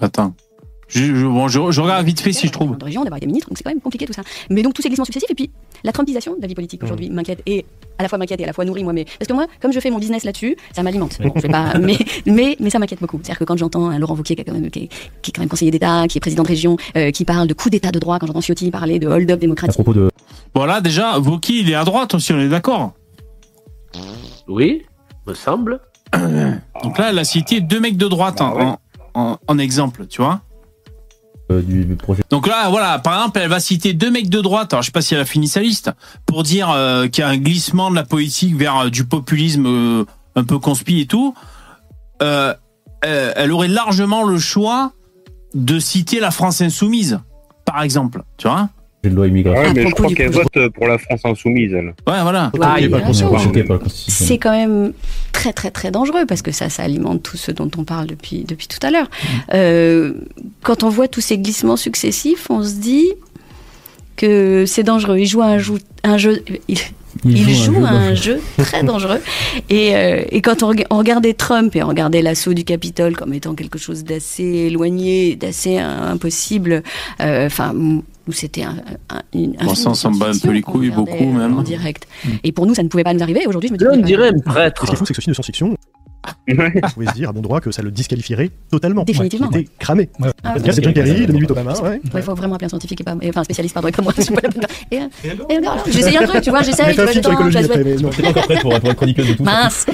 [0.00, 0.34] Attends.
[0.88, 2.76] Je, je- bon, je, je regarde vite fait si je trouve.
[2.76, 4.22] de région, d'avoir été ministre, donc c'est quand même compliqué tout ça.
[4.50, 5.50] Mais donc tous ces glissements successifs et puis
[5.82, 7.64] la trumpisation de la vie politique aujourd'hui m'inquiète et
[7.98, 8.92] à la fois m'inquiète et à la fois nourrit moi.
[8.92, 11.18] Mais parce que moi, comme je fais mon business là-dessus, ça m'alimente.
[11.22, 13.18] Bon, je vais pas, mais mais mais ça m'inquiète beaucoup.
[13.22, 14.88] C'est-à-dire que quand j'entends un Laurent Wauquiez qui est quand même qui est,
[15.22, 17.54] qui est quand même conseiller d'État, qui est président de région, euh, qui parle de
[17.54, 19.74] coup d'État de droit, quand j'entends Ciotti parler de hold-up À démocratique.
[19.74, 20.10] propos de.
[20.54, 22.92] Bon, là, déjà, Vauquier, il est à droite aussi, on est d'accord.
[24.48, 24.82] Oui,
[25.26, 25.80] me semble.
[26.82, 28.62] Donc là, elle a cité deux mecs de droite Bah en, ouais.
[28.64, 28.78] en-
[29.14, 30.42] en- en exemple, tu vois.
[31.50, 34.72] Euh, du projet Donc là, voilà, par exemple, elle va citer deux mecs de droite,
[34.72, 35.90] alors je sais pas si elle a fini sa liste,
[36.26, 39.66] pour dire euh, qu'il y a un glissement de la politique vers euh, du populisme
[39.66, 40.04] euh,
[40.36, 41.34] un peu conspi et tout.
[42.22, 42.54] Euh,
[43.04, 44.92] euh, elle aurait largement le choix
[45.54, 47.20] de citer la France insoumise,
[47.66, 48.70] par exemple, tu vois.
[49.02, 49.62] de loi immigration.
[49.62, 51.94] Ouais, mais je crois qu'elle vote pour la France insoumise, elle.
[52.08, 52.50] Ouais, voilà.
[52.60, 52.76] Ah.
[53.88, 54.94] C'est quand même
[55.44, 58.44] très très très dangereux parce que ça, ça alimente tout ce dont on parle depuis,
[58.44, 59.10] depuis tout à l'heure.
[59.52, 60.14] Euh,
[60.62, 63.08] quand on voit tous ces glissements successifs, on se dit
[64.16, 65.18] que c'est dangereux.
[65.18, 66.42] Il joue à un, jou- un jeu.
[66.68, 66.78] Il,
[67.24, 69.20] il joue à un jeu très dangereux.
[69.70, 73.16] Et, euh, et quand on, rega- on regardait Trump et on regardait l'assaut du Capitole
[73.16, 76.82] comme étant quelque chose d'assez éloigné, d'assez euh, impossible,
[77.20, 78.76] euh, enfin, où c'était un,
[79.10, 81.58] un, une, un on de s'en bat un peu les couilles, beaucoup, euh, même.
[81.58, 82.06] En direct.
[82.42, 83.46] Et pour nous, ça ne pouvait pas nous arriver.
[83.46, 83.84] Aujourd'hui, je me dis.
[83.90, 84.82] On dirait un prêtre.
[84.82, 85.76] ce qui est fou, c'est que ce film de science-fiction,
[86.46, 86.72] Ouais.
[86.74, 89.04] vous pouvez se dire à bon droit que ça le disqualifierait totalement.
[89.04, 89.48] Définitivement.
[89.52, 90.10] Il était cramé.
[90.42, 91.72] Ah, que là, c'est John Kerry, 2008 Obama.
[91.80, 91.88] Ouais.
[91.88, 94.02] Ouais, Il faut vraiment appeler un scientifique et pas, enfin un spécialiste pardon et pas
[94.02, 94.12] moi.
[94.90, 95.06] Et, euh,
[95.48, 97.02] et regarde, j'essaye un truc, tu vois, j'essaye, je-.
[97.02, 99.86] T'es pas encore prête pour, être chroniqueuse de tout mince.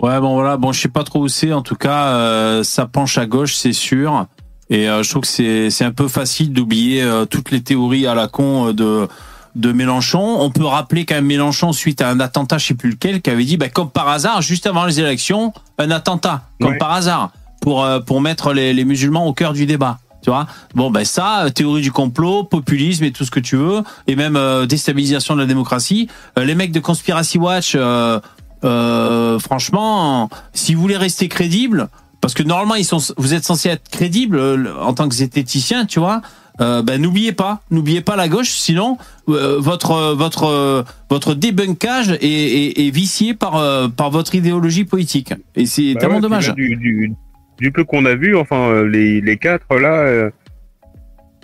[0.00, 1.52] Ouais, bon voilà, bon je sais pas trop où c'est.
[1.52, 4.26] En tout cas, euh, ça penche à gauche, c'est sûr.
[4.70, 8.06] Et euh, je trouve que c'est c'est un peu facile d'oublier euh, toutes les théories
[8.06, 9.08] à la con de
[9.54, 10.36] de Mélenchon.
[10.40, 13.30] On peut rappeler quand même Mélenchon suite à un attentat, je sais plus lequel, qui
[13.30, 16.78] avait dit, bah, comme par hasard, juste avant les élections, un attentat, comme Ouais.
[16.78, 19.98] par hasard, pour euh, pour mettre les, les musulmans au cœur du débat.
[20.22, 23.56] Tu vois Bon, ben ça, euh, théorie du complot, populisme et tout ce que tu
[23.56, 26.08] veux, et même euh, déstabilisation de la démocratie.
[26.38, 28.18] Euh, les mecs de Conspiracy Watch, euh,
[28.64, 31.88] euh, franchement, si vous voulez rester crédible,
[32.22, 35.84] parce que normalement ils sont, vous êtes censé être crédible euh, en tant que zététicien,
[35.84, 36.22] tu vois.
[36.60, 38.96] Euh, ben n'oubliez pas, n'oubliez pas la gauche, sinon
[39.28, 44.84] euh, votre votre euh, votre débunkage est, est, est vicié par euh, par votre idéologie
[44.84, 46.46] politique et c'est Bah tellement ouais, dommage.
[46.48, 47.12] là, du, du,
[47.58, 50.30] du peu qu'on a vu, enfin, les, les quatre là, euh,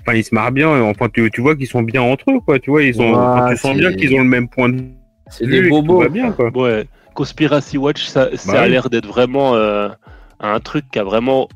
[0.02, 0.68] enfin, ils se marrent bien.
[0.82, 2.58] Enfin, tu, tu vois qu'ils sont bien entre eux, quoi.
[2.60, 4.88] Tu vois, ils sont, enfin, tu sens bien qu'ils ont le même point de vue.
[5.28, 6.08] C'est des bobos.
[6.08, 6.50] bien, quoi.
[6.56, 9.88] Ouais, Conspiracy Watch, ça, ça Bah a l'air d'être vraiment euh,
[10.38, 11.48] un truc qui a vraiment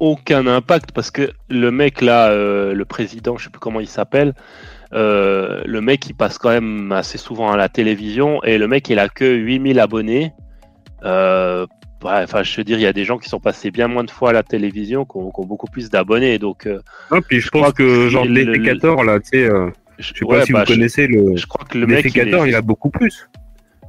[0.00, 3.88] aucun impact parce que le mec là, euh, le président, je sais plus comment il
[3.88, 4.34] s'appelle,
[4.92, 8.88] euh, le mec il passe quand même assez souvent à la télévision et le mec
[8.88, 10.32] il a que 8000 abonnés.
[11.04, 11.66] Euh,
[12.06, 14.10] Enfin, je veux dire, il y a des gens qui sont passés bien moins de
[14.10, 16.38] fois à la télévision, qui ont, qui ont beaucoup plus d'abonnés.
[16.38, 16.68] Donc,
[17.10, 19.48] Non, puis je, pense que, genre, le- là, tu sais,
[19.98, 21.34] je, sais ouais, pas si bah, vous je- connaissez le.
[21.34, 23.26] je crois que le mec, il est a beaucoup plus.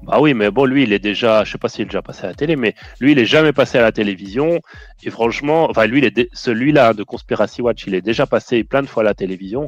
[0.07, 2.25] Ah oui, mais bon, lui, il est déjà, je sais pas s'il est déjà passé
[2.25, 4.59] à la télé, mais lui, il est jamais passé à la télévision.
[5.03, 9.01] Et franchement, enfin, lui, celui-là de Conspiracy Watch, il est déjà passé plein de fois
[9.01, 9.65] à la télévision.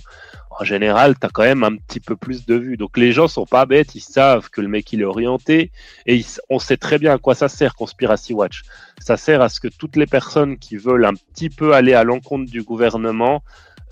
[0.60, 2.78] En général, tu as quand même un petit peu plus de vues.
[2.78, 5.72] Donc les gens sont pas bêtes, ils savent que le mec, il est orienté.
[6.06, 8.62] Et on sait très bien à quoi ça sert, Conspiracy Watch.
[9.00, 12.04] Ça sert à ce que toutes les personnes qui veulent un petit peu aller à
[12.04, 13.44] l'encontre du gouvernement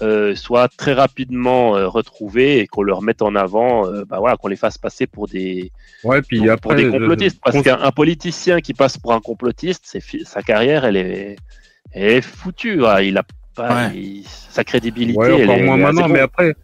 [0.01, 4.35] euh, soient très rapidement euh, retrouvées et qu'on leur mette en avant, euh, bah voilà,
[4.35, 5.71] qu'on les fasse passer pour des,
[6.03, 6.59] Ouais, puis pour, après.
[6.69, 7.39] pour des euh, complotistes.
[7.43, 11.37] Parce qu'un un politicien qui passe pour un complotiste, sa carrière, elle est,
[11.93, 12.85] elle est foutue.
[12.85, 12.99] hein.
[13.01, 13.23] Il a
[13.55, 13.95] pas, Ouais.
[13.97, 15.17] il- sa crédibilité.
[15.17, 16.55] Ouais, elle est- moins maintenant, mais après,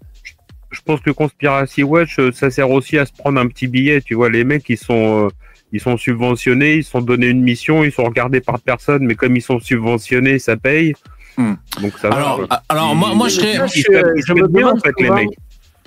[0.71, 4.01] je- pense que Conspiracy Watch, euh, ça sert aussi à se prendre un petit billet.
[4.01, 5.29] Tu vois, les mecs, ils sont, euh,
[5.71, 9.37] ils sont subventionnés, ils sont donnés une mission, ils sont regardés par personne, mais comme
[9.37, 10.95] ils sont subventionnés, ça paye.
[11.37, 11.53] Hmm.
[11.81, 12.15] Donc ça va.
[12.15, 12.61] Alors, quoi.
[12.69, 13.67] alors moi, moi, je serais.
[13.67, 15.37] Je, me demande en fait, les souvent, mecs.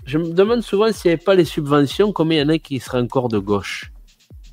[0.06, 2.58] je me demande souvent s'il n'y avait pas les subventions, combien il y en a
[2.58, 3.90] qui seraient encore de gauche?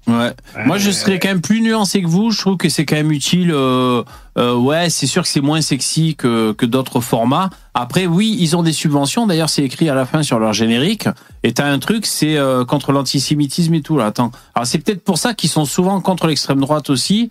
[0.07, 0.33] Ouais.
[0.65, 2.31] Moi, je serais quand même plus nuancé que vous.
[2.31, 3.51] Je trouve que c'est quand même utile.
[3.53, 4.03] euh,
[4.37, 7.49] euh, ouais, c'est sûr que c'est moins sexy que, que d'autres formats.
[7.73, 9.27] Après, oui, ils ont des subventions.
[9.27, 11.07] D'ailleurs, c'est écrit à la fin sur leur générique.
[11.43, 13.97] Et t'as un truc, c'est euh, contre l'antisémitisme et tout.
[13.97, 14.31] Là, attends.
[14.55, 17.29] Alors, c'est peut-être pour ça qu'ils sont souvent contre l'extrême droite aussi.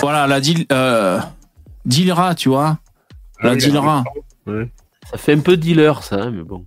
[0.00, 0.66] Voilà, la deal,
[1.84, 2.78] Dilra, tu vois.
[3.42, 3.56] La
[4.46, 4.52] Ah.
[5.10, 6.64] Ça fait un peu dealer, ça, hein, mais bon.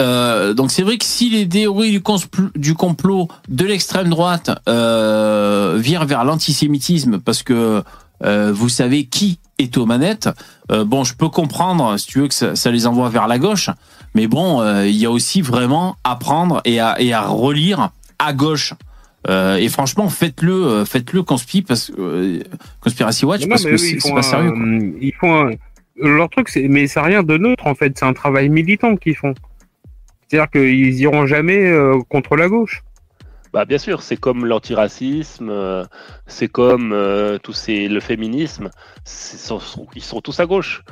[0.00, 2.02] Euh, donc c'est vrai que si les théories
[2.54, 7.82] du, complot de l'extrême droite euh, virent vers l'antisémitisme parce que
[8.24, 10.30] euh, vous savez qui est aux manettes,
[10.72, 13.38] euh, bon je peux comprendre si tu veux que ça, ça les envoie vers la
[13.38, 13.68] gauche,
[14.14, 17.90] mais bon euh, il y a aussi vraiment à prendre et à, et à relire
[18.18, 18.72] à gauche.
[19.28, 22.38] Euh, et franchement faites-le euh, faites-le conspi parce que euh,
[22.80, 24.52] Conspiracy Watch Non, parce que c'est pas un- sérieux.
[24.52, 24.60] quoi.
[25.00, 25.50] Ils font un-
[25.96, 27.92] leur truc, c'est mais c'est rien de neutre en fait.
[27.98, 29.34] C'est un travail militant qu'ils font.
[30.28, 32.82] C'est-à-dire qu'ils iront jamais euh, contre la gauche.
[33.52, 35.84] Bah, bien sûr, c'est comme l'antiracisme, euh,
[36.26, 38.70] c'est comme euh, tous ces, le féminisme,
[39.04, 40.82] c'est- sont- sont- ils sont tous à gauche.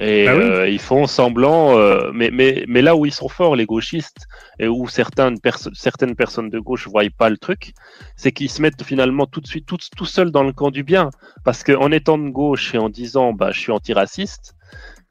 [0.00, 0.44] Et Bah oui.
[0.44, 4.28] euh, ils font semblant, euh, mais, mais, mais là où ils sont forts, les gauchistes,
[4.60, 7.72] et où certaines, perso- certaines personnes de gauche ne voient pas le truc,
[8.14, 10.84] c'est qu'ils se mettent finalement tout de suite tout, tout seuls dans le camp du
[10.84, 11.10] bien.
[11.44, 14.54] Parce qu'en étant de gauche et en disant bah, je suis antiraciste,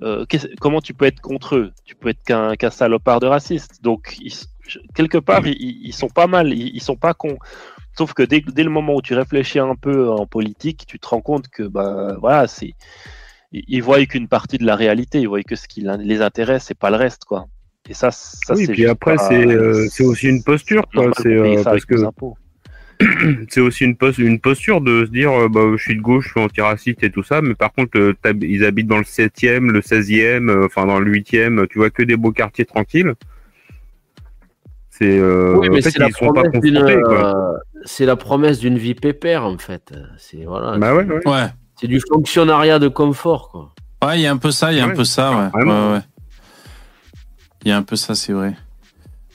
[0.01, 0.25] euh,
[0.61, 1.71] comment tu peux être contre eux?
[1.83, 3.83] Tu peux être qu'un qu'un salopard de raciste.
[3.83, 4.33] Donc, ils,
[4.95, 7.37] quelque part, ils, ils sont pas mal, ils, ils sont pas cons.
[7.97, 11.07] Sauf que dès, dès le moment où tu réfléchis un peu en politique, tu te
[11.07, 12.75] rends compte que bah, voilà, c'est
[13.51, 16.75] ils, voient qu'une partie de la réalité, ils voient que ce qui les intéresse et
[16.75, 17.47] pas le reste, quoi.
[17.89, 21.09] Et ça, ça oui, c'est puis après pas- c'est euh, c'est aussi une posture quoi.
[21.21, 21.95] C'est euh, parce que
[23.49, 26.25] c'est aussi une, pos- une posture de se dire euh, bah, je suis de gauche,
[26.25, 29.71] je suis antiraciste et tout ça, mais par contre euh, ils habitent dans le 7e,
[29.71, 33.13] le 16e, euh, enfin dans le 8e, tu vois que des beaux quartiers tranquilles.
[34.89, 37.53] C'est euh, oui, mais en fait c'est la promesse d'une, confrontés quoi.
[37.53, 39.93] euh, c'est la promesse d'une vie pépère, en fait.
[40.17, 40.77] C'est voilà.
[40.77, 41.27] Bah ouais, ouais.
[41.27, 41.45] Ouais.
[41.79, 43.73] C'est du fonctionnariat de confort, quoi.
[44.03, 45.49] Ouais, il y a un peu ça, il y a un peu ça, ouais.
[45.49, 45.89] vraiment.
[45.89, 46.01] Ouais, ouais.
[47.63, 48.55] Il y a un peu ça, c'est vrai.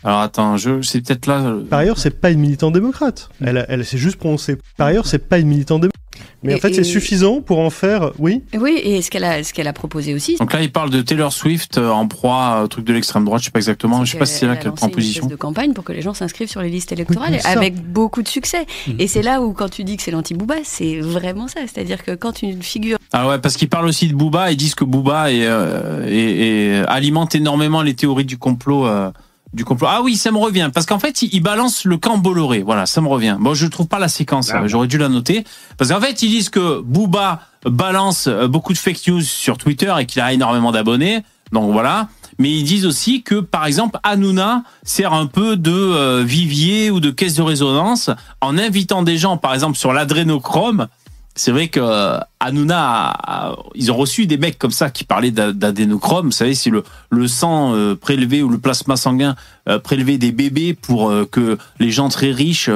[0.04, 1.40] Alors attends, je, c'est peut-être là.
[1.42, 3.28] euh, Par ailleurs, c'est pas une militante démocrate.
[3.40, 4.58] Elle, elle s'est juste prononcée.
[4.76, 6.01] Par ailleurs, c'est pas une militante démocrate.
[6.42, 8.10] Mais en Et- fait, c'est suffisant pour en faire.
[8.18, 8.42] Oui.
[8.58, 11.00] Oui, et ce qu'elle a, ce qu'elle a proposé aussi, Donc là, il parle de
[11.02, 13.40] Taylor Swift euh, en proie au truc de l'extrême droite.
[13.40, 14.04] Je sais pas exactement.
[14.04, 15.26] Je sais pas si c'est là qu'elle prend position.
[15.26, 18.28] de campagne pour que les gens s'inscrivent sur les listes électorales Oui, avec beaucoup de
[18.28, 18.66] succès.
[18.88, 18.96] Mhm.
[18.98, 21.60] Et c'est là où, quand tu dis que c'est l'anti-Booba, c'est vraiment ça.
[21.62, 24.50] C'est-à-dire que quand une figure Ah ouais, parce qu'il parle aussi de Booba.
[24.50, 28.86] Ils disent que Booba est, euh, est- est- alimente énormément les théories du complot.
[28.86, 29.10] euh,
[29.52, 29.88] du complot.
[29.90, 30.70] Ah oui, ça me revient.
[30.72, 32.62] Parce qu'en fait, il, il balance le camp Bolloré.
[32.62, 33.36] Voilà, ça me revient.
[33.38, 34.50] Bon, je trouve pas la séquence.
[34.52, 34.62] Ah.
[34.62, 35.44] euh, J'aurais dû la noter.
[35.76, 39.92] Parce qu'en fait, ils disent que Booba balance euh, beaucoup de fake news sur Twitter
[39.98, 41.22] et qu'il a énormément d'abonnés.
[41.52, 42.08] Donc voilà.
[42.38, 46.98] Mais ils disent aussi que, par exemple, Hanouna sert un peu de euh, vivier ou
[46.98, 48.10] de caisse de résonance
[48.40, 50.88] en invitant des gens, par exemple, sur l'adrénochrome.
[51.34, 55.04] C'est vrai que euh, Hanouna, a- a- ils ont reçu des mecs comme ça qui
[55.04, 56.26] parlaient d'a- d'adénochrome.
[56.26, 59.34] Vous savez, c'est le, le sang euh, prélevé ou le plasma sanguin
[59.68, 62.68] euh, prélevé des bébés pour euh, que les gens très riches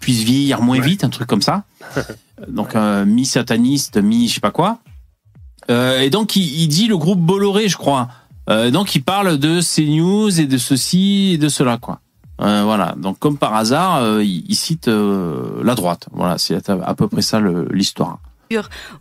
[0.00, 1.62] puissent vieillir moins vite, un truc comme ça.
[2.48, 4.78] Donc, mi-sataniste, mi-je sais pas quoi.
[5.68, 8.08] Et donc il, il dit le groupe Bolloré, je crois.
[8.48, 12.00] Donc il parle de CNews et de ceci et de cela, quoi.
[12.40, 12.94] Euh, voilà.
[12.98, 16.08] Donc comme par hasard, euh, il, il cite euh, la droite.
[16.12, 17.40] Voilà, c'est à, à peu près ça
[17.72, 18.18] l'histoire.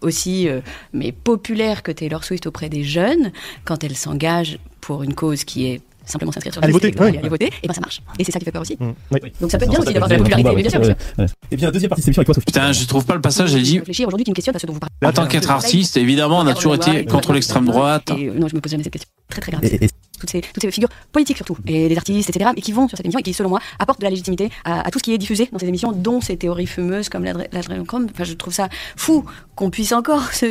[0.01, 0.61] aussi, euh,
[0.93, 3.31] mais populaire que Taylor Swift auprès des jeunes,
[3.65, 7.17] quand elle s'engage pour une cause qui est simplement s'inscrire sur Aller le voter, ouais.
[7.17, 8.01] aller voter, et ben ça marche.
[8.19, 8.75] Et c'est ça qui fait peur aussi.
[8.79, 9.19] Mm, oui.
[9.39, 10.79] Donc ça peut être bien aussi d'avoir de la popularité, mais bien sûr.
[10.81, 11.25] bien ouais.
[11.49, 12.45] Et puis la deuxième partie de avec toi, Sophie.
[12.45, 13.51] Putain, je trouve pas le passage.
[13.51, 13.79] J'ai dit.
[13.79, 14.93] Réfléchir aujourd'hui qui me questionne, parce que dont vous parlez.
[15.07, 18.11] En tant qu'être artiste, évidemment, on a toujours été contre l'extrême droite.
[18.17, 19.09] Et, non, je me pose jamais cette question.
[19.29, 19.63] Très très grave.
[19.63, 19.89] Et- et-
[20.23, 22.95] Toutes ces, toutes ces figures politiques surtout, et des artistes, etc., et qui vont sur
[22.95, 25.13] cette émission et qui, selon moi, apportent de la légitimité à, à tout ce qui
[25.13, 28.07] est diffusé dans ces émissions, dont ces théories fumeuses comme l'adrénochrome.
[28.13, 29.25] Enfin, je trouve ça fou
[29.55, 30.45] qu'on puisse encore se,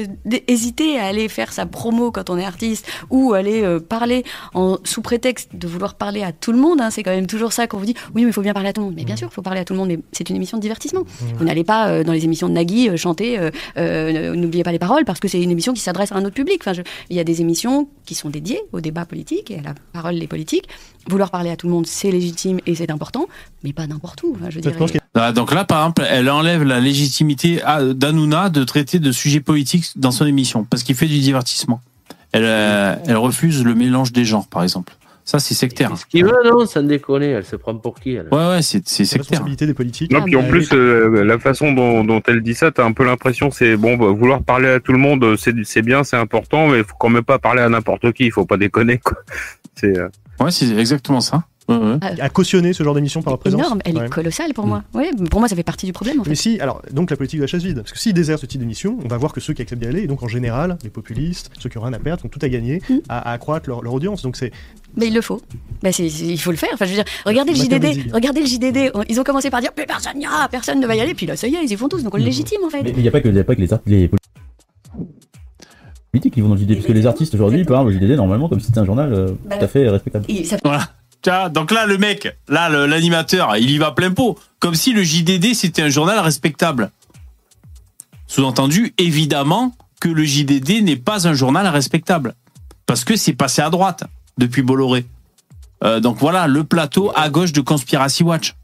[0.46, 4.76] hésiter à aller faire sa promo quand on est artiste ou aller euh, parler en,
[4.84, 6.80] sous prétexte de vouloir parler à tout le monde.
[6.82, 6.90] hein.
[6.90, 7.94] c'est quand même toujours ça qu'on vous dit.
[8.14, 8.94] Oui, mais il faut bien parler à tout le monde.
[8.96, 9.88] Mais bien sûr, il faut parler à tout le monde.
[9.88, 11.04] Mais c'est une émission de divertissement.
[11.38, 13.38] Vous n'allez pas euh, dans les émissions de Nagui euh, chanter
[13.76, 16.58] N'oubliez pas les paroles parce que c'est une émission qui s'adresse à un autre public.
[16.60, 19.70] Enfin, je- il y a des émissions qui sont dédiées au débat politique et à
[19.70, 20.68] la parole des politiques.
[21.08, 23.26] Vouloir parler à tout le monde, c'est légitime et c'est important,
[23.64, 24.34] mais pas n'importe où.
[24.36, 24.76] Enfin, je dirais.
[25.14, 29.40] Ah, Donc là, par exemple, elle enlève la légitimité à- d'Anouna de traiter de sujets
[29.40, 31.80] politiques dans son émission parce qu'il fait du divertissement.
[32.32, 34.96] Elle, euh, elle refuse le mélange des genres, par exemple.
[35.24, 35.96] Ça, c'est sectaire.
[35.96, 38.28] Ce qu'il veut, non, sans déconner, elle se prend pour qui elle?
[38.32, 39.20] Ouais, ouais, c'est c'est la sectaire.
[39.30, 40.10] responsabilité des politiques.
[40.12, 42.92] Non, puis en Euh, plus, euh, la façon dont, dont elle dit ça, t'as un
[42.92, 46.02] peu l'impression, c'est bon, bah, vouloir parler à tout le monde, euh, c'est c'est bien,
[46.02, 48.98] c'est important, mais faut quand même pas parler à n'importe qui, il faut pas déconner,
[48.98, 49.16] quoi.
[49.76, 50.08] C'est euh,
[50.40, 51.44] Ouais, c'est exactement ça.
[51.68, 53.60] À cautionner ce genre d'émission par leur présence.
[53.60, 54.06] énorme, elle Ouais.
[54.06, 54.82] est colossale pour moi.
[54.94, 56.20] Ouais, pour moi, ça fait partie du problème.
[56.20, 56.30] En fait.
[56.30, 57.76] Mais si, alors, donc la politique de la chaise vide.
[57.78, 59.88] Parce que s'ils désertent ce type d'émission, on va voir que ceux qui acceptent d'y
[59.88, 62.40] aller, et donc en général, les populistes, ceux qui ont rien à perdre, ont tout
[62.42, 62.94] à gagner Mm.
[63.08, 64.22] à, à accroître leur, leur audience.
[64.22, 64.50] Donc c'est.
[64.96, 65.40] Mais il le faut.
[65.82, 66.70] Bah, c'est- c'est- il faut le faire.
[66.74, 67.56] Enfin, je veux dire, regardez le.
[67.58, 68.12] JDD.
[68.12, 68.90] Regardez le JDD.
[69.08, 71.14] Ils ont commencé par dire, mais personne n'ira, personne ne va y aller.
[71.14, 72.02] Puis là, ça y est, ils y vont tous.
[72.02, 72.28] Donc on le Mhm.
[72.28, 72.82] légitime en fait.
[72.82, 74.10] Mais il n'y a pas que, il y a pas que les, les
[76.12, 78.16] politiques qui vont dans le JDD, parce que les artistes aujourd'hui ils parlent au JDD
[78.16, 80.26] normalement comme si c'était un journal euh, Bah, tout à fait respectable.
[80.28, 80.88] Et ça Voilà.
[81.24, 84.38] Donc là, le mec, là, l'animateur, il y va plein pot.
[84.58, 86.90] Comme si le JDD, c'était un journal respectable.
[88.26, 92.34] Sous-entendu, évidemment, que le JDD n'est pas un journal respectable.
[92.86, 94.04] Parce que c'est passé à droite
[94.38, 95.06] depuis Bolloré.
[95.84, 98.54] Euh, donc voilà, le plateau à gauche de Conspiracy Watch.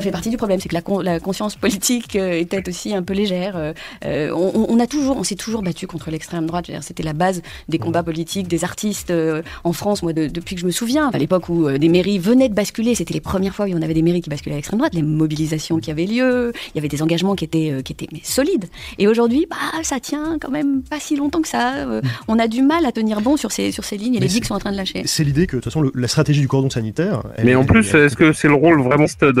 [0.00, 2.94] Fait partie du problème, c'est que la, con- la conscience politique euh, est peut-être aussi
[2.94, 3.56] un peu légère.
[3.56, 3.72] Euh,
[4.04, 6.70] euh, on, on a toujours, on s'est toujours battu contre l'extrême droite.
[6.82, 10.04] C'était la base des combats politiques, des artistes euh, en France.
[10.04, 12.54] Moi, de- depuis que je me souviens, à l'époque où euh, des mairies venaient de
[12.54, 14.94] basculer, c'était les premières fois où on avait des mairies qui basculaient à l'extrême droite,
[14.94, 18.06] les mobilisations qui avaient lieu, il y avait des engagements qui étaient, euh, qui étaient
[18.12, 18.66] mais solides.
[18.98, 21.74] Et aujourd'hui, bah, ça tient quand même pas si longtemps que ça.
[21.74, 24.26] Euh, on a du mal à tenir bon sur ces, sur ces lignes et Mais
[24.26, 25.02] les digues sont en train de lâcher.
[25.06, 27.24] C'est l'idée que, de toute façon, le- la stratégie du cordon sanitaire.
[27.36, 29.32] elle- Mais en plus, est-ce que c'est le rôle vraiment de,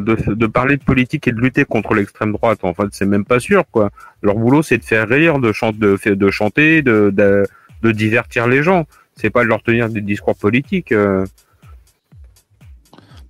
[0.00, 3.24] de, de parler de politique et de lutter contre l'extrême droite En fait, c'est même
[3.24, 3.90] pas sûr, quoi.
[4.22, 7.44] Leur boulot, c'est de faire rire, de, chan- de, chanter, de,
[7.82, 8.86] divertir les gens.
[9.16, 10.92] C'est pas de leur tenir des discours politiques.
[10.92, 11.24] euh.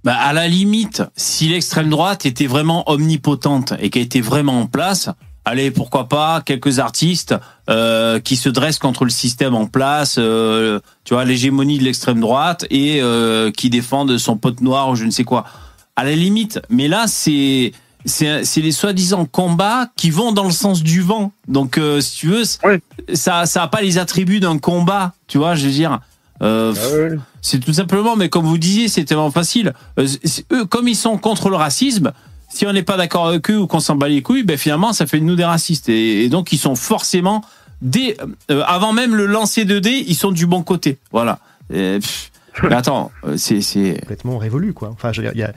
[0.05, 4.67] Bah, à la limite, si l'extrême droite était vraiment omnipotente et qu'elle était vraiment en
[4.67, 5.09] place,
[5.45, 7.35] allez, pourquoi pas quelques artistes
[7.71, 12.21] euh, qui se dressent contre le système en place, euh, tu vois, l'hégémonie de l'extrême
[12.21, 15.45] droite et euh, qui défendent son pote noir ou je ne sais quoi.
[15.95, 17.73] À la limite, mais là, c'est
[18.05, 21.33] c'est les soi-disant combats qui vont dans le sens du vent.
[21.47, 25.55] Donc, euh, si tu veux, ça ça a pas les attributs d'un combat, tu vois,
[25.55, 26.01] je veux dire.
[26.41, 29.75] Euh, c'est tout simplement, mais comme vous disiez, c'est tellement facile.
[29.99, 30.09] Euh,
[30.51, 32.13] eux, comme ils sont contre le racisme,
[32.49, 34.93] si on n'est pas d'accord avec eux ou qu'on s'en bat les couilles, ben finalement,
[34.93, 35.89] ça fait de nous des racistes.
[35.89, 37.45] Et, et donc, ils sont forcément,
[37.81, 38.17] dès,
[38.51, 40.99] euh, avant même le lancer de dés, ils sont du bon côté.
[41.13, 41.39] Voilà.
[41.73, 42.32] Et, pff,
[42.69, 44.91] mais attends, euh, c'est, c'est, complètement révolu quoi.
[44.93, 45.53] Enfin, je veux dire, il y a-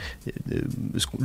[0.54, 0.62] euh,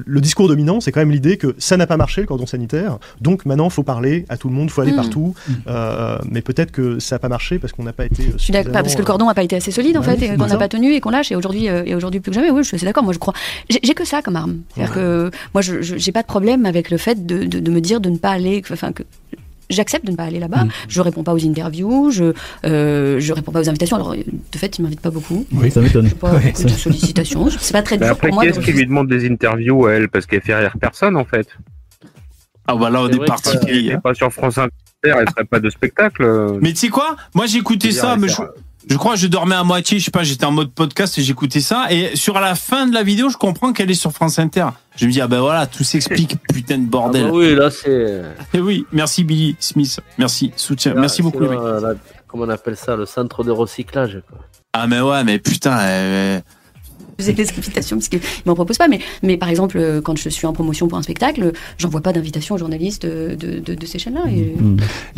[0.07, 2.99] le discours dominant, c'est quand même l'idée que ça n'a pas marché le cordon sanitaire,
[3.21, 4.97] donc maintenant faut parler à tout le monde, faut aller Mm.
[4.97, 5.35] partout.
[5.69, 8.33] Euh, mais peut-être que ça n'a pas marché parce qu'on n'a pas été.
[8.33, 10.17] Je suis d'accord, pas parce que le cordon n'a pas été assez solide en Ouais,
[10.17, 12.35] fait, et qu'on n'a pas tenu et qu'on lâche, et aujourd'hui, et aujourd'hui plus que
[12.35, 12.51] jamais.
[12.51, 13.05] Oui, je suis d'accord.
[13.05, 13.35] Moi, je crois.
[13.69, 14.59] J'ai que ça comme arme.
[14.75, 17.71] C'est-à-dire que moi, je je- j'ai pas de problème avec le fait de, de, de
[17.71, 19.03] me dire de ne pas aller, enfin que.
[19.71, 20.65] J'accepte de ne pas aller là-bas.
[20.65, 20.71] Mm.
[20.89, 22.11] Je réponds pas aux interviews.
[22.11, 22.33] Je
[22.67, 23.97] euh, je réponds pas aux invitations.
[23.97, 25.47] Alors de fait, ils m'invitent pas beaucoup.
[25.53, 26.11] Oui, ça m'étonne.
[26.11, 27.49] Pas Ouais, beaucoup de sollicitations.
[27.59, 28.45] C'est pas très Mais dur après, pour moi.
[28.45, 30.09] qui de est-ce qui lui demande des interviews à elle?
[30.09, 31.47] Parce qu'elle fait rire personne, en fait.
[32.67, 33.59] ah bah là, on est parti.
[33.59, 34.73] que- Elle n'est pas sur France Inter,
[35.05, 36.59] elle serait pas de spectacle.
[36.61, 37.17] Mais tu sais quoi?
[37.35, 38.37] Moi, j'écoutais ça, mais je,
[38.89, 39.99] je crois que je dormais à moitié.
[39.99, 41.87] Je sais pas, j'étais en mode podcast et j'écoutais ça.
[41.91, 44.67] Et sur la fin de la vidéo, je comprends qu'elle est sur France Inter.
[44.97, 47.25] Je me dis, ah ben voilà, tout s'explique, putain de Ah bordel.
[47.25, 48.23] bah oui, là c'est.
[48.55, 50.01] Et oui, merci Billy Smith.
[50.19, 50.95] Merci, soutien.
[50.95, 51.51] là, Merci beaucoup, mecs.
[51.53, 51.95] la-
[52.27, 54.21] Comment on appelle ça Le centre de recyclage.
[54.29, 54.39] Quoi.
[54.73, 56.41] Ah mais ouais, mais putain, euh,
[57.21, 58.89] refuser les invitations parce qu'ils m'en proposent pas.
[58.89, 62.13] Mais, mais par exemple, euh, quand je suis en promotion pour un spectacle, j'envoie pas
[62.13, 64.25] d'invitation aux journalistes de, de, de- de ces chaînes-là.
[64.31, 64.55] Et-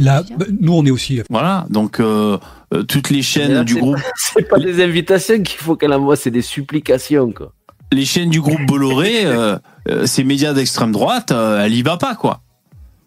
[0.03, 1.21] Là, bah, nous, on est aussi.
[1.31, 2.39] Voilà, donc euh,
[2.75, 6.17] euh, toutes les chaînes là, du groupe, C'est pas des invitations qu'il faut qu'elle envoie,
[6.17, 7.53] c'est des supplications, quoi.
[7.93, 9.57] les chaînes du groupe Bolloré, euh,
[9.89, 12.41] euh, ces médias d'extrême droite, euh, elle y va pas quoi.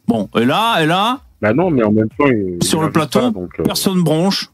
[0.08, 2.92] Bon, et là, et là, Bah non, mais en même temps, il- sur il le
[2.92, 4.50] plateau, pas, donc, euh, personne bronche.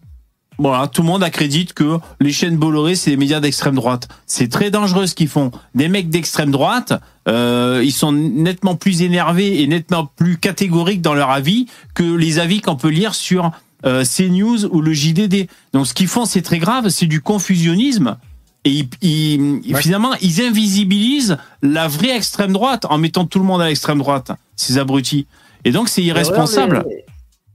[0.62, 4.08] Voilà, tout le monde accrédite que les chaînes Bolloré, c'est des médias d'extrême droite.
[4.28, 5.52] C'est très dangereux ce qu'ils font.
[5.74, 6.94] Des mecs d'extrême droite,
[7.28, 11.66] euh, ils sont nettement plus énervés et nettement plus catégoriques dans leur avis
[11.96, 13.52] que les avis qu'on peut lire sur
[13.86, 15.48] euh, CNews ou le JDD.
[15.74, 18.18] Donc ce qu'ils font, c'est très grave, c'est du confusionnisme.
[18.64, 23.62] Et ils, ils- finalement, ils invisibilisent la vraie extrême droite en mettant tout le monde
[23.62, 25.26] à l'extrême droite, ces abrutis.
[25.66, 26.86] Et donc c'est irresponsable.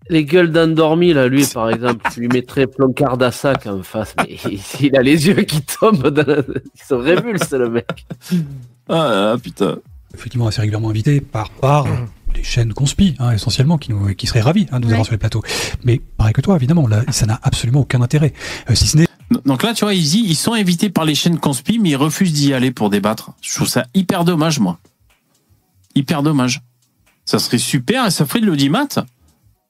[0.09, 4.37] Les gueules d'endormi, là, lui, par exemple, je lui mettrais Plancard d'Assac en face, mais
[4.51, 8.07] il, il a les yeux qui tombent, dans la- il se révulse, le mec.
[8.89, 9.77] Ah, ah, putain.
[10.15, 11.87] effectivement assez régulièrement invité par, par
[12.35, 15.13] les chaînes conspi, hein, essentiellement, qui, nous, qui seraient ravis hein, de nous avoir sur
[15.15, 15.43] les plateaux.
[15.85, 18.33] Mais pareil que toi, évidemment, là, ça n'a absolument aucun intérêt.
[18.71, 19.07] Euh, si ce n'est
[19.45, 21.97] Donc là, tu vois, ils, y- ils sont invités par les chaînes conspi, mais ils
[21.97, 23.31] refusent d'y aller pour débattre.
[23.41, 24.79] Je trouve ça hyper dommage, moi.
[25.95, 26.61] Hyper dommage.
[27.25, 28.87] Ça serait super et ça ferait de l'audimat.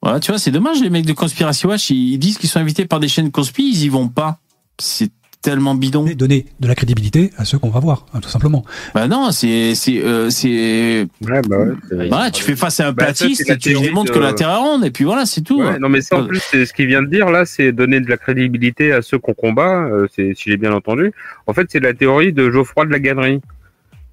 [0.07, 2.87] Voilà, tu vois, c'est dommage, les mecs de Conspiracy Watch, ils disent qu'ils sont invités
[2.87, 4.39] par des chaînes conspi, ils y vont pas.
[4.79, 5.11] C'est
[5.43, 6.05] tellement bidon.
[6.17, 8.65] donner de la crédibilité à ceux qu'on va voir, hein, tout simplement.
[8.95, 11.07] Bah non, c'est c'est euh, c'est.
[11.23, 11.73] Ouais, bah ouais.
[11.89, 14.33] c'est- Voilà, tu fais face à un Bah, platiste et tu lui de- que la
[14.33, 15.61] Terre est ronde et puis voilà, c'est tout.
[15.61, 17.73] Ouais, non, mais ça, en Euh, plus, c'est ce qu'il vient de dire là, c'est
[17.73, 19.87] donner de la crédibilité à ceux qu'on combat.
[19.87, 21.13] euh, c'est si j'ai bien entendu.
[21.49, 23.41] En fait, c'est la théorie de Geoffroy de la Gannerie,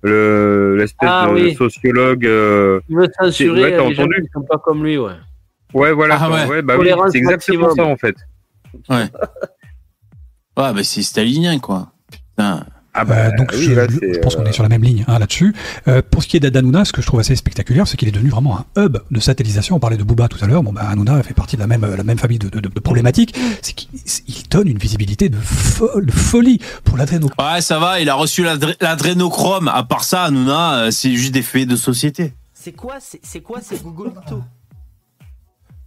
[0.02, 1.56] le l'espèce Ah, de oui.
[1.56, 2.26] sociologue.
[2.26, 5.14] euh, Il veut censurer les gens entendu qui sont pas comme lui, ouais.
[5.74, 6.18] Ouais, voilà.
[6.20, 6.62] Ah, ouais.
[6.62, 7.76] bah oui, c'est exactement maximum.
[7.76, 8.16] ça en fait.
[8.90, 9.10] Ouais.
[10.56, 11.92] Ouais, bah c'est stalinien, quoi.
[12.12, 12.64] Putain.
[12.94, 14.84] Ah Euh, donc oui, je, là, je c'est, pense qu'on euh, est sur la même
[14.84, 15.56] ligne hein, là-dessus.
[15.88, 18.12] Euh, pour ce qui est d'Adanouna, ce que je trouve assez spectaculaire, c'est qu'il est
[18.12, 19.76] devenu vraiment un hub de satellisation.
[19.78, 20.62] On parlait de Booba tout à l'heure.
[20.62, 23.36] Bon, bah, Hanouna fait partie de la même, la même famille de, de- de problématiques.
[23.64, 23.90] C'est qu'il
[24.28, 27.30] il donne une visibilité de, folle, folie pour l'adréno.
[27.40, 29.70] Ouais, ça va, il a reçu l'adré- l'adrénochrome.
[29.70, 32.34] À part ça, Hanouna, c'est juste des faits de société.
[32.54, 34.44] C'est quoi, c'est c'est quoi ces Google-to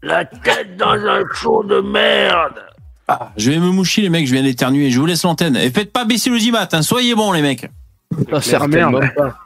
[0.06, 2.62] La tête dans un chaud de merde
[3.08, 4.90] Ah, je vais me moucher, les mecs, je viens d'éternuer.
[4.90, 5.56] Je vous laisse l'antenne.
[5.56, 6.82] Et faites pas baisser le zimat, hein.
[6.82, 7.68] soyez bons, les mecs.
[8.32, 9.14] Ah, certainement merde.
[9.16, 9.36] pas.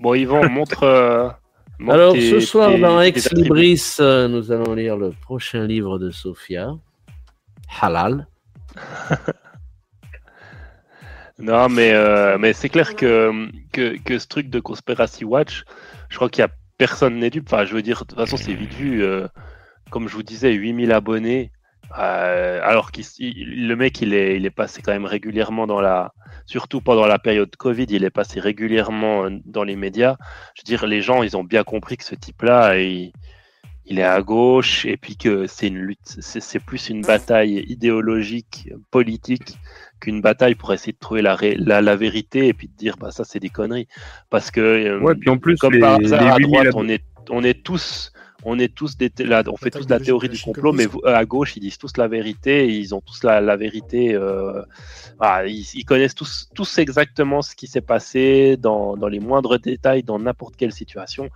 [0.00, 0.82] Bon, Yvan, montre.
[0.82, 1.28] euh,
[1.78, 3.30] montre Alors, tes- ce soir, tes- dans Ex.
[3.32, 6.70] Libris, euh, nous allons lire le prochain livre de Sophia,
[7.80, 8.26] Halal.
[11.38, 15.64] Non, mais, euh, mais c'est clair que, que, que ce truc de Conspiracy Watch,
[16.10, 17.48] je crois qu'il y a personne n'est dupe.
[17.50, 19.02] Enfin, je veux dire, de toute façon, c'est vite vu.
[19.90, 21.50] Comme je vous disais, 8000 abonnés.
[21.98, 26.12] euh, alors que le mec, il est, il est passé quand même régulièrement dans la.
[26.46, 30.16] Surtout pendant la période Covid, il est passé régulièrement euh, dans les médias.
[30.54, 33.12] Je veux dire, les gens, ils ont bien compris que ce type-là, il,
[33.86, 38.70] il est à gauche et puis que c'est une lutte, c'est plus une bataille idéologique,
[38.90, 39.58] politique
[40.00, 43.10] qu'une bataille pour essayer de trouver la, la, la vérité et puis de dire bah
[43.10, 43.86] ça c'est des conneries
[44.30, 46.88] parce que euh, Ouais, puis en plus, comme les- par hasard à 8000 droite on
[46.88, 48.12] est on est tous
[48.44, 51.24] on est tous des, là, on fait tous la théorie du complot mais vous- à
[51.24, 54.62] gauche ils disent tous la vérité et ils ont tous la, la vérité euh,
[55.18, 59.58] voilà, ils, ils connaissent tous tous exactement ce qui s'est passé dans, dans les moindres
[59.58, 61.28] détails dans n'importe quelle situation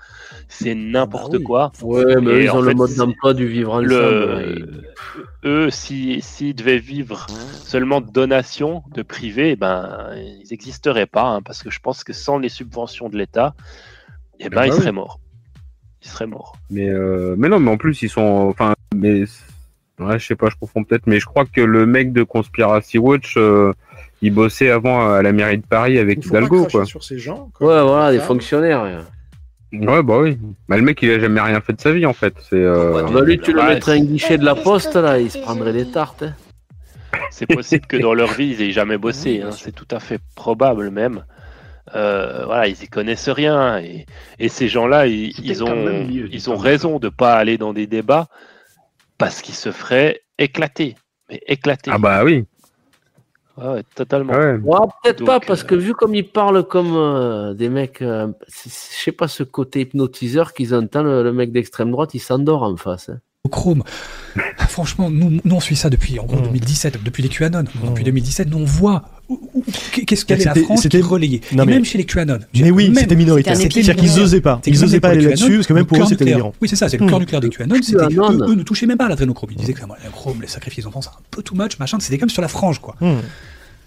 [0.48, 3.86] c'est n'importe quoi Ouais, mais Et ils ont le mode d'emploi du vivre ensemble.
[3.88, 4.84] le-
[5.44, 7.26] eux, s'ils s'ils devaient vivre
[7.64, 12.04] seulement de donations de privés, eh ben, ils n'existeraient pas, hein, parce que je pense
[12.04, 13.54] que sans les subventions de l'État,
[14.40, 14.78] eh ben, bah ils oui.
[14.78, 15.18] seraient morts.
[16.04, 16.56] Ils seraient morts.
[16.70, 18.20] Mais euh, mais non, mais en plus ils sont,
[18.50, 19.24] enfin, mais
[20.00, 22.98] ouais, je sais pas, je confonds peut-être, mais je crois que le mec de Conspiracy
[22.98, 23.72] Watch, euh,
[24.22, 26.84] il bossait avant à la mairie de Paris avec Il faut pas Hidalgo, quoi.
[26.84, 27.50] sur ces gens.
[27.60, 28.24] Ouais, voilà, des Ça.
[28.24, 28.82] fonctionnaires.
[28.82, 28.96] ouais.
[29.86, 30.38] Ouais, bah oui.
[30.68, 32.32] Bah, le mec, il a jamais rien fait de sa vie, en fait.
[32.48, 32.54] C'est.
[32.54, 33.02] Euh...
[33.10, 35.38] Bah, lui, tu le Ouais, mettrais à un guichet de la poste, là, il se
[35.38, 36.22] prendrait des tartes.
[36.22, 36.34] hein.
[37.30, 39.42] C'est possible que dans leur vie, ils aient jamais bossé.
[39.42, 41.24] hein, C'est tout à fait probable même.
[41.94, 43.78] Euh, voilà, ils y connaissent rien.
[43.78, 44.06] Et,
[44.38, 48.28] et ces gens-là, ils, ont, ils ont raison de pas aller dans des débats
[49.18, 50.96] parce qu'ils se feraient éclater.
[51.30, 51.90] Mais éclater.
[51.92, 52.44] Ah bah oui.
[53.56, 54.32] Ouais, totalement.
[54.32, 54.54] Ouais.
[54.56, 58.26] Ouais, peut-être Donc, pas, parce que vu comme ils parlent comme euh, des mecs, euh,
[58.48, 62.64] je sais pas, ce côté hypnotiseur qu'ils entendent, le, le mec d'extrême droite, il s'endort
[62.64, 63.10] en face.
[63.10, 63.18] hein.
[63.44, 63.84] Au Chrome.
[64.68, 67.64] Franchement, nous, nous on suit ça depuis en gros 2017, depuis les QAnon.
[67.84, 69.02] Depuis 2017, nous on voit
[70.06, 71.40] qu'est-ce qu'avait la C'était- France qui c'était- relayait.
[71.52, 72.38] Non, Et mais- même chez les QAnon.
[72.54, 73.56] Mais oui, Même- c'était minoritaire.
[73.56, 74.22] C'est-à-dire qu'ils minoritaire.
[74.24, 74.60] osaient pas.
[74.66, 76.52] Ils que osaient même pas aller là-dessus, parce que même pour eux, c'était délirant.
[76.60, 77.74] Oui, c'est ça, c'est le cœur nucléaire des QAnon.
[77.82, 78.48] C'était que QAnon.
[78.48, 79.50] eux, ne touchaient même pas à l'adrénochrome.
[79.52, 81.98] Ils disaient que le chrome, les sacrifices des enfants, c'est un peu too much, machin.
[82.00, 82.96] C'était comme sur la frange, quoi.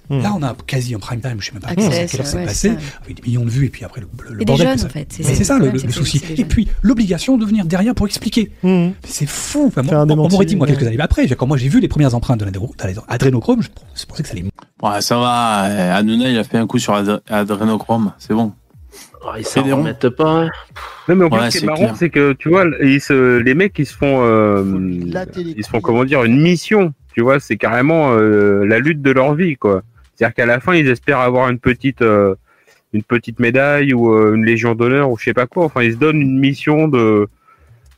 [0.09, 0.17] Hmm.
[0.19, 0.21] Hmm.
[0.23, 2.69] Là, on a quasi en prime time, je sais même pas heure c'est ouais, passé,
[2.69, 2.75] ça.
[3.03, 4.67] avec des millions de vues, et puis après le, le bordel.
[4.67, 5.35] jeunes, ça- en fait, c'est Mais ça.
[5.35, 6.21] c'est ça Le souci.
[6.37, 8.51] Et puis l'obligation de venir derrière pour expliquer.
[8.63, 8.69] Mmh.
[8.69, 9.65] Mais C'est fou.
[9.67, 11.87] Enfin, moi, on m'aurait dit, moi, quelques années après, j'ai- quand moi j'ai vu les
[11.87, 14.45] premières empreintes de d'adrénochrome, je pensais que ça allait.
[14.81, 15.65] Ouais, ça va.
[15.65, 16.93] euh, Hanouna, il a fait un coup sur
[17.29, 18.13] Adrenochrome.
[18.17, 18.53] C'est bon.
[19.23, 20.43] Oh, ils s'en remettent pas.
[20.43, 20.49] hein.
[21.09, 21.95] Non, mais en plus, Ouais, ce qui c'est est marrant, clair.
[21.97, 24.63] c'est que, tu vois, ils se, les mecs, ils se font, euh,
[25.37, 26.93] ils se font, comment dire, une mission.
[27.13, 29.81] Tu vois, c'est carrément euh, la lutte de leur vie, quoi.
[30.17, 32.35] C'est-à-dire qu'à la fin, ils espèrent avoir une petite, euh,
[32.93, 35.65] une petite médaille ou euh, une légion d'honneur ou je sais pas quoi.
[35.65, 37.29] Enfin, ils se donnent une mission de,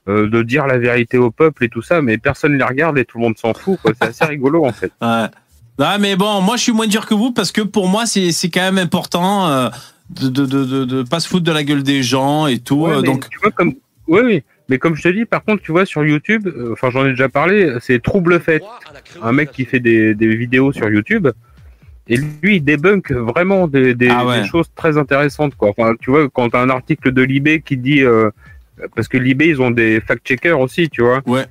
[0.08, 3.06] euh, de dire la vérité au peuple et tout ça, mais personne les regarde et
[3.06, 3.80] tout le monde s'en fout.
[3.86, 4.92] C'est assez rigolo, en fait.
[5.02, 5.28] Ouais.
[5.80, 8.34] Non, mais bon, moi, je suis moins dur que vous parce que pour moi, c'est
[8.34, 9.70] c'est quand même important euh,
[10.10, 12.82] de, de, de, de, de pas se foutre de la gueule des gens et tout.
[12.82, 13.76] Ouais, euh, donc, tu vois comme
[14.08, 16.90] oui oui mais comme je te dis par contre tu vois sur YouTube euh, enfin
[16.90, 18.64] j'en ai déjà parlé c'est Trouble Fait
[19.22, 21.28] un mec qui fait des, des vidéos sur YouTube
[22.10, 24.42] et lui il débunk vraiment des, des, Ah ouais.
[24.42, 27.78] des choses très intéressantes quoi enfin tu vois quand t'as un article de Libé qui
[27.78, 28.30] dit euh,
[28.96, 31.46] parce que Libé ils ont des fact checkers aussi tu vois ouais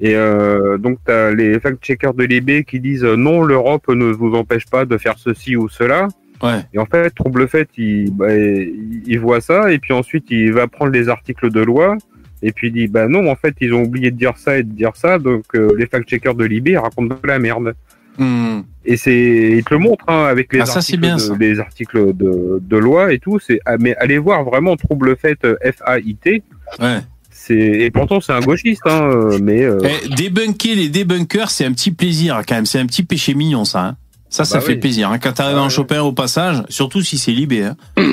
[0.00, 4.06] et euh, donc t'as les fact checkers de Libé qui disent euh, non l'Europe ne
[4.06, 6.08] vous empêche pas de faire ceci ou cela
[6.42, 6.60] ouais.
[6.72, 10.66] et en fait, Trouble Fait, il, bah, il voit ça, et puis ensuite, il va
[10.66, 11.96] prendre les articles de loi,
[12.42, 14.62] et puis il dit, bah non, en fait, ils ont oublié de dire ça et
[14.62, 17.74] de dire ça, donc euh, les fact-checkers de Libé ils racontent de la merde.
[18.18, 18.60] Hmm.
[18.84, 21.34] Et c'est, il te le montre hein, avec les Ah, ça, articles, bien, de, ça.
[21.40, 23.38] les articles de, de loi et tout.
[23.38, 26.42] C'est, ah, mais allez voir vraiment Trouble Fait, euh, F-A-I-T.
[26.80, 26.98] Ouais.
[27.30, 31.64] C'est, et pourtant, c'est un gauchiste, hein, euh, mais euh, Eh, débunker les débunkers, c'est
[31.64, 32.66] un petit plaisir quand même.
[32.66, 33.84] C'est un petit péché mignon, ça.
[33.84, 33.96] hein.
[34.30, 34.78] Ça, ça Bah fait oui.
[34.78, 35.10] plaisir.
[35.10, 35.18] hein.
[35.18, 37.64] Quand t'arrives à en choper un au passage, surtout si c'est libé.
[37.64, 37.76] Hein.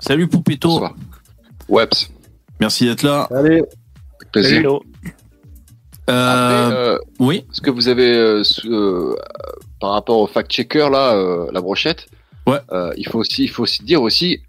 [0.00, 0.82] Salut Poupetto.
[1.68, 2.10] Weps.
[2.60, 3.28] Merci d'être là.
[3.34, 3.62] Allez.
[4.32, 4.58] Plaisir.
[4.60, 4.82] Hello.
[6.08, 7.44] Euh, Après, euh, oui.
[7.52, 9.16] Est-ce que vous avez, euh, euh,
[9.80, 12.06] par rapport au fact-checker, là, euh, la brochette,
[12.46, 12.58] ouais.
[12.72, 14.40] euh, il, faut aussi, il faut aussi dire aussi,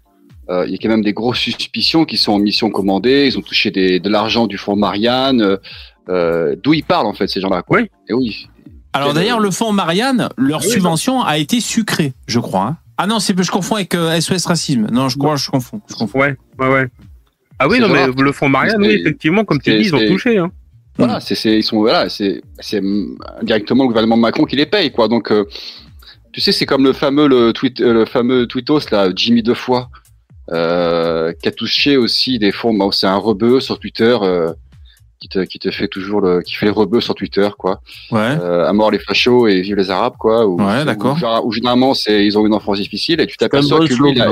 [0.50, 3.36] euh, il y a quand même des grosses suspicions qui sont en mission commandée, ils
[3.38, 5.58] ont touché des, de l'argent du fonds Marianne,
[6.08, 7.62] euh, d'où ils parlent en fait, ces gens-là.
[7.62, 7.80] quoi.
[7.80, 8.46] Et oui.
[8.92, 12.62] Alors d'ailleurs, le fonds Marianne, leur oui, subvention a été sucrée, je crois.
[12.62, 12.76] hein.
[12.96, 14.86] Ah non, c'est je confonds avec euh, SOS Racisme.
[14.90, 15.80] Non, je crois, je confonds.
[15.88, 16.18] Je confonds.
[16.20, 16.86] ouais, ouais, ouais.
[17.60, 20.38] Ah oui, non, mais le fonds Marianne, oui, effectivement, comme tu dis, ils ont touché.
[20.38, 20.50] Hein.
[20.98, 22.82] Voilà, c'est, c'est, ils sont, voilà, c'est, c'est
[23.42, 25.06] directement le gouvernement Macron qui les paye, quoi.
[25.08, 25.44] Donc, euh,
[26.32, 29.84] tu sais, c'est comme le fameux, le tweet, euh, le fameux tweetos, là, Jimmy Defoy,
[30.50, 34.52] euh, qui a touché aussi des fonds, bon, c'est un rebeu sur Twitter, euh,
[35.20, 37.80] qui te, qui te fait toujours le, qui fait les rebeux sur Twitter, quoi.
[38.10, 38.36] Ouais.
[38.40, 40.46] Euh, à mort les fachos et vive les arabes, quoi.
[40.46, 41.16] Ou, Ouais, d'accord.
[41.44, 44.22] Ou, ou généralement, c'est, ils ont une enfance difficile et tu t'aperçois que lui, il
[44.22, 44.30] a,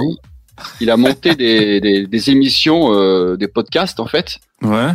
[0.80, 4.38] il a monté des, des, des émissions, euh, des podcasts, en fait.
[4.62, 4.90] Ouais.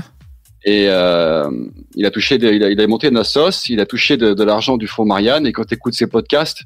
[0.64, 1.50] Et euh,
[1.96, 4.44] il a touché, des- il, a, il a monté sauce, il a touché de, de
[4.44, 5.48] l'argent du fonds Marianne.
[5.48, 6.62] Et quand tu écoutes ses podcasts,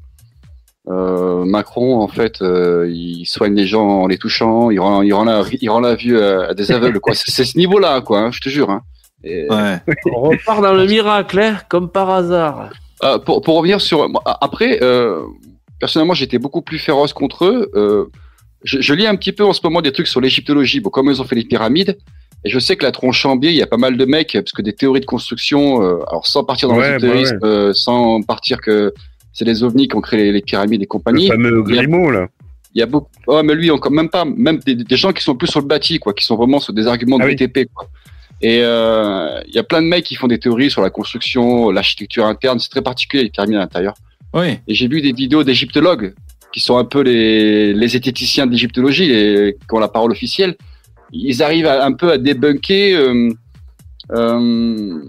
[0.87, 5.13] euh, Macron, en fait, euh, il soigne les gens en les touchant, il rend, il
[5.13, 6.99] rend, la, il rend la vue à, à des aveugles.
[6.99, 7.13] quoi.
[7.15, 8.19] C'est c'est ce niveau-là, quoi.
[8.19, 8.69] hein, je te jure.
[8.69, 8.81] Hein.
[9.23, 9.77] Et, Ouais.
[10.13, 12.69] On repart dans le miracle, hein, comme par hasard.
[13.03, 14.07] euh, pour, pour revenir sur
[14.41, 15.21] après, euh,
[15.79, 17.71] personnellement, j'étais beaucoup plus féroce contre eux.
[17.75, 18.05] Euh,
[18.63, 21.11] je, je lis un petit peu en ce moment des trucs sur l'égyptologie, bon, comment
[21.11, 21.97] ils ont fait les pyramides.
[22.45, 24.51] Et je sais que la tronche Chambier, il y a pas mal de mecs, parce
[24.51, 28.21] que des théories de construction, euh, alors sans partir dans Ouais, l'ésotérisme, bah euh, sans
[28.21, 28.93] partir que
[29.33, 31.27] c'est les ovnis qui ont créé les, les pyramides et compagnie.
[31.27, 32.27] Le fameux Il y a- Grimaud, là.
[32.75, 35.23] Il y a beaucoup, ouais, mais lui encore même pas, même des, des gens qui
[35.23, 37.35] sont plus sur le bâti, quoi, qui sont vraiment sur des arguments de Ah oui.
[37.35, 37.87] BTP, quoi.
[38.41, 41.71] Et euh, il y a plein de mecs qui font des théories sur la construction,
[41.71, 43.93] l'architecture interne, c'est très particulier les pyramides à l'intérieur.
[44.33, 44.59] Oui.
[44.67, 46.13] Et j'ai vu des vidéos d'égyptologues
[46.53, 50.55] qui sont un peu les, les zététiciens de l'égyptologie, les- qui ont la parole officielle.
[51.11, 52.95] Ils arrivent à- un peu à débunker.
[52.99, 53.29] Euh,
[54.11, 54.99] euh,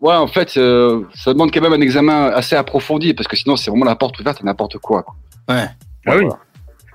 [0.00, 3.56] ouais, en fait, euh, ça demande quand même un examen assez approfondi parce que sinon
[3.56, 5.02] c'est vraiment la porte ouverte à n'importe quoi.
[5.02, 5.14] quoi.
[5.48, 5.66] Ouais.
[6.06, 6.24] Ah oui.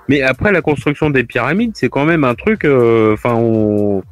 [0.07, 2.63] Mais après, la construction des pyramides, c'est quand même un truc.
[2.65, 4.03] euh, Enfin, on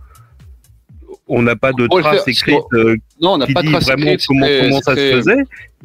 [1.28, 3.86] on n'a pas de traces écrites euh, Non, on n'a qui pas de dit traces
[3.86, 5.44] vraiment écrites, comment, ça se faisait.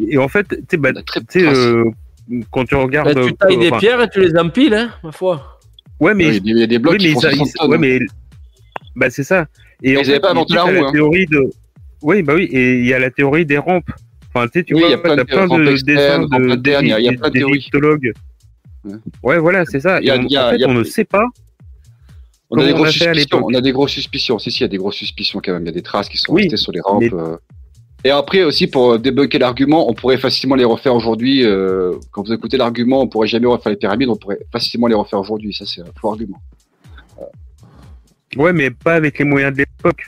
[0.08, 0.90] Et en fait, tu sais, bah,
[1.36, 1.84] euh,
[2.50, 3.14] quand tu regardes.
[3.14, 5.57] Bah, tu tailles euh, des enfin, pierres et tu les empiles, hein, ma foi.
[6.00, 7.70] Ouais, mais Il y a des- blocs oui, qui mais font ça- 60 ils- tonnes.
[7.72, 7.98] ouais, mais
[8.96, 9.46] bah c'est ça.
[9.82, 10.92] Et Ils en avaient fait, pas inventé il la y a roue, hein.
[10.92, 11.50] théorie de.
[12.02, 13.90] Oui, bah oui, et il y a la théorie des rampes.
[14.34, 16.50] Enfin, tu sais, tu Oui, vois, il y a plein de plein de dessins de
[16.50, 17.68] internes, il y a- plein de théories.
[19.22, 20.00] Ouais, voilà, c'est ça.
[20.00, 21.24] Y a- Et on- a- en fait, a- on ne sait pas.
[22.50, 23.42] On a des grosses suspicions.
[23.44, 24.38] On a des grosses suspicions.
[24.38, 25.62] Si, si, il y a des grosses suspicions quand même.
[25.64, 27.02] Il y a des traces qui sont Oui, restées sur les rampes.
[27.02, 27.36] mais- euh.
[28.04, 31.44] Et après aussi, pour débunker l'argument, on pourrait facilement les refaire aujourd'hui.
[31.44, 34.94] euh, Quand vous écoutez l'argument, on pourrait jamais refaire les pyramides, on pourrait facilement les
[34.94, 35.52] refaire aujourd'hui.
[35.52, 36.40] Ça, c'est un faux argument.
[38.36, 40.06] Ouais, mais pas avec les moyens de l'époque.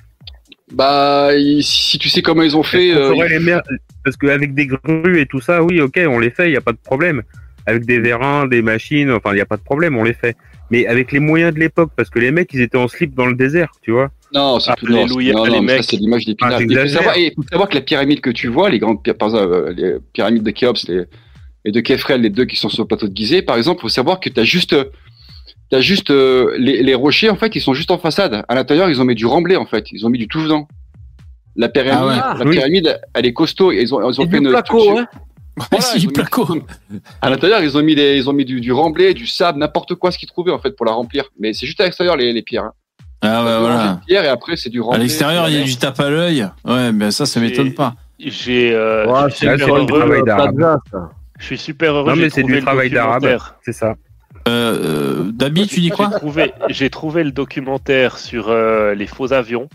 [0.72, 1.30] Bah,
[1.62, 3.62] si tu sais comment ils ont fait, euh, ferait il- les mer-
[4.04, 6.60] Parce qu'avec des grues et tout ça, oui, ok, on les fait, il n'y a
[6.62, 7.22] pas de problème.
[7.66, 10.34] avec des vérins, des machines, enfin, il n'y a pas de problème, on les fait.
[10.70, 13.26] Mais avec les moyens de l'époque, parce que les mecs, ils étaient en slip dans
[13.26, 14.10] le désert, tu vois.
[14.32, 14.86] Non, c'est tout.
[14.86, 15.76] Non, non, les non, mais mecs.
[15.84, 16.70] ça, c'est l'image des Ah, pyramides.
[16.70, 19.02] il, faut savoir, et il faut savoir que les pyramides que tu vois, les grandes
[19.18, 21.04] par exemple, euh, les pyramides de Khéops les,
[21.64, 23.82] et de Kefrel, les deux qui sont sur le plateau de Gizeh, par exemple, il
[23.82, 24.76] faut savoir que tu as juste,
[25.70, 28.44] t'as juste euh, les, les rochers, en fait, ils sont juste en façade.
[28.48, 29.90] À l'intérieur, ils ont mis du remblai, en fait.
[29.92, 30.68] Ils ont mis du tout venant.
[31.56, 32.38] La pyramide, Ah ouais.
[32.38, 32.56] la Oui.
[32.56, 33.72] pyramide, elle est costaud.
[33.72, 35.06] Ils ont, ils ont Et fait du une placo, hein.
[35.70, 36.46] Voilà, du ont mis- placo.
[37.20, 39.96] À l'intérieur, ils ont mis des, ils ont mis du, du remblai, du sable, n'importe
[39.96, 41.24] quoi ce qu'ils trouvaient en fait pour la remplir.
[41.38, 42.64] Mais c'est juste à l'extérieur les, les pierres.
[42.64, 42.72] hein.
[43.22, 44.00] Ah ouais, Ils ont voilà.
[44.06, 46.48] pierre et après c'est du À l'extérieur, il y a du tape à l'œil.
[46.64, 47.94] Ouais, mais ça, ça m'étonne pas.
[48.18, 48.72] J'ai.
[48.74, 49.86] euh, Ouais, je suis super heureux.
[50.94, 50.98] euh.
[51.38, 52.10] Je suis super heureux.
[52.10, 53.94] Non, mais c'est du travail d'arabe, c'est ça.
[54.48, 59.06] Euh, euh, Dabi, tu dis quoi J'ai trouvé, j'ai trouvé le documentaire sur euh, les
[59.06, 59.68] faux avions.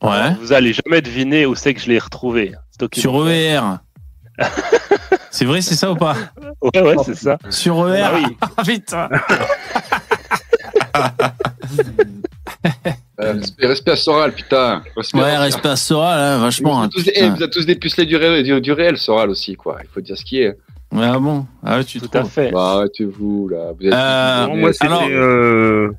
[0.00, 0.10] Ouais.
[0.10, 2.52] Alors, vous allez jamais deviner où c'est que je l'ai retrouvé.
[2.80, 3.28] ce Sur.
[3.28, 3.60] ER.
[5.30, 6.14] c'est vrai, c'est ça ou pas
[6.62, 7.36] Ouais, ouais, c'est ça.
[7.50, 8.36] Sur ER Ah oui.
[8.56, 9.08] Ah putain
[13.20, 14.82] Euh, respect, respect à Soral, putain.
[14.96, 16.82] Respect Ouais, respect à Sora, là, Vous vachement.
[16.82, 17.34] hein, tous, des, eh, putain.
[17.36, 19.78] vous êtes tous des pucelets du, ré- du, du réel, Soral aussi, quoi.
[19.82, 20.56] Il faut dire ce qui est.
[20.94, 21.46] Ah bon?
[21.64, 22.50] Ah ouais, tu Tout à fait.
[22.50, 23.72] Bah, arrêtez-vous, là.
[23.78, 25.96] Vous êtes Euh, Non, moi, c'était, alors- euh, c'est-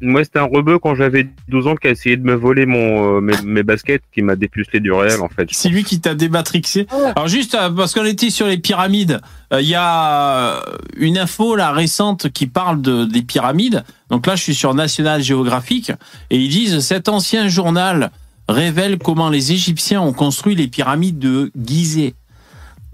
[0.00, 3.16] moi, c'était un rebeu quand j'avais 12 ans qui a essayé de me voler mon,
[3.16, 5.48] euh, mes, mes baskets, qui m'a dépucelé du réel, en fait.
[5.52, 6.86] C'est lui qui t'a dématrixé.
[7.16, 9.20] Alors juste euh, parce qu'on était sur les pyramides,
[9.52, 10.62] euh, il y a
[10.96, 13.84] une info là récente qui parle de, des pyramides.
[14.10, 15.90] Donc là, je suis sur National Geographic
[16.30, 18.10] et ils disent cet ancien journal
[18.48, 22.14] révèle comment les Égyptiens ont construit les pyramides de Gizeh.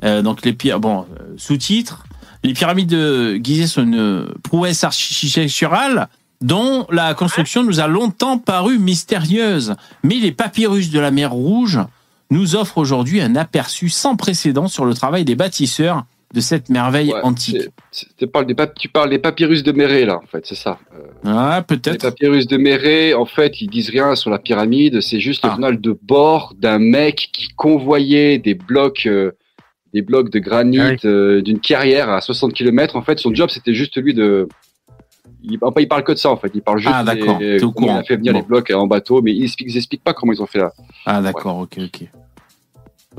[0.05, 1.05] Euh, donc les pyra- bon
[1.37, 2.05] sous-titre
[2.43, 6.09] les pyramides de Gizeh sont une prouesse architecturale
[6.41, 9.75] dont la construction nous a longtemps paru mystérieuse.
[10.03, 11.79] Mais les papyrus de la mer Rouge
[12.31, 17.13] nous offrent aujourd'hui un aperçu sans précédent sur le travail des bâtisseurs de cette merveille
[17.13, 17.59] Ouais, antique.
[18.17, 20.79] tu, parles des pap- tu parles des papyrus de Méré, là, en fait, c'est ça.
[20.95, 22.03] Euh, Ah, les peut-être.
[22.03, 25.01] papyrus de Méré, en fait, ils disent rien sur la pyramide.
[25.01, 25.53] C'est juste le Ah.
[25.55, 29.33] journal de bord d'un mec qui convoyait des blocs, euh,
[29.93, 30.97] des blocs de granit Ah oui.
[31.05, 32.95] euh, d'une carrière à 60 km.
[32.95, 34.47] En fait, son job, c'était juste lui de.
[35.43, 36.51] Il, enfin, il parle que de ça, en fait.
[36.55, 37.39] Il parle juste Ah, d'accord.
[37.39, 38.39] des- T'es au il a fait venir Bon.
[38.41, 40.73] les blocs en bateau, mais ils expliquent, ils expliquent pas comment ils ont fait là.
[41.07, 42.09] Ah, d'accord, ok, ok.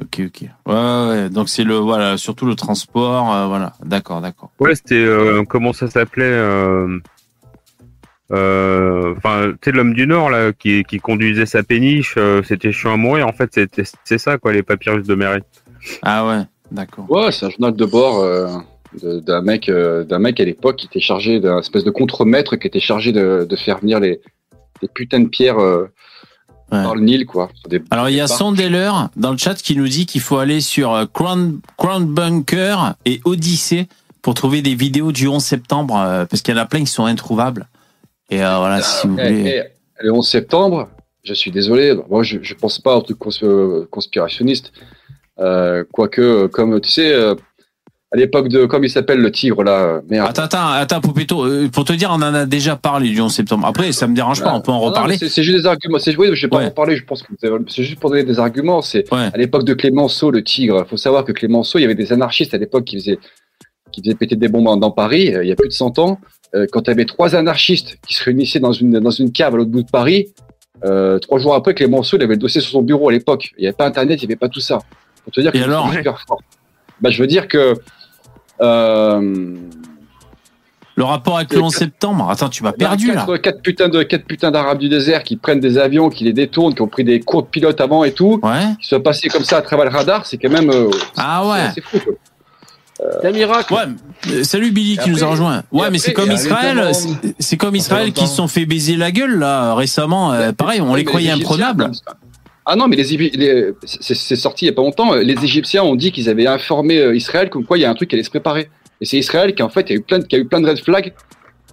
[0.01, 0.49] Ok, ok.
[0.67, 1.29] Ouais.
[1.29, 3.73] Donc c'est le, voilà, surtout le transport, euh, voilà.
[3.83, 4.49] D'accord, d'accord.
[4.59, 6.97] Ouais, c'était, euh, comment ça s'appelait, euh,
[8.31, 12.71] euh, enfin, tu sais, l'homme du Nord, là, qui, qui conduisait sa péniche, euh, c'était
[12.71, 15.43] chiant à mourir, en fait, c'était, c'est ça, quoi, les papyrus de Méré.
[16.01, 17.09] Ah ouais, d'accord.
[17.11, 18.47] Ouais, c'est un journal de bord euh,
[19.01, 22.67] d'un mec, euh, d'un mec à l'époque qui était chargé d'un espèce de contremaître qui
[22.67, 24.19] était chargé de, de faire venir les,
[24.81, 25.87] les putains de pierres euh,
[26.73, 26.83] Ouais.
[26.83, 27.49] par le Nil, quoi.
[27.67, 28.27] Des- Alors il y a.
[28.27, 32.93] Sondeller dans le chat qui nous dit qu'il faut aller sur euh, Crown, Crown Bunker
[33.03, 33.89] et Odyssée
[34.21, 36.85] pour trouver des vidéos du 11 septembre euh, parce qu'il y en a plein qui
[36.85, 37.67] sont introuvables.
[38.29, 39.49] Et voilà, si vous Eh, voulez.
[39.49, 39.63] eh,
[40.05, 40.87] le 11 septembre,
[41.25, 44.71] je suis désolé, moi je, je pense pas au truc cons- conspirationniste,
[45.91, 47.13] quoique, comme tu sais,
[48.13, 50.27] à l'époque de, comme il s'appelle le tigre là, euh, merde.
[50.29, 53.33] Attends, attends, attends, Poupetto, euh, pour te dire, on en a déjà parlé du 11
[53.33, 53.65] septembre.
[53.65, 55.17] Après, ça me dérange pas, on peut en reparler.
[55.17, 55.97] c'est- juste des arguments.
[55.99, 56.65] C'est oui, je vais pas Ouais.
[56.65, 56.97] en parler.
[56.97, 57.31] Je pense que
[57.69, 58.81] c'est juste pour donner des arguments.
[58.81, 59.29] C'est Ouais.
[59.33, 60.83] à l'époque de Clémenceau, le tigre.
[60.85, 63.19] Il faut savoir que Clémenceau, il y avait des anarchistes à l'époque qui faisaient
[63.93, 65.33] qui faisaient péter des bombes dans Paris.
[65.35, 66.17] euh, il y a plus de 100 ans,
[66.55, 69.53] euh, quand il y avait trois anarchistes qui se réunissaient dans une dans une cave
[69.53, 70.27] à l'autre bout de Paris.
[71.21, 73.51] trois jours après, Clémenceau, il avait le dossier sur son bureau à l'époque.
[73.57, 74.79] Il n'y avait pas Internet, il n'y avait pas tout ça.
[75.23, 76.41] Pour te dire Et que alors super fort.
[77.01, 77.75] Bah, je veux dire que
[78.61, 79.55] euh,
[80.95, 83.25] Le rapport avec le 11 septembre, attends, tu m'as perdu là.
[83.41, 86.75] quatre, putains de quatre putains d'arabes du désert qui prennent des avions, qui les détournent,
[86.75, 88.73] qui ont pris des cours de pilote avant et tout, Ouais.
[88.81, 91.71] qui sont passés comme ça à travers le radar, c'est quand même euh, Ah ouais.
[91.73, 91.97] c'est fou.
[92.03, 92.13] quoi.
[93.21, 93.73] C'est un miracle.
[93.73, 93.79] Ouais,
[94.31, 95.63] euh, salut Billy qui nous a rejoint.
[95.71, 96.91] Ouais, mais c'est comme Israël,
[97.39, 100.33] c'est- comme Israël qui se sont fait baiser la gueule là récemment.
[100.33, 101.83] euh, pareil, on les croyait Égyptiens, imprenables.
[101.85, 102.03] comme ça.
[102.65, 105.13] Ah non, mais les, les- c'est sorti il y a pas longtemps.
[105.15, 107.95] Les Égyptiens ont dit qu'ils avaient informé euh, Israël comme quoi il y a un
[107.95, 108.69] truc qui allait se préparer.
[109.01, 110.67] Et c'est Israël qui en fait a eu plein de, qui a eu plein de
[110.67, 111.13] red flags.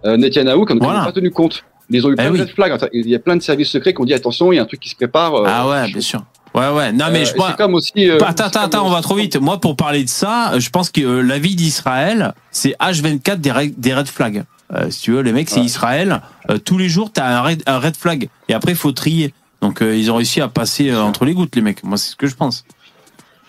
[0.06, 1.02] Euh, Netanyahou qui n'en Voilà.
[1.02, 1.64] a pas tenu compte.
[1.90, 2.38] Ils ont eu Eh plein oui.
[2.38, 2.88] de red flags.
[2.92, 4.66] Il y a plein de services secrets qui ont dit attention, il y a un
[4.66, 5.34] truc qui se prépare.
[5.34, 6.22] euh, Ah ouais, bien sûr.
[6.54, 6.92] Ouais, ouais.
[6.92, 8.08] Non, mais euh, je c'est comme aussi.
[8.08, 9.36] euh, Attends, attends, attends, on va trop vite.
[9.36, 13.50] Moi, pour parler de ça, je pense que euh, la vie d'Israël, c'est H24 des,
[13.50, 14.44] re- des red flags.
[14.74, 15.66] Euh, si tu veux, les mecs, c'est Ouais.
[15.66, 16.22] Israël.
[16.50, 18.28] Euh, tous les jours, t'as un red, un red flag.
[18.48, 19.34] Et après, il faut trier.
[19.60, 21.82] Donc, euh, ils ont réussi à passer euh, entre les gouttes, les mecs.
[21.82, 22.64] Moi, c'est ce que je pense.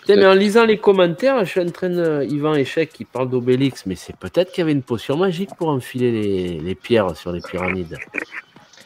[0.06, 2.26] Tiens, mais en lisant les commentaires, je suis en train de.
[2.28, 5.68] Yvan Échec qui parle d'Obélix, mais c'est peut-être qu'il y avait une potion magique pour
[5.68, 7.96] enfiler les, les pierres sur les pyramides.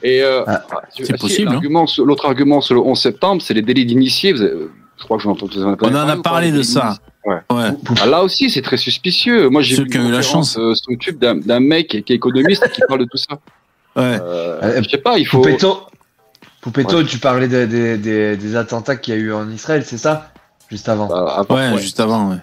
[0.03, 1.85] Et euh, Ah, ah, c'est si, possible, hein.
[2.05, 4.37] L'autre argument sur le 11 septembre, c'est les délits d'initiés.
[4.37, 6.99] Je crois que en avez On en a parlé de ça.
[7.25, 7.39] Ouais.
[7.49, 9.49] Ah, là aussi, c'est très suspicieux.
[9.49, 10.53] Moi, j'ai Ceux vu qui ont eu la chance.
[10.53, 13.39] sur YouTube d'un d'un mec qui est économiste et qui parle de tout ça.
[13.97, 14.19] Ouais.
[14.21, 15.43] Euh, je sais pas, il faut.
[16.65, 19.99] Poupetto, tu parlais des, des, des, des attentats qu'il y a eu en Israël, c'est
[19.99, 20.33] ça?
[20.71, 21.09] Juste avant.
[21.09, 22.39] Bah, Ouais, juste avant, ouais.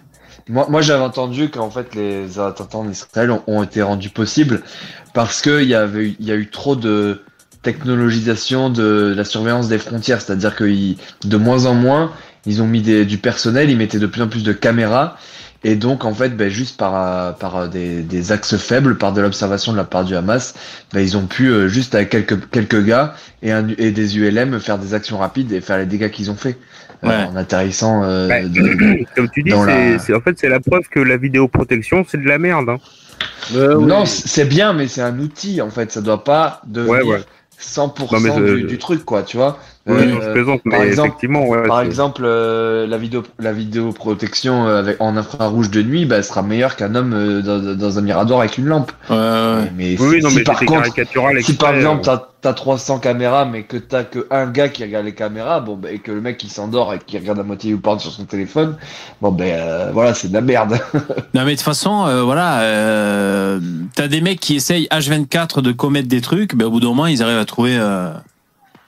[0.47, 4.61] Moi, moi j'avais entendu qu'en fait les attentats en Israël ont, ont été rendus possibles
[5.13, 7.21] parce qu'il y, avait eu- il y a eu trop de
[7.63, 10.21] technologisation de la surveillance des frontières.
[10.21, 12.11] C'est-à-dire que ils- de moins en moins,
[12.45, 15.17] ils ont mis des, du personnel, ils mettaient de plus en plus de caméras.
[15.63, 19.13] Et donc, en fait, ben, juste par, euh, par euh, des, des axes faibles, par
[19.13, 20.55] de l'observation de la part du Hamas,
[20.91, 23.13] ben, ils ont pu, euh, juste avec quelques, quelques gars
[23.43, 26.35] et, un, et des ULM, faire des actions rapides et faire les dégâts qu'ils ont
[26.35, 26.57] fait.
[27.03, 27.15] euh, Ouais.
[27.31, 28.43] en atterrissant euh, Ouais.
[28.47, 32.05] de- Comme tu dis, c'est la- c'est- en fait c'est la preuve que la vidéoprotection
[32.07, 32.69] c'est de la merde.
[32.69, 32.77] Hein.
[33.53, 35.91] Non, c- c'est bien, mais c'est un outil en fait.
[35.91, 37.21] Ça doit pas devenir Ouais, ouais.
[37.59, 39.59] 100% Non, mais je- du, du truc, quoi, tu vois.
[39.87, 43.23] Oui, Euh, non, je plaisante, par mais exemple, effectivement, ouais, par exemple, euh, la vidéo,
[43.39, 47.41] la vidéoprotection euh, avec en infrarouge de nuit, bah, elle sera meilleure qu'un homme euh,
[47.41, 48.91] dans, dans un mirador avec une lampe.
[49.09, 52.15] Mais Oui, si, non, si mais par contre, caricatural si par exemple euh.
[52.41, 55.75] t'as as 300 caméras, mais que t'as que un gars qui regarde les caméras, bon,
[55.77, 58.11] bah, et que le mec qui s'endort et qui regarde à moitié ou porte sur
[58.11, 58.77] son téléphone,
[59.21, 60.79] bon, ben euh, voilà, c'est de la merde.
[61.33, 63.59] Non mais de toute façon, euh, voilà, euh,
[63.95, 67.07] t'as des mecs qui essayent H24 de commettre des trucs, ben au bout d'un moment
[67.07, 68.11] ils arrivent à trouver, euh,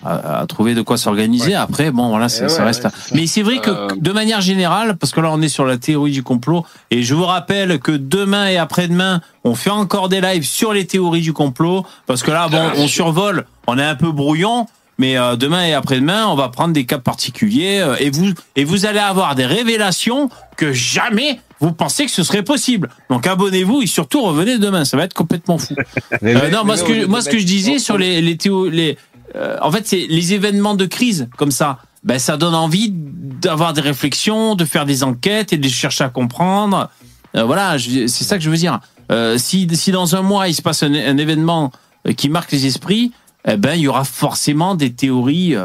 [0.05, 1.55] à, à trouver de quoi s'organiser.
[1.55, 2.83] Après, bon voilà, Eh ça ouais, reste.
[2.85, 3.11] ouais, ça.
[3.13, 5.77] mais c'est vrai que Euh, de manière générale, parce que là on est sur la
[5.77, 10.21] théorie du complot, et je vous rappelle que demain et après-demain, on fait encore des
[10.21, 13.95] lives sur les théories du complot, parce que là, bon, on survole, on est un
[13.95, 14.67] peu brouillon.
[14.99, 18.63] Mais euh, demain et après-demain, on va prendre des cas particuliers euh, et vous et
[18.63, 22.89] vous allez avoir des révélations que jamais vous pensez que ce serait possible.
[23.09, 25.73] Donc abonnez-vous et surtout revenez demain, ça va être complètement fou.
[26.23, 28.97] Euh, non, moi ce que moi ce que je disais sur les les théo- les
[29.35, 31.79] euh, en fait c'est les événements de crise comme ça.
[32.03, 36.09] Ben ça donne envie d'avoir des réflexions, de faire des enquêtes et de chercher à
[36.09, 36.89] comprendre.
[37.35, 38.79] Euh, voilà, c'est ça que je veux dire.
[39.11, 41.71] Euh, si si dans un mois il se passe un, un événement
[42.17, 43.11] qui marque les esprits,
[43.47, 45.55] eh ben il y aura forcément des théories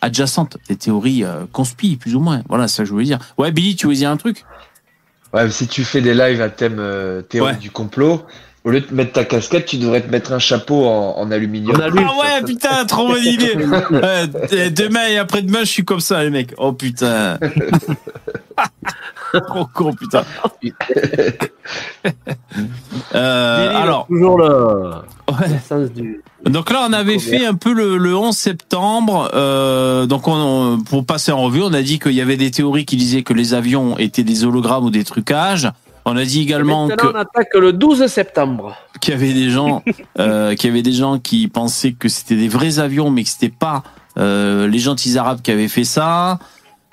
[0.00, 2.42] adjacentes, des théories euh, conspi plus ou moins.
[2.48, 3.18] Voilà, c'est ça que je voulais dire.
[3.38, 4.44] Ouais, Billy, tu voulais dire un truc?
[5.32, 6.80] Ouais, si tu fais des lives à thème
[7.28, 7.58] théorie Ouais.
[7.58, 8.22] du complot,
[8.64, 11.76] au lieu de mettre ta casquette, tu devrais te mettre un chapeau en, en aluminium.
[11.80, 13.54] Ah ouais, putain, trop bonne idée.
[13.56, 16.54] Ouais, demain et après-demain, je suis comme ça, les mecs.
[16.56, 17.38] Oh putain.
[19.48, 20.22] trop con, putain.
[23.14, 24.92] Euh, alors, toujours le,
[25.26, 25.48] Ouais.
[25.48, 26.20] le sens du.
[26.44, 29.30] donc là, on avait fait un peu le, le 11 septembre.
[29.34, 32.50] Euh, donc, on, on- pour passer en revue, on a dit qu'il y avait des
[32.50, 35.70] théories qui disaient que les avions étaient des hologrammes ou des trucages.
[36.06, 38.76] On a dit également que on attaque le 12 septembre.
[39.00, 39.82] qu'il y avait des gens
[40.18, 43.30] euh, qu'il y avait des gens qui pensaient que c'était des vrais avions mais que
[43.30, 43.82] c'était pas
[44.18, 46.38] euh, les gentils arabes qui avaient fait ça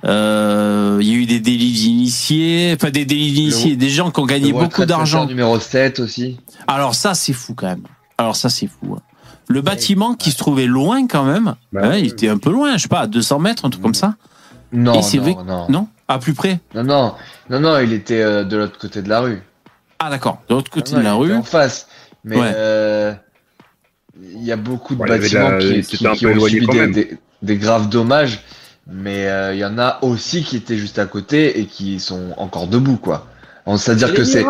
[0.04, 4.20] Euh, il y a eu des délits d'initiés enfin des délits d'initiés des gens qui
[4.20, 6.40] ont gagné beaucoup d'argent numéro 7 aussi.
[6.68, 7.84] alors ça c'est fou quand même
[8.18, 9.02] alors ça c'est fou hein.
[9.48, 12.00] le bâtiment qui se trouvait loin quand même Bah oui.
[12.00, 14.16] il était un peu loin je sais pas à 200 mètres un truc comme ça
[14.74, 15.66] Non, Et c'est non, vrai- non.
[15.70, 17.16] non à plus près Non, non,
[17.50, 19.42] non, non, il était euh, de l'autre côté de la rue.
[20.00, 21.88] ah d'accord de l'autre côté Non, de la il était rue En face.
[22.24, 22.52] Mais Ouais.
[22.56, 23.14] euh,
[24.22, 26.92] il y a beaucoup de Ouais, bâtiments la- qui, ont subi des, même.
[26.92, 28.42] des- des graves dommages.
[28.88, 32.34] Mais euh, il y en a aussi qui étaient juste à côté et qui sont
[32.38, 33.28] encore debout, quoi.
[33.68, 34.46] On- C'est-à-dire C'est que c'est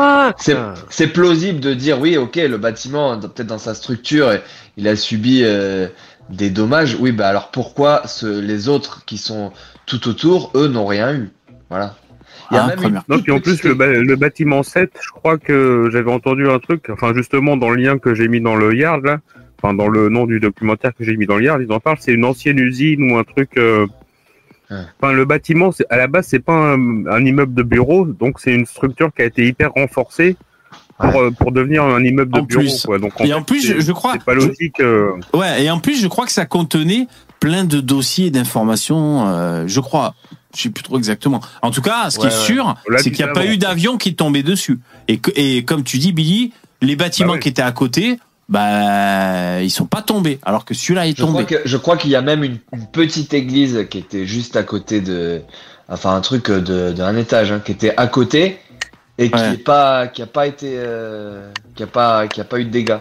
[0.90, 4.32] c'est plausible de dire oui, ok, le bâtiment, dans- peut-être dans sa structure,
[4.78, 5.88] il a subi euh,
[6.30, 6.96] des dommages.
[7.00, 9.52] Oui, bah alors pourquoi ce, les autres qui sont
[9.86, 11.30] tout autour, eux, n'ont rien eu?
[11.72, 11.96] Voilà.
[12.52, 13.04] Il y a Ah, même une première.
[13.08, 16.90] Non, toute puis en plus, le, bâtiment 7, je crois que j'avais entendu un truc,
[16.92, 19.20] enfin justement dans le lien que j'ai mis dans le Yard, là,
[19.62, 21.98] enfin dans le nom du documentaire que j'ai mis dans le Yard, ils en parlent,
[22.00, 23.58] c'est une ancienne usine ou un truc...
[23.58, 23.88] euh.
[25.02, 28.54] Enfin, le bâtiment, à la base, c'est pas un, un immeuble de bureau, donc c'est
[28.54, 30.38] une structure qui a été hyper renforcée
[30.98, 32.62] pour, euh, pour devenir un immeuble de En bureau.
[32.62, 32.86] plus.
[32.86, 32.98] Quoi.
[32.98, 34.80] Donc, Et fait, en plus, je- crois- C'est pas logique.
[34.80, 37.08] euh, Ouais, et en plus, je crois que ça contenait
[37.42, 40.16] plein de dossiers et d'informations, euh, je crois.
[40.56, 41.40] Je sais plus trop exactement.
[41.62, 43.98] En tout cas, ce qui Ouais, est sûr, c'est qu'il n'y a pas eu d'avion
[43.98, 44.80] qui tombait dessus.
[45.08, 46.52] Et, que- et comme tu dis, Billy,
[46.82, 48.20] les bâtiments Bah qui étaient à côté,
[48.50, 51.46] bah, ils sont pas tombés, alors que celui-là est Je crois tombé.
[51.46, 54.64] que- je crois qu'il y a même une, une petite église qui était juste à
[54.64, 55.42] côté de,
[55.88, 58.58] enfin un truc de d'un étage, hein, qui était à côté
[59.18, 59.54] et qui Ouais.
[59.54, 62.72] est pas, qui a pas été, euh, qui a pas, qui a pas eu de
[62.72, 62.98] dégâts.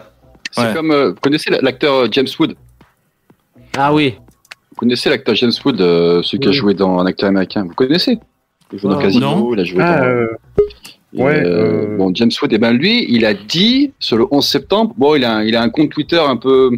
[0.52, 0.74] C'est Ouais.
[0.74, 0.90] comme.
[0.92, 2.54] euh, vous connaissez l'acteur euh, James Wood?
[3.76, 4.16] Ah oui.
[4.80, 7.64] Vous connaissez l'acteur James Wood, euh, celui qui a joué dans un acteur américain?
[7.64, 8.18] Vous connaissez?
[8.72, 9.52] Il joue dans Ah, Casino, non.
[9.52, 10.06] il a joué Ah, dans.
[10.06, 10.26] euh,
[11.12, 14.24] Et, ouais, euh, euh, Bon, James Wood, eh ben lui, il a dit sur le
[14.30, 16.70] 11 septembre, bon, il a, un- il a un compte Twitter un peu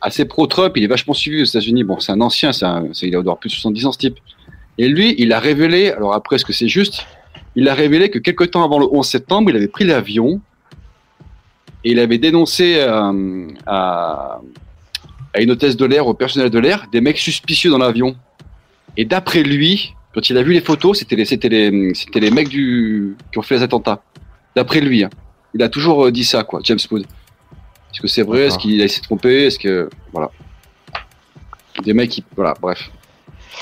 [0.00, 1.82] assez pro-Trump, il est vachement suivi aux États-Unis.
[1.82, 3.98] Bon, c'est un ancien, c'est un- c'est- il doit avoir plus de 70 ans ce
[3.98, 4.18] type.
[4.78, 7.04] Et lui, il a révélé, alors après, est-ce que c'est juste?
[7.56, 10.40] Il a révélé que quelques temps avant le 11 septembre, il avait pris l'avion
[11.82, 14.40] et il avait dénoncé euh, à,
[15.34, 18.16] à une hôtesse de l'air, au personnel de l'air, des mecs suspicieux dans l'avion.
[18.96, 22.30] Et d'après lui, quand il a vu les photos, c'était les, c'était les, c'était les
[22.30, 24.02] mecs du, qui ont fait les attentats.
[24.56, 25.10] D'après lui, hein.
[25.54, 27.02] il a toujours euh, dit ça, quoi, James Wood.
[27.02, 28.46] Est-ce que c'est vrai?
[28.46, 30.30] Est-ce qu'il a s'est trompé Est-ce que voilà,
[31.84, 32.90] des mecs qui, voilà, bref.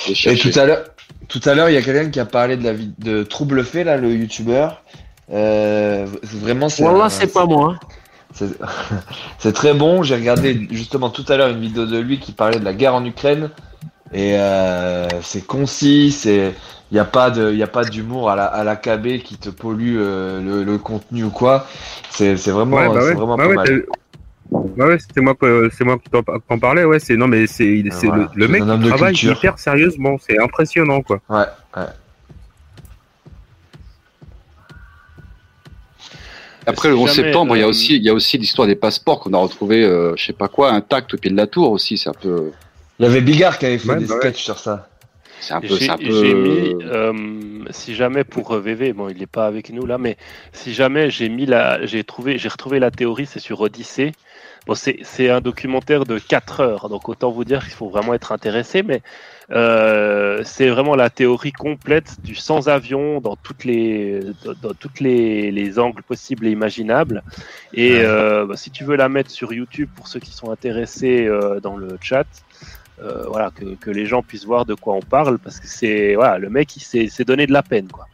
[0.08, 0.84] Et tout à l'heure,
[1.28, 3.62] tout à l'heure, il y a quelqu'un qui a parlé de la vie de Trouble
[3.64, 4.82] Fait, là, le youtubeur.
[5.30, 6.82] Euh, vraiment, c'est.
[6.84, 7.74] Un- c'est pas moi.
[7.74, 7.86] hein.
[9.38, 10.02] C'est très bon.
[10.02, 12.94] J'ai regardé justement tout à l'heure une vidéo de lui qui parlait de la guerre
[12.94, 13.50] en Ukraine
[14.12, 16.12] et euh, c'est concis.
[16.12, 16.54] C'est
[16.90, 19.18] il n'y a pas de il y a pas d'humour à la à la KB
[19.22, 21.66] qui te pollue euh, le, le contenu ou quoi.
[22.10, 23.14] C'est vraiment Ouais, bah ouais.
[23.14, 23.66] vraiment Bah pas ouais, mal.
[23.66, 23.98] t'as-
[24.50, 25.34] Ouais, c'est moi
[25.76, 26.84] c'est moi qui t'en parlais.
[26.84, 28.30] Ouais, c'est non mais c'est voilà.
[28.34, 29.36] le, mec qui travaille culture.
[29.36, 30.16] hyper sérieusement.
[30.26, 31.18] C'est impressionnant quoi.
[31.28, 31.44] Ouais,
[31.76, 31.82] ouais.
[36.68, 38.38] Après le Si 11 jamais, septembre, il y a euh, aussi, il y a aussi
[38.38, 41.36] l'histoire des passeports qu'on a retrouvé, euh, je sais pas quoi, intact au pied de
[41.36, 41.98] la tour aussi.
[41.98, 42.52] C'est un peu,
[42.98, 44.20] Il y avait Bigard qui avait fait Ouais, des bah ouais.
[44.20, 44.90] sketchs sur ça.
[45.40, 46.34] c'est un peu, J'ai peu.
[46.34, 50.16] mis, euh, si jamais pour euh, VV, bon, il n'est pas avec nous là, mais
[50.52, 54.12] si jamais j'ai mis la, j'ai trouvé, j'ai retrouvé la théorie, c'est sur Odyssée.
[54.68, 58.32] Bon, c'est un documentaire de 4 heures, donc autant vous dire qu'il faut vraiment être
[58.32, 59.00] intéressé, mais
[59.50, 65.00] euh, c'est vraiment la théorie complète du sans avion dans toutes les, dans, dans toutes
[65.00, 67.22] les, les angles possibles et imaginables.
[67.72, 68.04] Et Ouais.
[68.04, 71.60] euh, bah, si tu veux la mettre sur YouTube pour ceux qui sont intéressés euh,
[71.60, 72.26] dans le chat,
[73.02, 76.14] euh, voilà, que, que les gens puissent voir de quoi on parle, parce que c'est
[76.14, 76.80] voilà, le mec il
[77.10, 78.06] s'est donné de la peine quoi.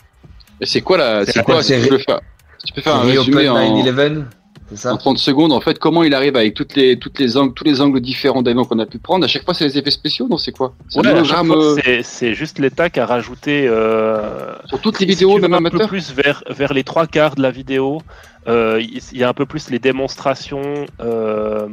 [0.61, 2.21] Et c'est quoi la, C'est quoi, si tu peux faire,
[2.59, 4.44] si tu peux faire un Reopen résumé en, 9/11, c'est
[4.75, 7.53] ça en 30 secondes, en fait, comment il arrive avec toutes les, toutes les angles,
[7.55, 9.25] tous les angles différents d'avions qu'on a pu prendre.
[9.25, 10.75] À chaque fois, c'est les effets spéciaux, non, c'est quoi?
[10.89, 15.49] C'est Ouais, euh, juste l'État qui a rajouté euh, sur toutes les si vidéos, vas
[15.49, 18.01] même un peu plus vers, vers les trois quarts de la vidéo.
[18.49, 21.69] euh, Il y a un peu plus les démonstrations euh,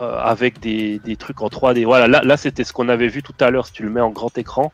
[0.00, 1.84] euh, avec des, des trucs en 3D.
[1.84, 3.66] Voilà, là, là c'était ce qu'on avait vu tout à l'heure.
[3.66, 4.72] Si tu le mets en grand écran,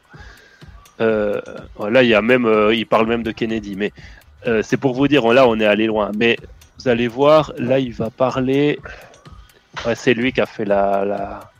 [1.00, 1.40] euh,
[1.90, 3.74] là il y a même, euh, il parle même de Kennedy.
[3.76, 3.92] Mais
[4.46, 6.10] euh, c'est pour vous dire, là on est allé loin.
[6.16, 6.36] Mais
[6.86, 8.78] vous allez voir, là il va parler.
[9.84, 11.04] Ouais, c'est lui qui a fait la.
[11.04, 11.50] la...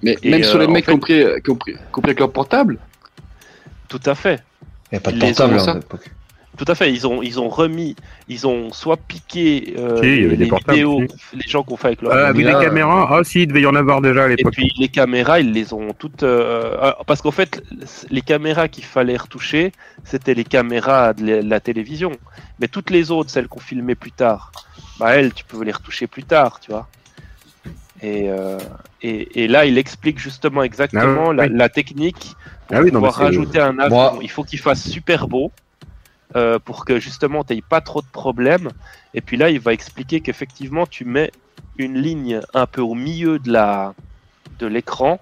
[0.00, 1.72] Mais Et, même sur euh, les en mecs fait- qui ont pris, qui ont pris,
[1.72, 2.78] qui ont pris avec leur portable?
[3.88, 4.40] Tout à fait.
[4.62, 6.10] Il n'y a pas de les portable hein, à l'époque.
[6.56, 7.96] Tout à fait, ils ont, ils ont remis,
[8.28, 11.08] ils ont soit piqué euh, Si, les, les vidéos, aussi.
[11.34, 13.08] les gens qu'on fait avec leur Euh, des là, caméras.
[13.10, 14.54] Ah si, il devait y en avoir déjà à Et l'époque.
[14.54, 16.22] puis les caméras, ils les ont toutes.
[16.22, 17.62] euh, euh, parce qu'en fait,
[18.10, 19.72] les caméras qu'il fallait retoucher,
[20.04, 22.12] c'était les caméras de la, télévision.
[22.58, 24.52] Mais toutes les autres, celles qu'on filmait plus tard,
[24.98, 26.88] bah elles, tu peux les retoucher plus tard, tu vois.
[28.02, 28.58] Et, euh,
[29.02, 31.36] et, et là, il explique justement exactement Ah oui.
[31.36, 32.34] la, la technique
[32.66, 33.96] pour Ah oui, pouvoir rajouter un avion.
[33.96, 35.50] Moi- Il faut qu'il fasse super beau
[36.36, 38.68] euh, pour que justement tu pas trop de problèmes.
[39.14, 41.32] Et puis là, il va expliquer qu'effectivement, tu mets
[41.78, 43.94] une ligne un peu au milieu de la
[44.58, 45.18] de l'écran.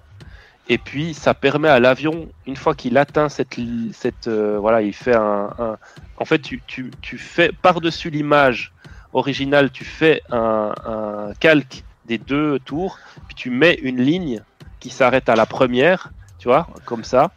[0.67, 3.55] Et puis, ça permet à l'avion, une fois qu'il atteint cette,
[3.93, 5.77] cette euh, voilà, il fait un, un-
[6.17, 8.73] en fait, tu, tu, tu fais par-dessus l'image
[9.13, 12.97] originale, tu fais un, un calque des deux tours,
[13.27, 14.41] puis tu mets une ligne
[14.79, 17.31] qui s'arrête à la première, tu vois, comme ça.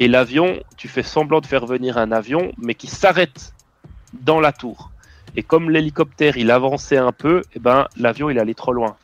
[0.00, 3.52] Et l'avion, tu fais semblant de faire venir un avion, mais qui s'arrête
[4.12, 4.90] dans la tour.
[5.36, 8.96] Et comme l'hélicoptère, il avançait un peu, et ben l'avion, il allait trop loin.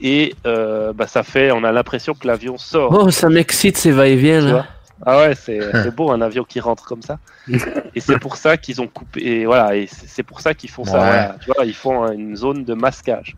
[0.00, 2.92] Et euh, bah, ça fait, on a l'impression que l'avion sort.
[2.92, 4.66] Oh, ça m'excite ces va-et-vient
[5.04, 7.18] Ah ouais, c'est beau un avion qui rentre comme ça.
[7.94, 9.20] Et c'est pour ça qu'ils ont coupé.
[9.24, 10.92] Et voilà, et c'est pour ça qu'ils font ça.
[10.92, 10.98] Ouais.
[10.98, 11.36] voilà.
[11.40, 13.36] tu vois, ils font une zone de masquage.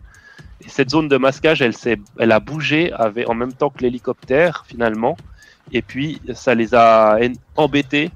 [0.65, 1.73] Et cette zone de masquage, elle,
[2.19, 5.17] elle a bougé avec, en même temps que l'hélicoptère finalement.
[5.71, 7.17] Et puis ça les a
[7.55, 8.11] embêtés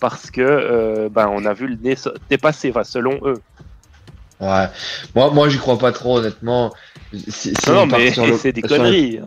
[0.00, 3.40] parce que euh, ben, on a vu le nez se- dépasser, enfin, selon eux.
[4.40, 4.68] Ouais.
[5.14, 6.74] Moi, moi, j'y crois pas trop, honnêtement.
[7.12, 9.20] Si, si non, on mais le- c'est des conneries.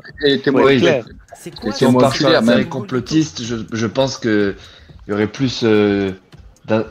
[0.52, 1.03] Ouais.
[1.34, 4.56] C'est quoi Si on part sur la série complotiste, je, je pense que
[5.07, 6.11] il y aurait plus euh,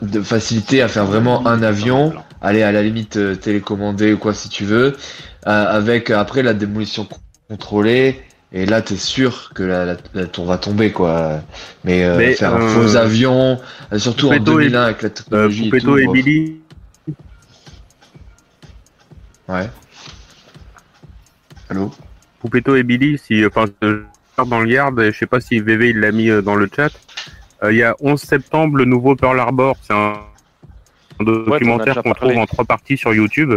[0.01, 4.33] de facilité à faire vraiment un avion, aller à la limite euh, télécommandé ou quoi
[4.33, 4.97] si tu veux,
[5.47, 8.19] euh, avec après la démolition con- contrôlée.
[8.51, 11.41] Et là, t'es sûr que la, la, la tour va tomber, quoi.
[11.83, 13.59] Mais, euh, Mais, faire un euh, faux avion,
[13.93, 15.11] euh, surtout en Poupetto et- 2001 avec la Euh,
[15.49, 15.97] technologie et tout.
[15.99, 16.11] et bon.
[16.13, 16.55] Billy.
[19.47, 19.69] Ouais.
[21.69, 21.91] Allô?
[22.39, 24.01] Poupetto et Billy, si enfin je
[24.47, 26.89] dans le yard, je sais pas si VV il l'a mis euh, dans le chat.
[27.63, 30.13] Euh, Il y a 11 septembre le nouveau Pearl Harbor, c'est un,
[31.19, 33.53] un documentaire qu'on trouve en trois parties sur YouTube.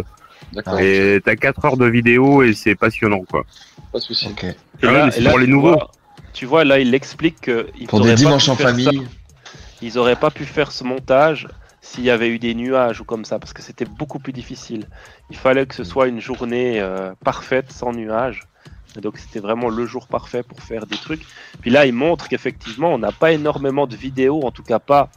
[0.52, 0.78] D'accord.
[0.80, 3.44] Et t'as 4 heures de vidéo et c'est passionnant quoi.
[3.92, 4.28] Pas de souci.
[4.30, 4.44] Ok.
[4.44, 5.72] Et là- et pour les nouveaux.
[5.74, 5.90] vois-
[6.32, 8.64] tu vois, là, il explique que Pour des pas dimanches en ça.
[8.64, 9.06] famille.
[9.82, 11.48] ils auraient pas pu faire ce montage
[11.80, 14.86] s'il y avait eu des nuages ou comme ça, parce que c'était beaucoup plus difficile.
[15.30, 18.44] Il fallait que ce soit une journée euh, parfaite, sans nuages.
[18.96, 21.22] Et donc c'était vraiment le jour parfait pour faire des trucs.
[21.60, 25.10] Puis là, il montre qu'effectivement, on n'a pas énormément de vidéos, en tout cas pas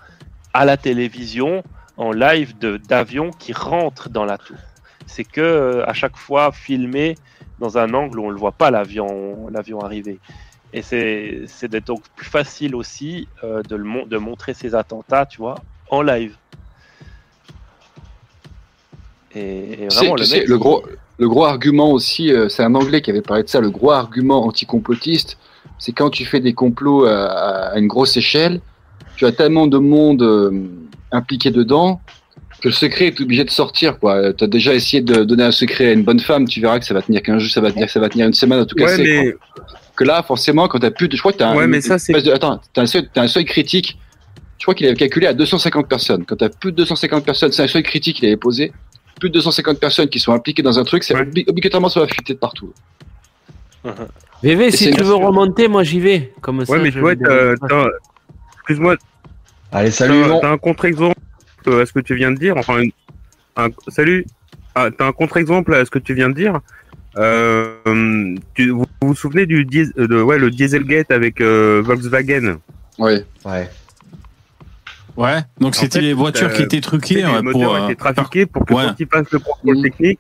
[0.54, 1.64] à la télévision,
[1.98, 4.58] en live de- d'avions qui rentrent dans la tour.
[5.08, 7.16] C'est que euh, à chaque fois filmé
[7.60, 10.20] dans un angle où on ne le voit pas l'avion l'avion arriver.
[10.74, 15.56] Et c'est donc plus facile aussi euh, de, le de montrer ces attentats, tu vois,
[15.90, 16.36] en live.
[19.34, 20.84] Et, vraiment, le sais, le gros,
[21.18, 23.92] le gros argument aussi, euh, c'est un Anglais qui avait parlé de ça, le gros
[23.92, 25.38] argument anticomplotiste,
[25.80, 28.60] c'est quand tu fais des complots à, à une grosse échelle,
[29.16, 30.68] tu as tellement de monde euh,
[31.12, 32.02] impliqué dedans
[32.66, 34.00] que le secret est obligé de sortir.
[34.00, 36.86] Tu as déjà essayé de donner un secret à une bonne femme, tu verras que
[36.86, 38.76] ça va tenir qu'un jour, ça va tenir, ça va tenir une semaine en tout
[38.76, 38.86] cas.
[38.86, 39.36] Ouais, mais-
[39.96, 41.16] Que là, forcément, quand tu as plus de.
[41.16, 42.86] Je crois que tu as Ouais, un, mais ça, une espèce de- attends, t'as un,
[42.88, 44.00] seuil, t'as un seuil critique.
[44.58, 46.26] Je crois qu'il avait calculé à 250 personnes.
[46.26, 48.74] Quand tu as plus de 250 personnes, c'est un seuil critique qu'il avait posé.
[49.20, 52.08] Plus de 250 personnes qui sont impliquées dans un truc, c'est obli- obligatoirement ça va
[52.08, 52.74] fuiter de partout.
[54.44, 56.34] VV, si tu veux remonter, moi j'y vais.
[56.42, 57.88] Comme ça, Ouais, mais je tu vois, t'as- t'as-
[58.58, 58.96] excuse-moi.
[59.72, 61.16] Allez, salut, T'as t'as un contre-exemple
[61.68, 62.56] à ce que tu viens de dire.
[62.58, 62.82] Enfin,
[63.58, 64.26] un- salut.
[64.76, 66.60] Ah, t'as un contre-exemple à ce que tu viens de dire.
[67.18, 71.82] Euh, tu- vous, vous vous souvenez du dies- euh, de, ouais, le Dieselgate avec euh,
[71.86, 72.58] Volkswagen?
[73.00, 73.24] Ouais.
[73.46, 73.70] Ouais.
[75.16, 77.76] Ouais, donc c'était les voitures euh, qui étaient truquées les moteurs pour.
[77.76, 78.84] euh, étaient trafiqués pour que Ouais.
[78.88, 80.20] quand ils passent le contrôle technique,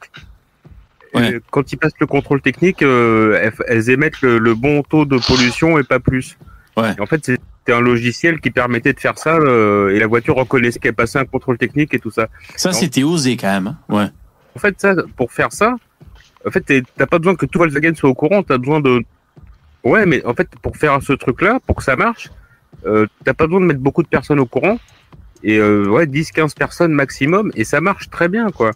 [1.13, 1.33] Ouais.
[1.33, 5.03] euh, quand ils passent le contrôle technique, euh, elles, elles émettent le, le bon taux
[5.03, 6.37] de pollution et pas plus.
[6.77, 6.93] Ouais.
[6.97, 7.29] Et en fait,
[7.65, 11.17] c'était un logiciel qui permettait de faire ça euh, et la voiture reconnaissait qu'elle passait
[11.17, 12.27] un contrôle technique et tout ça.
[12.55, 13.67] Ça, c'était osé quand même.
[13.67, 13.77] hein.
[13.89, 14.07] Ouais.
[14.55, 15.75] En fait, ça, pour faire ça,
[16.45, 19.01] en fait, t'as pas besoin que tout Volkswagen soit au courant, t'as besoin de.
[19.83, 22.29] Ouais, mais en fait, pour faire ce truc-là, pour que ça marche,
[22.85, 24.77] euh, t'as pas besoin de mettre beaucoup de personnes au courant.
[25.43, 28.71] Et euh, ouais, 10-15 personnes maximum, et ça marche très bien, quoi.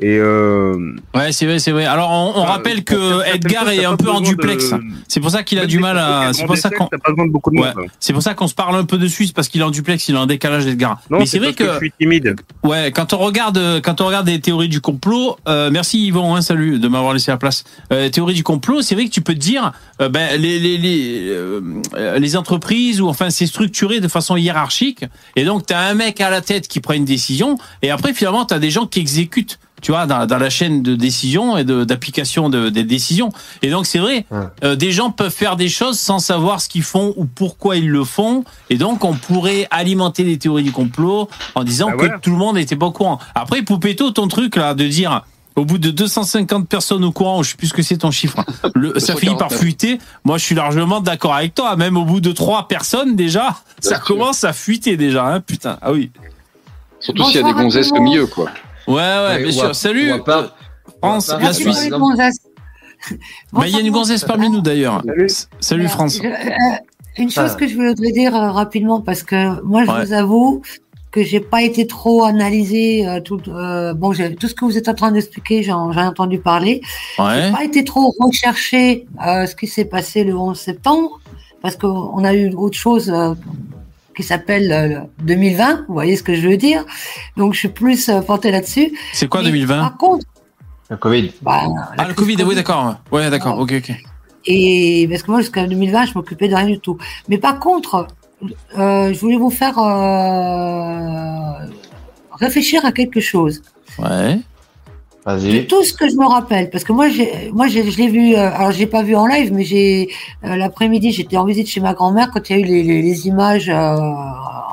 [0.00, 1.84] Et euh, Ouais, c'est vrai, c'est vrai.
[1.84, 4.70] Alors, on, on rappelle que Edgar est un peu en duplex.
[4.70, 6.32] de- C'est pour ça qu'il a du mal à.
[6.32, 6.86] C'est pour ça qu'on.
[6.86, 7.60] de de.
[7.60, 7.72] Ouais.
[8.00, 10.08] C'est pour ça qu'on se parle un peu dessus, c'est parce qu'il est en duplex,
[10.08, 11.00] il est en décalage d'Edgar.
[11.10, 11.72] Non, Mais c'est vrai que que.
[11.74, 12.34] je suis timide.
[12.64, 16.42] Ouais, quand on regarde, quand on regarde des théories du complot, euh, merci Yvon, hein,
[16.42, 17.62] salut de m'avoir laissé la place.
[17.92, 20.78] Euh, théorie du complot, c'est vrai que tu peux te dire, euh, ben les les
[20.78, 25.04] les, euh, les entreprises ou enfin c'est structuré de façon hiérarchique,
[25.36, 28.44] et donc t'as un mec à la tête qui prend une décision, et après finalement
[28.44, 29.58] t'as des gens qui exécutent.
[29.82, 33.30] Tu vois, dans, dans la chaîne de décision et d'application de, des décisions.
[33.62, 34.24] Et donc, c'est vrai,
[34.64, 37.88] euh, des gens peuvent faire des choses sans savoir ce qu'ils font ou pourquoi ils
[37.90, 38.44] le font.
[38.70, 42.18] Et donc, on pourrait alimenter les théories du complot en disant Bah que voilà.
[42.20, 43.18] tout le monde n'était pas au courant.
[43.34, 45.22] Après, Poupetto, ton truc là, de dire
[45.56, 48.38] au bout de 250 personnes au courant, je sais plus ce que c'est ton chiffre,
[48.38, 49.58] hein, le, ça finit par 249.
[49.60, 49.98] fuiter.
[50.24, 51.76] Moi, je suis largement d'accord avec toi.
[51.76, 55.26] Même au bout de trois personnes déjà, ça commence à fuiter déjà.
[55.26, 56.10] Hein, putain, ah oui.
[57.00, 58.48] Surtout s'il y a des gonzesses au milieu, quoi.
[58.88, 59.74] Ouais, ouais, bien sûr.
[59.74, 60.12] Salut.
[60.12, 60.18] euh,
[61.02, 61.88] France, la Suisse.
[63.52, 65.02] Bah, il y a une gonzesse parmi nous d'ailleurs.
[65.60, 66.18] Salut, France.
[66.22, 66.76] Je- euh,
[67.18, 67.56] une chose Ah.
[67.58, 70.04] que je voudrais dire euh, rapidement, parce que moi, je Ouais.
[70.06, 70.62] vous avoue
[71.10, 73.40] que j'ai pas été trop analysé euh, tout.
[73.48, 76.80] euh, bon, tout ce que vous êtes en train d'expliquer, j'en j'ai entendu parler.
[77.18, 77.42] Ouais.
[77.46, 81.20] J'ai pas été trop recherché euh, ce qui s'est passé le 11 septembre,
[81.60, 83.12] parce qu'on a eu autre chose.
[84.12, 86.84] Euh, qui s'appelle euh, 2020, vous voyez ce que je veux dire.
[87.36, 88.92] Donc je suis plus euh, portée là-dessus.
[89.12, 90.26] C'est quoi Mais 2020 Par contre,
[90.90, 91.32] Le Covid.
[91.42, 91.62] bah,
[91.98, 92.96] Ah, le Covid, oui, d'accord.
[93.10, 93.58] Ouais, d'accord.
[93.58, 93.92] Ok, ok.
[94.44, 96.98] Et parce que moi, jusqu'à 2020, je m'occupais de rien du tout.
[97.28, 98.06] Mais par contre,
[98.76, 101.66] euh, je voulais vous faire euh,
[102.32, 103.62] réfléchir à quelque chose.
[103.98, 104.38] Ouais.
[105.24, 105.66] De Vas-y.
[105.68, 108.34] tout ce que je me rappelle, parce que moi, j'ai, moi, j'ai- je l'ai vu.
[108.34, 110.08] euh, alors, j'ai pas vu en live, mais j'ai
[110.44, 113.02] euh, l'après-midi, j'étais en visite chez ma grand-mère quand il y a eu les, les,
[113.02, 113.96] les images euh,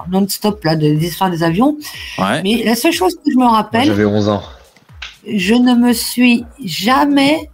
[0.10, 1.78] non-stop là de l'histoire des avions.
[2.18, 2.42] Ouais.
[2.42, 4.42] Mais la seule chose que je me Moi, rappelle, J'avais 11 ans.
[5.28, 7.50] je ne me suis jamais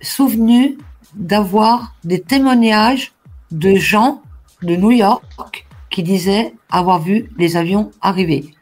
[0.00, 0.78] souvenu
[1.14, 3.12] d'avoir des témoignages
[3.50, 4.22] de gens
[4.62, 8.52] de New York qui disaient avoir vu les avions arriver.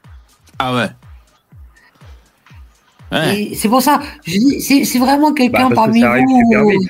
[0.58, 0.88] Ah ouais.
[3.12, 3.50] Ouais.
[3.54, 6.86] C'est pour ça, je dis, si, si vraiment quelqu'un Bah, que parmi ça arrive vous.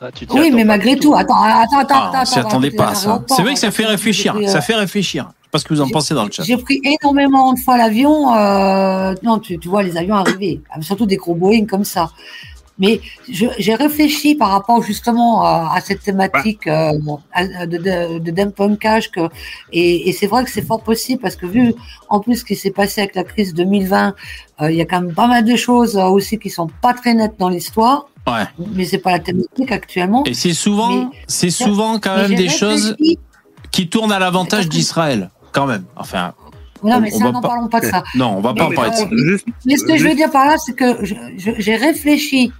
[0.00, 2.20] Ah, tu Oui, mais malgré du tout, attends, attends, attends, Ah, attends.
[2.20, 3.22] on s'y attends, attendait attends, pas, ça.
[3.28, 4.34] C'est vrai que ça attends, fait j'ai réfléchir.
[4.34, 5.24] pris, Ça euh, fait réfléchir.
[5.40, 6.42] Je sais pas ce que vous en pensez dans le chat.
[6.42, 8.34] J'ai pris énormément de fois l'avion.
[8.34, 12.10] Euh, non, tu, tu vois les avions arriver, surtout des gros Boeing comme ça.
[12.78, 16.92] Mais j'ai réfléchi par rapport justement à, à cette thématique euh,
[17.66, 19.28] de, de, de dempunkage que
[19.72, 21.72] et, et c'est vrai que c'est fort possible parce que vu
[22.10, 24.14] en plus ce qui s'est passé avec la crise 2020,
[24.60, 26.92] euh, il y a quand même pas mal de choses euh, aussi qui sont pas
[26.92, 28.08] très nettes dans l'histoire.
[28.26, 28.44] Ouais.
[28.74, 30.24] Mais c'est pas la thématique actuellement.
[30.24, 32.94] Et c'est souvent, c'est souvent quand même des choses
[33.70, 35.30] qui tournent à l'avantage d'Israël.
[35.52, 35.84] quand même.
[35.96, 36.34] Enfin.
[36.84, 38.04] Non, mais ça, n'en parlons pas de ça.
[38.14, 39.44] Non, on va pas en parler de ça.
[39.64, 40.98] Mais ce que je veux dire par là, c'est que
[41.36, 42.52] j'ai réfléchi.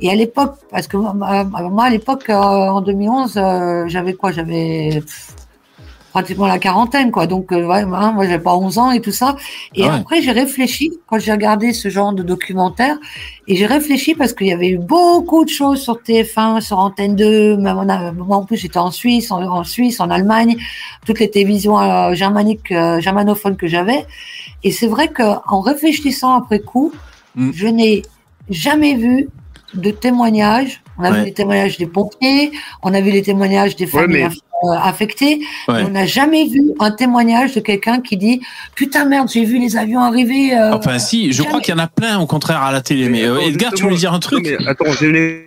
[0.00, 4.32] Et à l'époque, parce que moi, moi, à l'époque, euh, en 2011, euh, j'avais quoi?
[4.32, 5.02] J'avais
[6.12, 7.26] pratiquement la quarantaine, quoi.
[7.26, 9.36] Donc, euh, ouais, moi, j'avais pas 11 ans et tout ça.
[9.74, 10.00] Et Ah ouais.
[10.00, 12.98] après, j'ai réfléchi quand j'ai regardé ce genre de documentaire.
[13.48, 17.16] Et j'ai réfléchi parce qu'il y avait eu beaucoup de choses sur TF1, sur Antenne
[17.16, 17.56] 2.
[17.56, 20.56] Même a- moi, en plus, j'étais en Suisse, en, en Suisse, en Allemagne,
[21.06, 21.78] toutes les télévisions
[22.14, 24.04] germaniques, germanophones que j'avais.
[24.64, 26.92] Et c'est vrai qu'en réfléchissant après coup,
[27.36, 28.02] je n'ai
[28.50, 29.28] jamais vu
[29.74, 30.82] de témoignages.
[30.98, 31.18] On a Ouais.
[31.20, 35.40] vu les témoignages des pompiers, on a vu les témoignages des familles mais- euh, affectées,
[35.68, 35.74] Ouais.
[35.74, 38.40] mais on n'a jamais vu un témoignage de quelqu'un qui dit
[38.74, 40.54] Putain, merde, j'ai vu les avions arriver.
[40.56, 43.08] euh, Enfin, si, je crois qu'il y en a plein au contraire à la télé.
[43.08, 44.44] Mais, euh, attends, Edgar, tu justement, voulais dire un truc?
[44.44, 45.42] mais Attends, j'ai une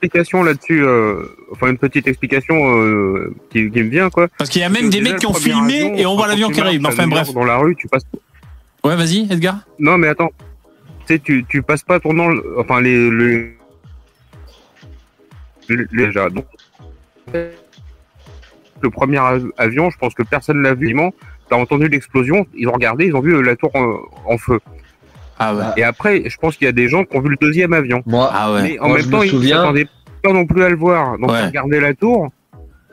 [0.00, 1.22] explication là-dessus, euh,
[1.52, 4.28] enfin une petite explication euh, qui, qui me vient quoi.
[4.38, 6.48] Parce qu'il y a même des mecs qui ont filmé avion, et on voit l'avion
[6.50, 6.84] qui arrive.
[6.86, 7.32] Enfin, bref.
[7.34, 8.04] Dans la rue, tu passes.
[8.84, 9.58] Ouais, vas-y, Edgar.
[9.78, 10.30] Non, mais attends.
[11.06, 13.52] Tu sais, tu, passes pas ton nom, enfin les-
[15.92, 16.28] déjà.
[16.30, 16.46] Donc,
[18.80, 20.94] le premier av- avion, je pense que personne l'a vu.
[21.50, 23.96] T'as entendu l'explosion, ils ont regardé, ils ont vu euh, la tour en,
[24.26, 24.60] en feu.
[25.38, 25.62] Ah ouais.
[25.78, 28.02] Et après, je pense qu'il y a des gens qui ont vu le deuxième avion.
[28.06, 28.62] Moi, Ah ouais.
[28.62, 29.88] Mais en Moi, même temps, me ils s'attendaient
[30.22, 31.16] pas non plus à le voir.
[31.18, 31.40] Donc, Ouais.
[31.44, 32.28] ils regardaient la tour.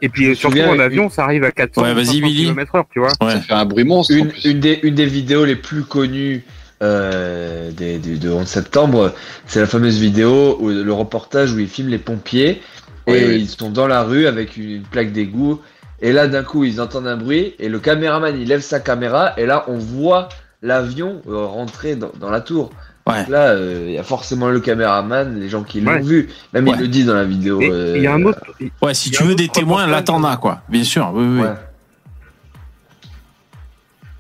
[0.02, 2.46] Et puis, surtout en avion, une- ça arrive à 400 Ouais, vas-y, Billy.
[2.46, 3.10] km heure, tu vois.
[3.22, 3.32] Ouais.
[3.32, 4.14] Ça fait un bruit monstre.
[4.14, 4.46] en une, plus.
[4.46, 6.44] une des, une des vidéos les plus connues
[6.84, 9.14] euh, des, du- de 11 septembre,
[9.46, 12.62] c'est la fameuse vidéo, où, le reportage où ils filment les pompiers
[13.08, 13.36] et Oui, oui.
[13.42, 15.62] ils sont dans la rue avec une, une plaque d'égout.
[16.02, 19.34] Et là, d'un coup, ils entendent un bruit et le caméraman il lève sa caméra
[19.38, 20.28] et là, on voit
[20.62, 22.72] l'avion euh, rentrer dans, dans la tour.
[23.08, 23.20] Ouais.
[23.20, 26.02] Donc là, euh, il y a forcément le caméraman, les gens qui l'ont Ouais.
[26.02, 26.30] vu.
[26.54, 26.74] Même Ouais.
[26.76, 27.62] il le dit dans la vidéo.
[27.62, 28.40] Euh, il y a un autre.
[28.82, 30.62] Ouais, si tu veux des témoins, là, t'en as, quoi.
[30.70, 31.40] Bien sûr, oui, oui.
[31.40, 31.42] oui.
[31.48, 31.54] ouais.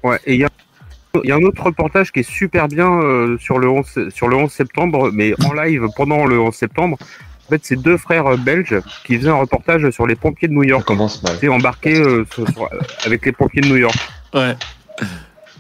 [0.04, 0.50] Ouais, et il y a,
[1.24, 4.28] il y a un autre reportage qui est super bien euh, sur, le 11, sur
[4.28, 6.98] le 11 septembre, mais en live pendant le 11 septembre.
[7.48, 8.76] En fait, c'est deux frères euh, belges
[9.06, 10.86] qui faisaient un reportage sur les pompiers de New Ça York.
[10.86, 11.38] commence mal.
[11.40, 12.70] C'est embarqué euh, sur- sur-
[13.06, 13.96] avec les pompiers de New York.
[14.34, 14.56] Ouais.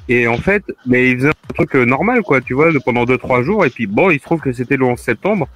[0.07, 3.06] Et en fait, mais ils faisaient un truc euh, normal, quoi, tu vois, de- pendant
[3.06, 3.65] deux trois jours.
[3.65, 5.48] Et puis bon, il se trouve que c'était le 11 septembre.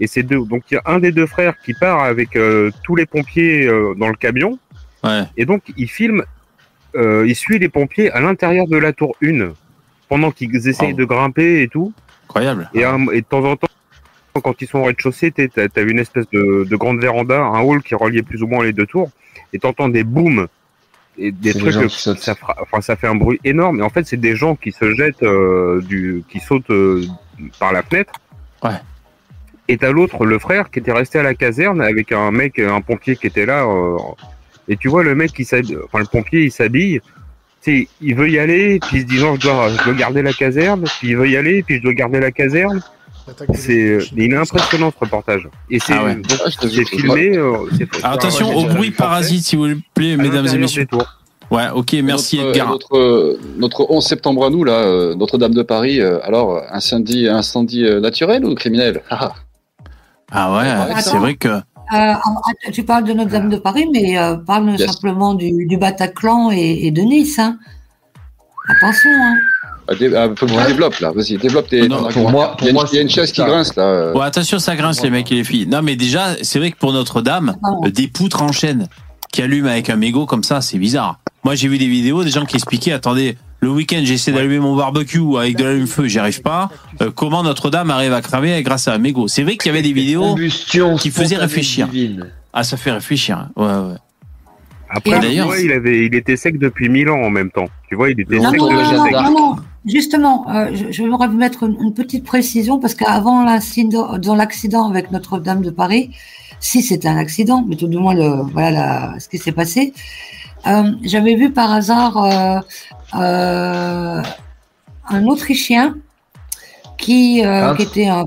[0.00, 0.44] Et c'est deux.
[0.44, 3.66] Donc il y a un des deux frères qui part avec euh, tous les pompiers
[3.66, 4.58] euh, dans le camion.
[5.02, 5.22] Ouais.
[5.36, 6.22] Et donc il filme,
[6.96, 9.50] euh, il suit les pompiers à l'intérieur de la tour 1
[10.08, 10.98] pendant qu'ils essayent Oh.
[11.00, 11.92] de grimper et tout.
[12.26, 12.70] Incroyable.
[12.74, 13.68] Et, un- et de temps en temps,
[14.42, 17.82] quand ils sont au rez-de-chaussée, t'as as une espèce de, de grande véranda, un hall
[17.82, 19.10] qui reliait plus ou moins les deux tours.
[19.52, 20.46] Et t'entends des booms
[21.18, 21.88] et des trucs.
[21.88, 23.80] qui ça, fera- enfin, ça fait un bruit énorme.
[23.80, 27.02] Et en fait, c'est des gens qui se jettent, euh, du, qui sautent euh,
[27.58, 28.12] par la fenêtre.
[28.62, 28.70] Ouais.
[29.66, 32.80] Et t'as l'autre, le frère, qui était resté à la caserne avec un mec, un
[32.80, 33.64] pompier qui était là.
[33.64, 33.96] euh,
[34.68, 37.00] et tu vois le mec, enfin le pompier, il s'habille.
[37.62, 40.22] Tu il veut y aller, puis il se dit non, je dois, je dois garder
[40.22, 40.84] la caserne.
[40.98, 42.80] Puis il veut y aller, puis je dois garder la caserne.
[43.54, 45.48] C'est, il est impressionnant ce reportage.
[45.70, 46.16] Et c'est, Ah ouais.
[46.30, 47.36] Ah, c'est filmé.
[47.36, 47.66] euh,
[48.02, 50.86] Alors, attention au bruit parasite, s'il vous plaît, mesdames et messieurs.
[51.50, 52.68] Ouais, ok, merci notre, Edgar.
[52.70, 57.82] Notre, euh, notre 11 septembre à nous, là, euh, Notre-Dame de Paris, alors, incendie, incendie
[58.00, 59.02] naturel ou criminel?
[59.10, 59.32] Ah,
[60.30, 61.00] Ah ouais, Attends.
[61.10, 61.48] c'est vrai que.
[61.94, 62.14] Euh,
[62.72, 64.90] tu parles de Notre-Dame de Paris, mais euh, parle Yes.
[64.90, 67.38] simplement du, du Bataclan et, et de Nice.
[67.38, 67.58] Hein.
[68.68, 69.10] Attention.
[69.10, 69.36] Hein.
[69.88, 71.10] ah, dé- ah, faut que tu développes, là.
[71.12, 71.88] Vas-y, développe tes.
[71.88, 73.32] Non, pour moi- pour il y a une, moi, il y a une c'est chaise
[73.32, 73.82] qui grince, là.
[73.84, 74.12] euh.
[74.12, 75.66] Bon, attention, ça grince, les mecs et les filles.
[75.66, 77.56] Non, mais déjà, c'est vrai que pour Notre-Dame,
[77.90, 78.88] des poutres en chaîne
[79.32, 81.20] qui allument avec un mégot comme ça, c'est bizarre.
[81.44, 84.76] Moi, j'ai vu des vidéos, des gens qui expliquaient, attendez, le week-end, j'essaie d'allumer mon
[84.76, 86.70] barbecue avec de l'allume-feu, j'y arrive pas.
[87.02, 89.82] Euh, comment Notre-Dame arrive à cramer grâce à un mégot C'est vrai qu'il y avait
[89.82, 90.36] des vidéos.
[91.00, 91.88] Qui faisaient réfléchir.
[91.88, 92.26] divine.
[92.52, 93.38] Ah, ça fait réfléchir.
[93.38, 93.50] hein.
[93.56, 93.98] Ouais, ouais.
[94.90, 97.66] Après, d'ailleurs- il avait, il était sec depuis 1000 ans en même temps.
[97.88, 99.12] Tu vois, il était Non, sec non, non, depuis non, sec.
[99.12, 99.56] non, non.
[99.86, 105.10] Justement, euh, je, je voudrais vous mettre une, une petite précision parce qu'avant l'accident avec
[105.10, 106.10] Notre-Dame de Paris,
[106.60, 109.92] si c'était un accident, mais tout du moins le, voilà la- ce qui s'est passé,
[110.66, 112.16] euh, j'avais vu par hasard
[113.12, 114.22] un
[115.26, 115.96] Autrichien
[116.98, 118.24] qui, euh, qui, était un,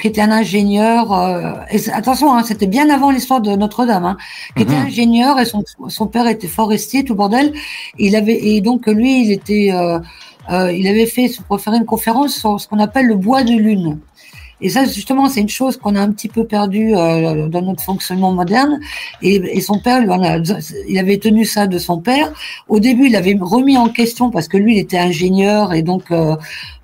[0.00, 1.12] qui était un ingénieur.
[1.12, 4.04] euh, et attention, hein, c'était bien avant l'histoire de Notre-Dame.
[4.06, 4.16] Hein,
[4.56, 4.86] qui était Mhm.
[4.86, 7.52] ingénieur et son, son père était forestier, tout bordel.
[7.98, 9.98] Il avait et donc lui, il était, euh,
[10.50, 13.52] euh, il avait fait pour faire une conférence sur ce qu'on appelle le bois de
[13.52, 13.98] lune.
[14.64, 17.82] Et ça, justement, c'est une chose qu'on a un petit peu perdue euh, dans notre
[17.82, 18.80] fonctionnement moderne.
[19.20, 20.02] Et, et son père,
[20.88, 22.32] il avait tenu ça de son père.
[22.68, 26.10] Au début, il avait remis en question parce que lui, il était ingénieur et donc,
[26.10, 26.34] euh,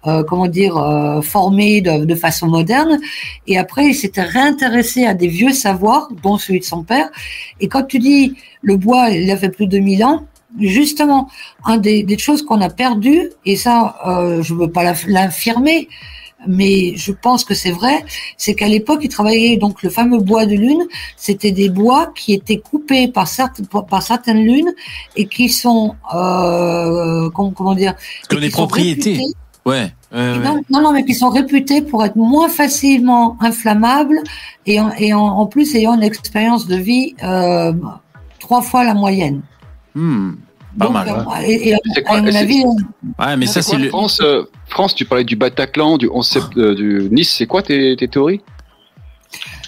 [0.07, 2.99] euh, comment dire, euh, formé de, de façon moderne.
[3.47, 7.11] Et après, il s'était réintéressé à des vieux savoirs, dont celui de son père.
[7.61, 10.27] Et quand tu dis le bois, il a fait plus de 2000 ans,
[10.59, 11.29] justement,
[11.65, 15.89] un des, des choses qu'on a perdues, et ça, euh, je veux pas l'affirmer,
[16.47, 18.05] mais je pense que c'est vrai,
[18.37, 20.83] c'est qu'à l'époque, ils travaillaient donc le fameux bois de lune.
[21.17, 24.73] C'était des bois qui étaient coupés par certaines par certaines lunes
[25.17, 27.95] et qui sont euh, comment, comment dire
[28.29, 29.13] Que et les qui sont propriétés.
[29.15, 29.35] réputés-
[29.67, 29.93] Ouais.
[30.13, 30.39] ouais, ouais.
[30.39, 34.19] non, non, non, mais qui sont réputés pour être moins facilement inflammables
[34.65, 37.73] et en, et en, en plus ayant une expérience de vie euh,
[38.39, 39.43] trois fois la moyenne.
[39.95, 40.33] Hmm,
[40.79, 41.09] pas Donc, mal.
[41.11, 42.65] euh, et, et à, C'est quoi- à mon c'est- avis,
[43.19, 43.89] Ouais, mais ça, C'est le.
[43.91, 47.63] France, euh, France, tu parlais du Bataclan, du 11 sept- euh, du Nice, c'est quoi
[47.63, 48.41] tes, tes théories?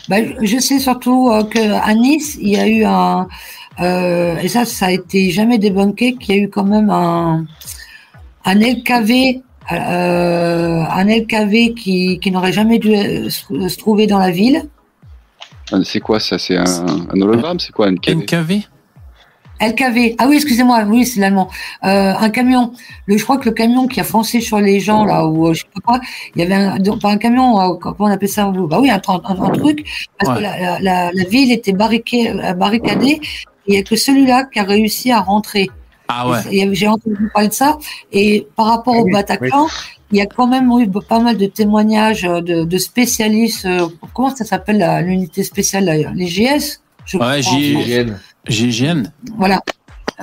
[0.08, 3.28] Bah, je- sais surtout euh, qu'à Nice, il y a eu un.
[3.80, 7.44] euh, et ça, ça a été jamais débunké, qu'il y a eu quand même un,
[8.44, 9.42] un LKV.
[9.70, 12.90] euh, un LKV qui, qui n'aurait jamais dû
[13.30, 14.64] se, se trouver dans la ville.
[15.72, 16.36] Euh, C'est quoi ça?
[16.38, 16.64] C'est un,
[17.14, 17.60] un hologramme?
[17.60, 18.62] C'est quoi une NKV
[19.62, 20.16] LKV.
[20.18, 21.48] Ah oui, excusez-moi, oui, c'est l'allemand.
[21.84, 22.72] Euh, un camion.
[23.06, 25.54] Le, je crois que le camion qui a foncé sur les gens, là, ou euh,
[25.54, 26.00] je sais pas quoi,
[26.34, 28.90] il y avait un, donc, pas un camion, euh, comment on appelle ça Bah oui,
[28.90, 29.84] un, un, un truc,
[30.18, 33.20] parce que la, la, la, la ville était barriquée, barricadée, et
[33.68, 35.70] il n'y a que celui-là qui a réussi à rentrer.
[36.08, 36.68] Ah ouais.
[36.72, 37.78] J'ai entendu parler de ça.
[38.10, 39.66] Et par rapport au Bataclan,
[40.10, 43.64] il y a quand même eu pas mal de témoignages de, de spécialistes.
[43.64, 47.40] euh, comment ça s'appelle l'unité spéciale, là, les GS je Ouais,
[48.48, 49.12] GGN.
[49.36, 49.62] Voilà.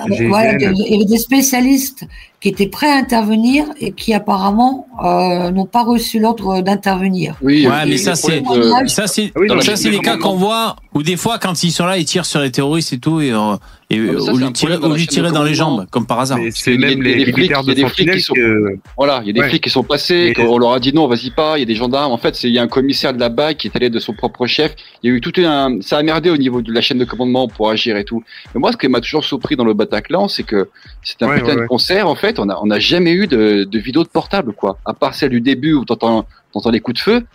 [0.10, 0.28] GIGN.
[0.30, 2.06] Voilà, il y avait des spécialistes
[2.42, 7.36] qui étaient prêts à intervenir et qui apparemment euh, n'ont pas reçu l'ordre d'intervenir.
[7.42, 8.42] Oui, ouais, mais ça c'est
[8.88, 11.72] ça c'est Ah oui, ça c'est les cas qu'on voit où des fois quand ils
[11.72, 13.56] sont là ils tirent sur les terroristes et tout et, euh,
[13.90, 16.38] et Ah, ça, un de tirer, dans tirer dans les jambes comme par hasard.
[16.52, 18.78] C'est même il y a les militaires de des flics Sentinelle qui sont- que.
[18.98, 19.50] Voilà, il y a des Ouais.
[19.50, 21.66] flics qui sont passés, Mais- qu'on leur a dit non, vas-y pas, il y a
[21.66, 22.12] des gendarmes.
[22.12, 24.14] En fait, il y a un commissaire de la BAC qui est allé de son
[24.14, 24.76] propre chef.
[25.04, 27.06] Il y a eu tout un, ça a merdé au niveau de la chaîne de
[27.06, 28.24] commandement pour agir et tout.
[28.54, 30.70] Mais moi, ce qui m'a toujours surpris dans le Bataclan, c'est que
[31.04, 32.08] c'est un putain de concert.
[32.08, 34.78] En fait, on a, on a jamais eu de, de vidéo de portable, quoi.
[34.86, 37.26] À part celle du début où t'entends, t'entends les coups de feu.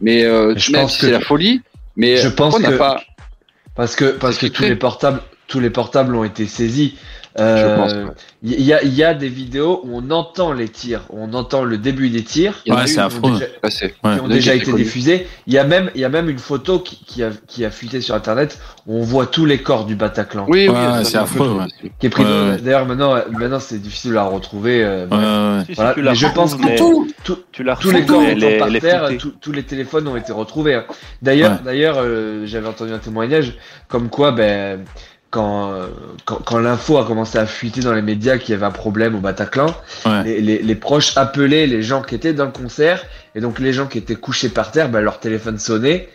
[0.00, 1.62] Mais, euh, Je même pense si que- c'est la folie.
[1.96, 3.00] Mais Je pense on n'a que- pas.
[3.74, 6.94] Parce que, parce que tous les portables, tous les portables ont été saisis.
[7.40, 8.10] Euh, ouais.
[8.42, 11.32] Il y, a, il y a des vidéos où on entend les tirs, où on
[11.34, 12.62] entend le début des tirs.
[12.68, 13.32] Ouais, c'est qui ont affreux.
[13.32, 13.94] déjà- Passé.
[14.02, 15.26] qui ont déjà été diffusés.
[15.46, 17.70] Il y a même, il y a même une photo qui, qui a, qui a
[17.70, 20.46] fuité sur Internet où on voit tout les corps du Bataclan.
[20.48, 21.90] Oui, oui, Ouais, c'est affreux, ouais.
[21.98, 22.22] Qui est pris.
[22.22, 22.56] Ouais, ouais.
[22.58, 24.84] D'ailleurs, maintenant, maintenant c'est difficile de la retrouver.
[24.84, 25.60] euh, Ouais, ouais, ouais.
[25.64, 28.58] Si, si, Voilà, la mais je pense que Tout, tout- tu tous les corps est-
[28.58, 30.74] par terre, tous- tous les téléphones ont été retrouvés.
[30.74, 30.84] hein.
[31.22, 31.58] D'ailleurs, Ouais.
[31.64, 33.54] d'ailleurs, euh, j'avais entendu un témoignage
[33.88, 34.84] comme quoi, ben,
[35.34, 35.72] quand,
[36.24, 39.14] quand, quand l'info a commencé à fuiter dans les médias qu'il y avait un problème
[39.16, 39.66] au Bataclan,
[40.06, 40.22] Ouais.
[40.24, 43.04] les, les, les proches appelaient les gens qui étaient dans le concert,
[43.34, 46.08] et donc les gens qui étaient couchés par terre, ben, leur téléphone sonnait.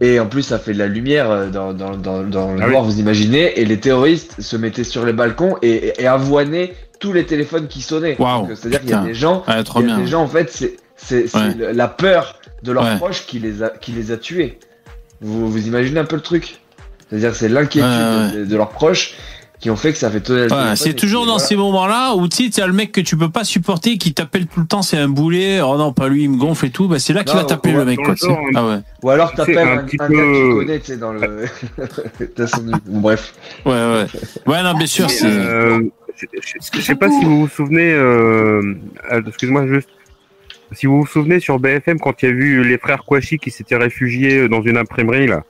[0.00, 2.66] Et en plus, ça fait de la lumière euh, dans, dans, dans, dans le Ah
[2.66, 2.70] oui.
[2.72, 3.58] noir, vous imaginez.
[3.60, 7.66] Et les terroristes se mettaient sur les balcons et, et, et avoinaient tous les téléphones
[7.66, 8.14] qui sonnaient.
[8.16, 9.98] Donc, C'est-à-dire qu'il y a des gens, Ouais, il y a bien.
[9.98, 10.50] des gens en fait,
[10.96, 11.72] c'est Ouais.
[11.72, 14.58] la peur de leurs proches qui les a qui les a tués.
[15.22, 16.60] Vous vous imaginez un peu le truc?
[17.10, 19.14] C'est-à-dire que c'est l'inquiétude Ouais, de, de leurs proches
[19.58, 21.46] qui ont fait que ça fait le Ouais, c'est toujours dans voilà.
[21.46, 24.46] ces moments-là où tu sais, t'as le mec que tu peux pas supporter qui t'appelle
[24.46, 25.60] tout le temps, c'est un boulet.
[25.62, 26.88] Oh non, pas lui, il me gonfle et tout.
[26.88, 28.14] Bah, c'est là qu'il va t'appeler ouais, le mec, quoi.
[28.20, 28.78] le Ah ouais.
[29.02, 31.12] Ou alors t'appelles un un, petit un gars que tu peu- connais, tu sais, dans
[31.12, 31.46] le.
[32.36, 33.32] T'as son- bon, bref.
[33.64, 34.06] Ouais, ouais.
[34.46, 35.24] Ouais, non, bien sûr, c'est.
[35.26, 35.80] euh,
[36.16, 38.74] je, je- je sais pas si vous vous souvenez, euh,
[39.12, 39.88] euh, excuse-moi juste,
[40.72, 43.50] si vous vous souvenez sur BFM quand il y a vu les frères Kouachi qui
[43.50, 45.44] s'étaient réfugiés dans une imprimerie là.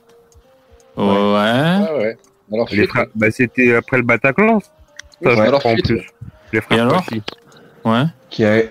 [0.97, 1.05] Ouais.
[1.07, 2.17] Ah ouais.
[2.53, 4.61] Alors, Les frères, bah, c'était après le Bataclan.
[4.61, 4.69] Ça,
[5.35, 5.95] Ouais, alors en plus.
[5.97, 6.07] ouais.
[6.53, 7.23] Les frères Et alors Kouachi.
[7.85, 8.05] Ouais.
[8.31, 8.63] Qui a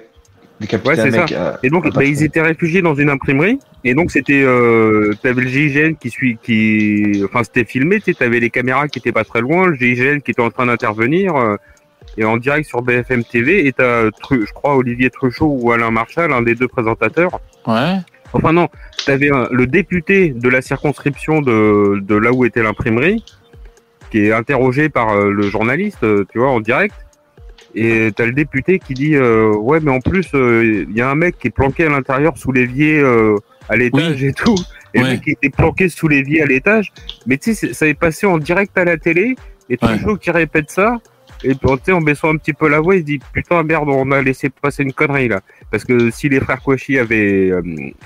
[0.59, 1.29] décapité Ouais, mec.
[1.29, 1.59] ça.
[1.63, 3.59] Et donc, bah, ils étaient réfugiés dans une imprimerie.
[3.83, 8.39] Et donc, c'était, euh, t'avais le GIGN qui suit, qui, enfin, c'était filmé, tu t'avais
[8.39, 11.57] les caméras qui étaient pas très loin, le GIGN qui était en train d'intervenir, euh,
[12.17, 15.91] et en direct sur BFM TV, et t'as, Tru- je crois, Olivier Truchot ou Alain
[15.91, 17.39] Marchal, un des deux présentateurs.
[17.67, 17.97] Ouais.
[18.35, 18.67] Enfin, non,
[19.05, 23.23] t'avais un- le député de la circonscription de, de là où était l'imprimerie,
[24.11, 26.93] qui est interrogé par euh, le journaliste, euh, tu vois, en direct.
[27.77, 31.15] Et t'as le député qui dit euh, ouais mais en plus il y a un
[31.15, 33.35] mec qui est planqué à l'intérieur sous l'évier euh,
[33.67, 34.55] à l'étage et tout
[34.93, 35.03] et Ouais.
[35.03, 36.93] le mec qui était planqué sous l'évier à l'étage
[37.27, 39.35] mais tu sais ça est passé en direct à la télé
[39.69, 39.97] et Ouais.
[39.97, 40.99] toujours qui répète ça
[41.43, 43.61] et puis, tu sais, en baissant un petit peu la voix il se dit putain
[43.63, 45.41] merde on a laissé passer une connerie là
[45.75, 47.61] parce que si les frères Kouachi avaient euh,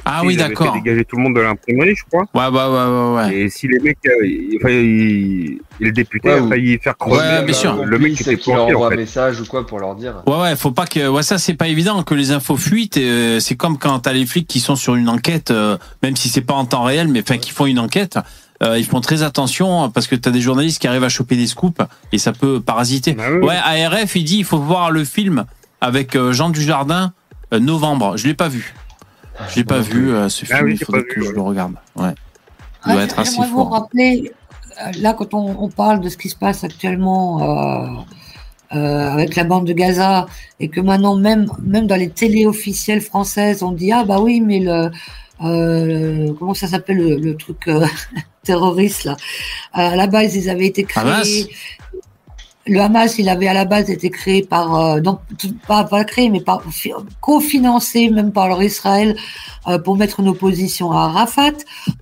[0.05, 0.73] Ah oui, fait d'accord.
[0.73, 3.35] dégager tout le monde de l'imprimerie je crois Ouais, ouais, ouais, ouais, ouais.
[3.41, 6.77] et si les mecs euh, il- enfin, il- et le député Ouais, a ou- failli
[6.79, 7.85] faire crever Ouais, euh, bien sûr.
[7.85, 9.65] le mec qui c'est était qui leur planqué en envoie un fait message ou quoi
[9.67, 10.23] pour leur dire.
[10.27, 11.07] Ouais, ouais, faut pas que.
[11.07, 12.97] Ouais, ça, c'est pas évident que les infos fuitent.
[12.97, 16.27] euh, c'est comme quand t'as les flics qui sont sur une enquête, euh, même si
[16.29, 18.17] c'est pas en temps réel, mais enfin, qui font une enquête.
[18.61, 21.09] euh, ils font très attention hein, parce que tu as des journalistes qui arrivent à
[21.09, 21.79] choper des scoops
[22.11, 23.13] et ça peut parasiter.
[23.13, 23.47] Bah oui.
[23.47, 25.45] Ouais, ARF, il dit il faut voir le film
[25.79, 27.13] avec euh, Jean Dujardin
[27.53, 28.17] euh, novembre.
[28.17, 28.73] Je l'ai pas vu.
[29.49, 30.65] Je l'ai pas vu euh, ce Ah film.
[30.65, 31.35] oui, il faudrait pas que vu, je ouais.
[31.35, 31.73] le regarde.
[31.95, 32.11] Ouais.
[32.85, 33.71] Il Ouais, doit être assez J'aimerais vous fort.
[33.71, 34.31] rappeler,
[34.81, 37.87] euh, là, quand on, on parle de ce qui se passe actuellement euh,
[38.77, 40.27] euh, avec la bande de Gaza,
[40.59, 44.41] et que maintenant, même, même dans les télés officielles françaises, on dit Ah, bah oui,
[44.41, 44.91] mais le.
[45.43, 47.85] euh, comment ça s'appelle le, le truc euh,
[48.43, 49.13] terroriste là
[49.77, 51.03] Euh, À la base, ils avaient été créés.
[51.03, 51.47] Hamas
[52.69, 55.19] le Hamas, il avait à la base été créé par, euh, non,
[55.67, 59.15] pas, pas créé, mais par, fi- cofinancé même par leur Israël
[59.67, 61.53] euh, pour mettre une opposition à Arafat.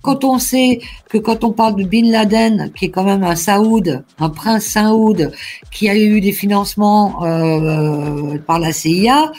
[0.02, 3.36] Quand on sait que quand on parle de Bin Laden, qui est quand même un
[3.36, 5.32] Saoud, un prince Saoud,
[5.72, 9.32] qui a eu des financements euh, par la CIA,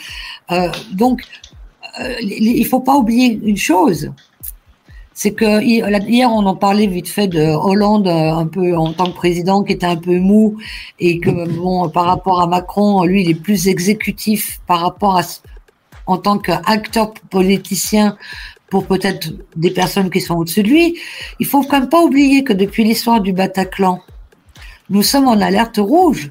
[0.50, 1.22] euh, donc
[2.00, 4.10] euh, il faut pas oublier une chose,
[5.20, 9.08] c'est que hier on en parlait vite fait de Hollande euh, un peu en tant
[9.12, 10.56] que président qui était un peu mou
[10.98, 15.22] et que bon par rapport à Macron lui il est plus exécutif par rapport à
[16.06, 18.16] en tant qu'acteur politicien
[18.70, 20.98] pour peut-être des personnes qui sont au-dessus de lui.
[21.38, 24.00] Il faut quand même pas oublier que depuis l'histoire du Bataclan,
[24.88, 26.30] nous sommes en alerte rouge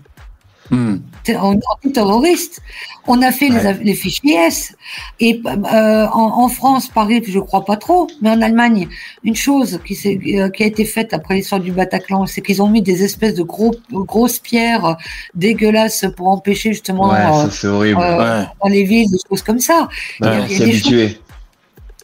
[0.69, 0.97] Hmm.
[1.35, 2.61] Antiterroriste.
[3.07, 4.75] On a fait les, les fichiers S.
[5.19, 8.87] Et euh, en, en France, Paris, je crois pas trop, mais en Allemagne,
[9.23, 9.95] une chose qui,
[10.37, 13.33] euh, qui a été faite après l'histoire du Bataclan, c'est qu'ils ont mis des espèces
[13.35, 14.97] de gros, grosses pierres
[15.33, 17.99] dégueulasses pour empêcher justement Ouais, euh, ça c'est horrible.
[18.01, 18.45] euh, Ouais.
[18.63, 19.87] dans les villes, des choses comme ça.
[20.21, 21.19] Habituer.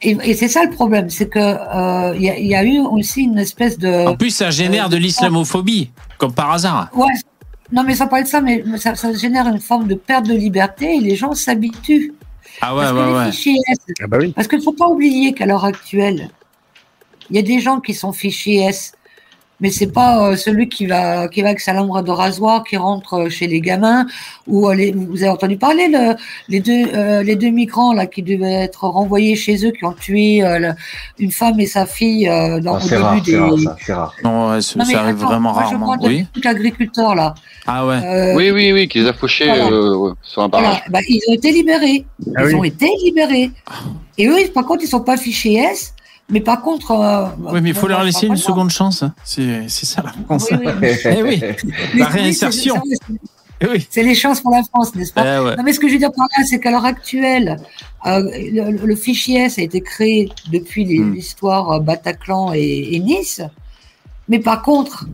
[0.02, 2.64] et, et c'est ça le problème, c'est que euh, il y, a, il y a
[2.64, 4.07] eu aussi une espèce de.
[4.07, 6.89] En plus, ça génère de l'islamophobie, comme par hasard.
[6.95, 7.06] Ouais.
[7.72, 10.34] Non, mais ça parle de ça, mais ça, ça génère une forme de perte de
[10.34, 12.14] liberté et les gens s'habituent.
[12.62, 13.32] Ah ouais, Parce que ouais, les ouais.
[13.32, 13.78] fichiers S,
[14.34, 16.30] parce qu'il ne faut pas oublier qu'à l'heure actuelle,
[17.30, 18.94] il y a des gens qui sont fichiers S,
[19.61, 22.77] mais c'est pas euh, celui qui va qui va avec sa lampe de rasoir qui
[22.77, 24.06] rentre euh, chez les gamins
[24.48, 26.15] ou euh, les, vous avez entendu parler le,
[26.49, 29.94] les deux euh, les deux migrants là qui devaient être renvoyés chez eux qui ont
[29.94, 30.73] tué euh, le-
[31.19, 33.76] une femme et sa fille euh, dans au c'est début rare, des c'est rare, ça,
[33.86, 34.15] c'est rare.
[34.23, 35.98] Non, ouais, ça, Non, mais ça arrive attends, vraiment moi, je rarement.
[35.98, 36.26] de Oui.
[36.34, 37.34] truc agriculteur là.
[37.65, 37.95] Ah ouais.
[38.03, 39.65] Euh, Oui, oui, oui, qui les a fauchés voilà.
[39.72, 40.68] euh, sur un barrage.
[40.68, 42.06] Voilà, bah, ils ont été libérés.
[42.36, 42.56] Ah ils oui.
[42.56, 43.49] ont été libérés.
[44.18, 45.95] Et eux, par contre, ils sont pas fichés S,
[46.30, 46.91] mais par contre.
[46.91, 49.03] euh, Oui, mais il faut leur laisser une seconde chance.
[49.23, 50.47] C'est c'est ça la France.
[50.52, 50.57] Oui,
[51.06, 51.41] Eh oui.
[51.95, 52.76] La réinsertion.
[52.88, 55.23] c'est- c'est- les chances pour la France, n'est-ce pas?
[55.38, 55.56] Eh ouais.
[55.56, 57.57] Non, mais ce que je veux dire par là, c'est qu'à l'heure actuelle,
[58.06, 58.19] euh,
[58.52, 61.14] le, le fichier S a été créé depuis Hmm.
[61.14, 63.41] l'histoire euh, Bataclan et, et Nice.
[64.27, 65.06] Mais par contre,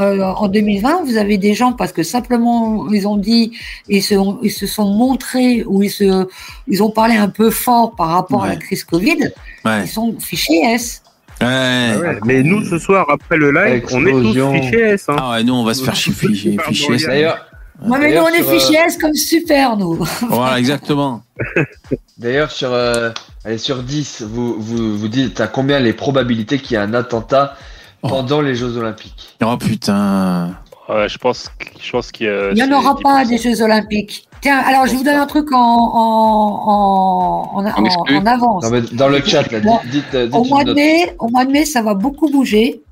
[0.00, 3.52] euh, en 2020, vous avez des gens parce que simplement ils ont dit,
[3.88, 6.26] ils se, ils se sont montrés ou ils se,
[6.68, 9.30] ils ont parlé un peu fort par rapport à la crise Covid.
[9.64, 9.82] Ouais.
[9.84, 11.02] Ils sont fichés S.
[11.40, 11.46] Ouais.
[11.46, 15.06] Ouais, mais nous, ce soir, après le live, on est tous fichés S.
[15.08, 15.16] Hein.
[15.18, 16.56] Ah ouais, nous on va se faire chier fichier.
[16.68, 16.96] fichier.
[17.06, 17.46] D'ailleurs,
[17.84, 20.04] Ouais, mais nous on est euh, fichés S comme super nous.
[20.28, 21.22] Voilà, exactement.
[22.18, 23.10] D'ailleurs, sur, euh,
[23.44, 26.94] allez, sur 10, vous, vous, vous dites à combien les probabilités qu'il y ait un
[26.94, 27.56] attentat
[28.02, 30.54] pendant les Jeux Olympiques Oh putain.
[30.88, 31.48] Ouais, je pense,
[31.80, 32.50] je pense qu'il y a.
[32.50, 33.02] Il n'y en aura 10%.
[33.02, 34.28] pas des Jeux Olympiques.
[34.40, 38.26] Tiens, alors je vais vous donne un truc en, en, en, en, en- exclu en
[38.26, 38.70] avance.
[38.70, 41.52] Non, dans le chat, là, dites, dites, dites au, mois de mai, au mois de
[41.52, 42.82] mai, ça va beaucoup bouger.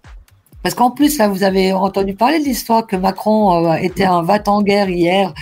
[0.62, 4.22] Parce qu'en plus, là, vous avez entendu parler de l'histoire que Macron euh, était un
[4.22, 5.32] va en guerre hier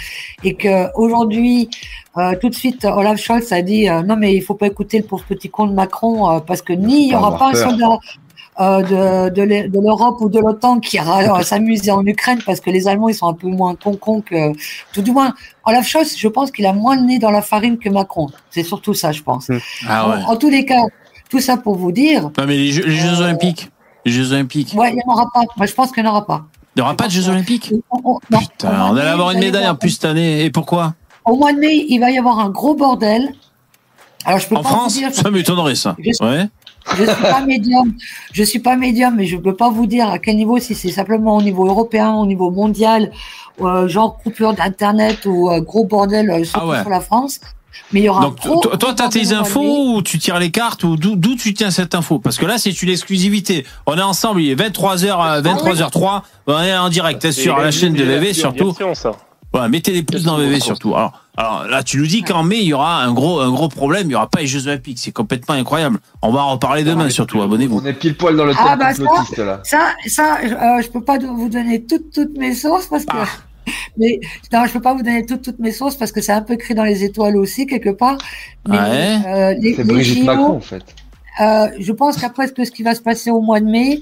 [0.45, 1.69] et que aujourd'hui,
[2.17, 4.99] euh, tout de suite, Olaf Scholz a dit euh, non, mais il faut pas écouter
[4.99, 7.55] le pauvre petit con de Macron euh, parce que ni il y aura pas un
[7.55, 7.99] soldat
[8.61, 12.41] euh, de, de l'E- de l'Europe ou de l'OTAN qui ira euh, s'amuser en Ukraine
[12.45, 14.53] parce que les Allemands ils sont un peu moins con que
[14.93, 17.79] tout du moins Olaf Scholz je pense qu'il a moins le nez dans la farine
[17.79, 19.51] que Macron c'est surtout ça je pense
[19.89, 20.17] Ah ouais.
[20.27, 20.83] en, en tous les cas
[21.31, 23.71] tout ça pour vous dire Non mais les Jeux, les Jeux Olympiques.
[24.05, 24.73] Les Jeux Olympiques.
[24.77, 26.81] ouais il n'y en aura pas moi je pense qu'il n'y en aura pas Il
[26.81, 27.73] n'y aura pas de Jeux Olympiques?
[28.05, 30.45] Non, Putain, au mois on allait avoir une médaille en plus cette année.
[30.45, 30.95] Et pourquoi?
[31.25, 33.33] Au mois de mai il va y avoir un gros bordel
[34.25, 34.95] alors je peux En pas France?
[34.95, 35.97] dire Ça m'étonnerait ça.
[35.99, 36.49] Je Ouais.
[36.97, 37.93] Je suis pas médium.
[38.33, 40.91] Je suis pas médium, mais je peux pas vous dire à quel niveau, si c'est
[40.91, 43.11] simplement au niveau européen, au niveau mondial,
[43.61, 46.81] euh, genre coupure d'internet ou euh, gros bordel euh, surtout Ah ouais.
[46.81, 47.41] sur la France.
[47.93, 50.39] Mais il y aura Donc un gros, toi, toi, t'as tes infos ou tu tires
[50.39, 52.19] les cartes ou d'où tu tiens cette info?
[52.19, 53.65] Parce que là, c'est une exclusivité.
[53.87, 56.23] On est ensemble, il est 23h, 23h03.
[56.47, 58.75] On est en direct hein, sur la chaîne de VV une surtout.
[58.95, 59.13] ça.
[59.53, 60.95] Voilà, mettez des pouces dans VV surtout.
[60.95, 63.69] Alors, alors là, tu nous dis qu'en mai, il y aura un gros, un gros
[63.69, 64.09] problème.
[64.09, 64.99] Il y aura pas les Jeux Olympiques.
[65.01, 65.99] C'est complètement incroyable.
[66.21, 67.41] On va en reparler demain surtout.
[67.41, 67.81] Abonnez-vous.
[67.83, 69.61] On est pile poil dans le Ah bah ça, complotiste là.
[69.65, 73.17] ça, ça, euh, je peux pas vous donner toutes, toutes mes sources parce que.
[73.17, 73.25] Ah.
[73.99, 74.19] Mais
[74.53, 76.55] non, je peux pas vous donner toutes, toutes mes sources parce que c'est un peu
[76.55, 78.17] écrit dans les étoiles aussi quelque part.
[78.69, 79.19] Mais, Ouais.
[79.27, 80.83] euh, les, C'est les Brigitte JO, Macron en fait.
[81.41, 84.01] Euh, je pense qu'après ce que- ce qui va se passer au mois de mai,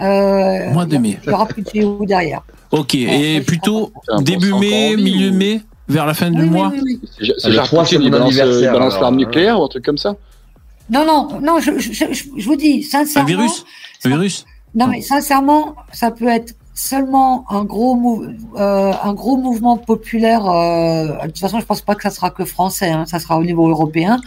[0.00, 1.18] euh, Mois de mai.
[1.24, 2.42] Il y aura plus de derrière.
[2.70, 6.80] Ok, et plutôt début mai, milieu ou- mai, vers la fin du Oui, mois oui,
[6.84, 7.00] oui.
[7.38, 9.18] C'est genre 3, c'est Poutine, il balance, euh, balance l'arme hein.
[9.18, 10.16] nucléaire ou un truc comme ça?
[10.90, 13.26] Non, non, non, je, je, je- je vous dis, Un sincèrement.
[13.26, 13.64] virus?
[14.04, 14.44] Un virus?
[14.74, 18.24] Non, mais sincèrement, ça peut être seulement un gros, mou-
[18.56, 20.46] euh, un gros mouvement populaire.
[20.48, 23.36] euh, de toute façon, je pense pas que ça sera que français, hein, ça sera
[23.38, 24.20] au niveau européen.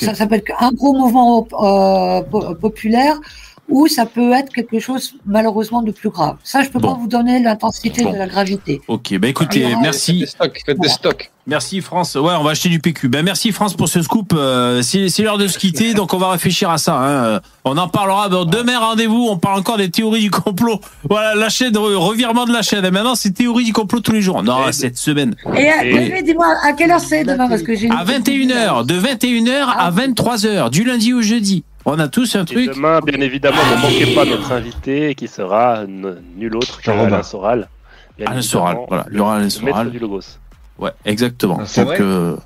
[0.00, 3.18] Ça, ça peut être un gros mouvement euh, po- populaire
[3.68, 6.36] ou ça peut être quelque chose malheureusement de plus grave.
[6.44, 6.92] Ça, je peux Bon.
[6.94, 8.12] pas vous donner l'intensité Bon.
[8.12, 8.80] de la gravité.
[8.88, 10.20] Ok, bah écoutez, Alors, merci.
[10.20, 11.30] Faites des stocks, faites des stocks.
[11.48, 12.16] Merci France.
[12.16, 13.08] Ouais, on va acheter du PQ.
[13.08, 14.32] Ben merci France pour ce scoop.
[14.34, 16.96] Euh, c'est c'est l'heure de se quitter, donc on va réfléchir à ça.
[17.00, 17.40] hein.
[17.64, 18.28] On en parlera.
[18.28, 19.28] Bon, demain rendez-vous.
[19.30, 20.80] On parle encore des théories du complot.
[21.08, 22.84] Voilà, la chaîne re- revirement de la chaîne.
[22.84, 24.42] Et maintenant, c'est théorie du complot tous les jours.
[24.42, 25.36] Non, cette semaine.
[25.56, 27.48] Et, euh, Et- dis-moi, à quelle heure c'est demain?
[27.48, 31.62] Parce que j'ai À 21h, de 21h à 23h, du lundi au jeudi.
[31.88, 32.74] On a tous un Et truc.
[32.74, 37.04] demain, bien évidemment, ne manquez pas notre invité qui sera nul autre que Robin.
[37.06, 37.68] Alain Soral.
[38.18, 39.90] Bien Alain Soral, voilà, il y aura Alain le Soral.
[39.90, 40.20] du Logos.
[40.78, 41.60] Ouais, exactement.
[41.64, 42.36] c'est Donc, vrai euh,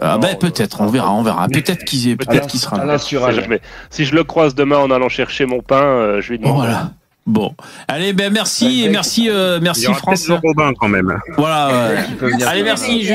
[0.00, 1.48] ah ben peut-être, on verra, on verra.
[1.48, 2.98] Peut-être qu'il est, peut-être qu'il sera là.
[2.98, 3.60] C'est jamais.
[3.90, 6.56] Si je le croise demain en allant chercher mon pain, euh, je lui demande.
[6.56, 6.92] Voilà.
[7.26, 7.54] Bon,
[7.88, 10.30] allez, ben merci et merci, euh, Il merci y aura France.
[10.30, 11.14] Robin quand même.
[11.36, 11.90] Voilà.
[11.90, 12.04] ouais.
[12.18, 13.06] Peut Allez, merci.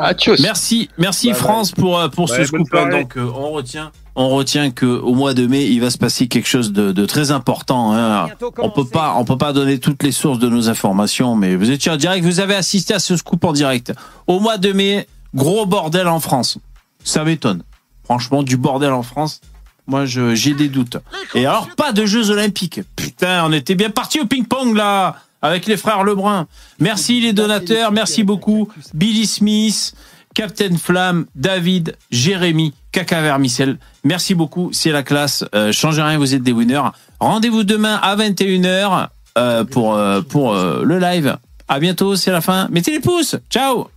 [0.00, 0.40] Ah, tchuss.
[0.40, 1.34] Merci, merci.
[1.34, 2.70] France pour euh, pour Ouais, ce scoop.
[2.72, 6.28] Donc, euh, on retient, on retient que au mois de mai, il va se passer
[6.28, 7.92] quelque chose de, de très important.
[7.94, 8.28] hein.
[8.58, 11.70] On peut pas, on peut pas donner toutes les sources de nos informations, mais vous
[11.70, 13.92] étiez en direct, vous avez assisté à ce scoop en direct.
[14.26, 16.58] Au mois de mai, gros bordel en France.
[17.04, 17.62] Ça m'étonne.
[18.04, 19.40] Franchement, du bordel en France.
[19.86, 20.98] Moi, je- j'ai des doutes.
[21.34, 22.80] Et alors, pas de Jeux Olympiques.
[22.96, 26.46] Putain, on était bien parti au ping-pong là, avec les frères Lebrun.
[26.78, 28.68] Merci les donateurs, merci beaucoup.
[28.94, 29.94] Billy Smith,
[30.34, 33.78] Captain Flamme, David, Jérémy, Caca Vermicelle.
[34.04, 35.44] Merci beaucoup, c'est la classe.
[35.54, 36.82] Euh, changez rien, vous êtes des winners.
[37.20, 39.08] Rendez-vous demain à 21h
[39.38, 41.36] euh, pour, euh, pour euh, le live.
[41.68, 42.68] À bientôt, c'est la fin.
[42.70, 43.36] Mettez les pouces.
[43.48, 43.88] Ciao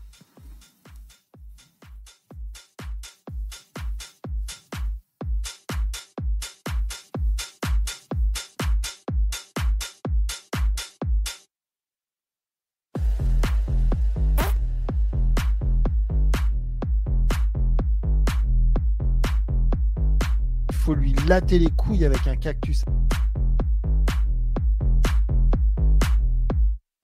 [21.27, 22.83] latter les couilles avec un cactus.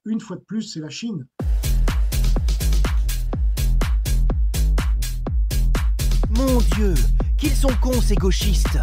[0.05, 1.25] Une fois de plus, c'est la Chine.
[6.31, 6.93] Mon Dieu,
[7.37, 8.79] qu'ils sont cons ces gauchistes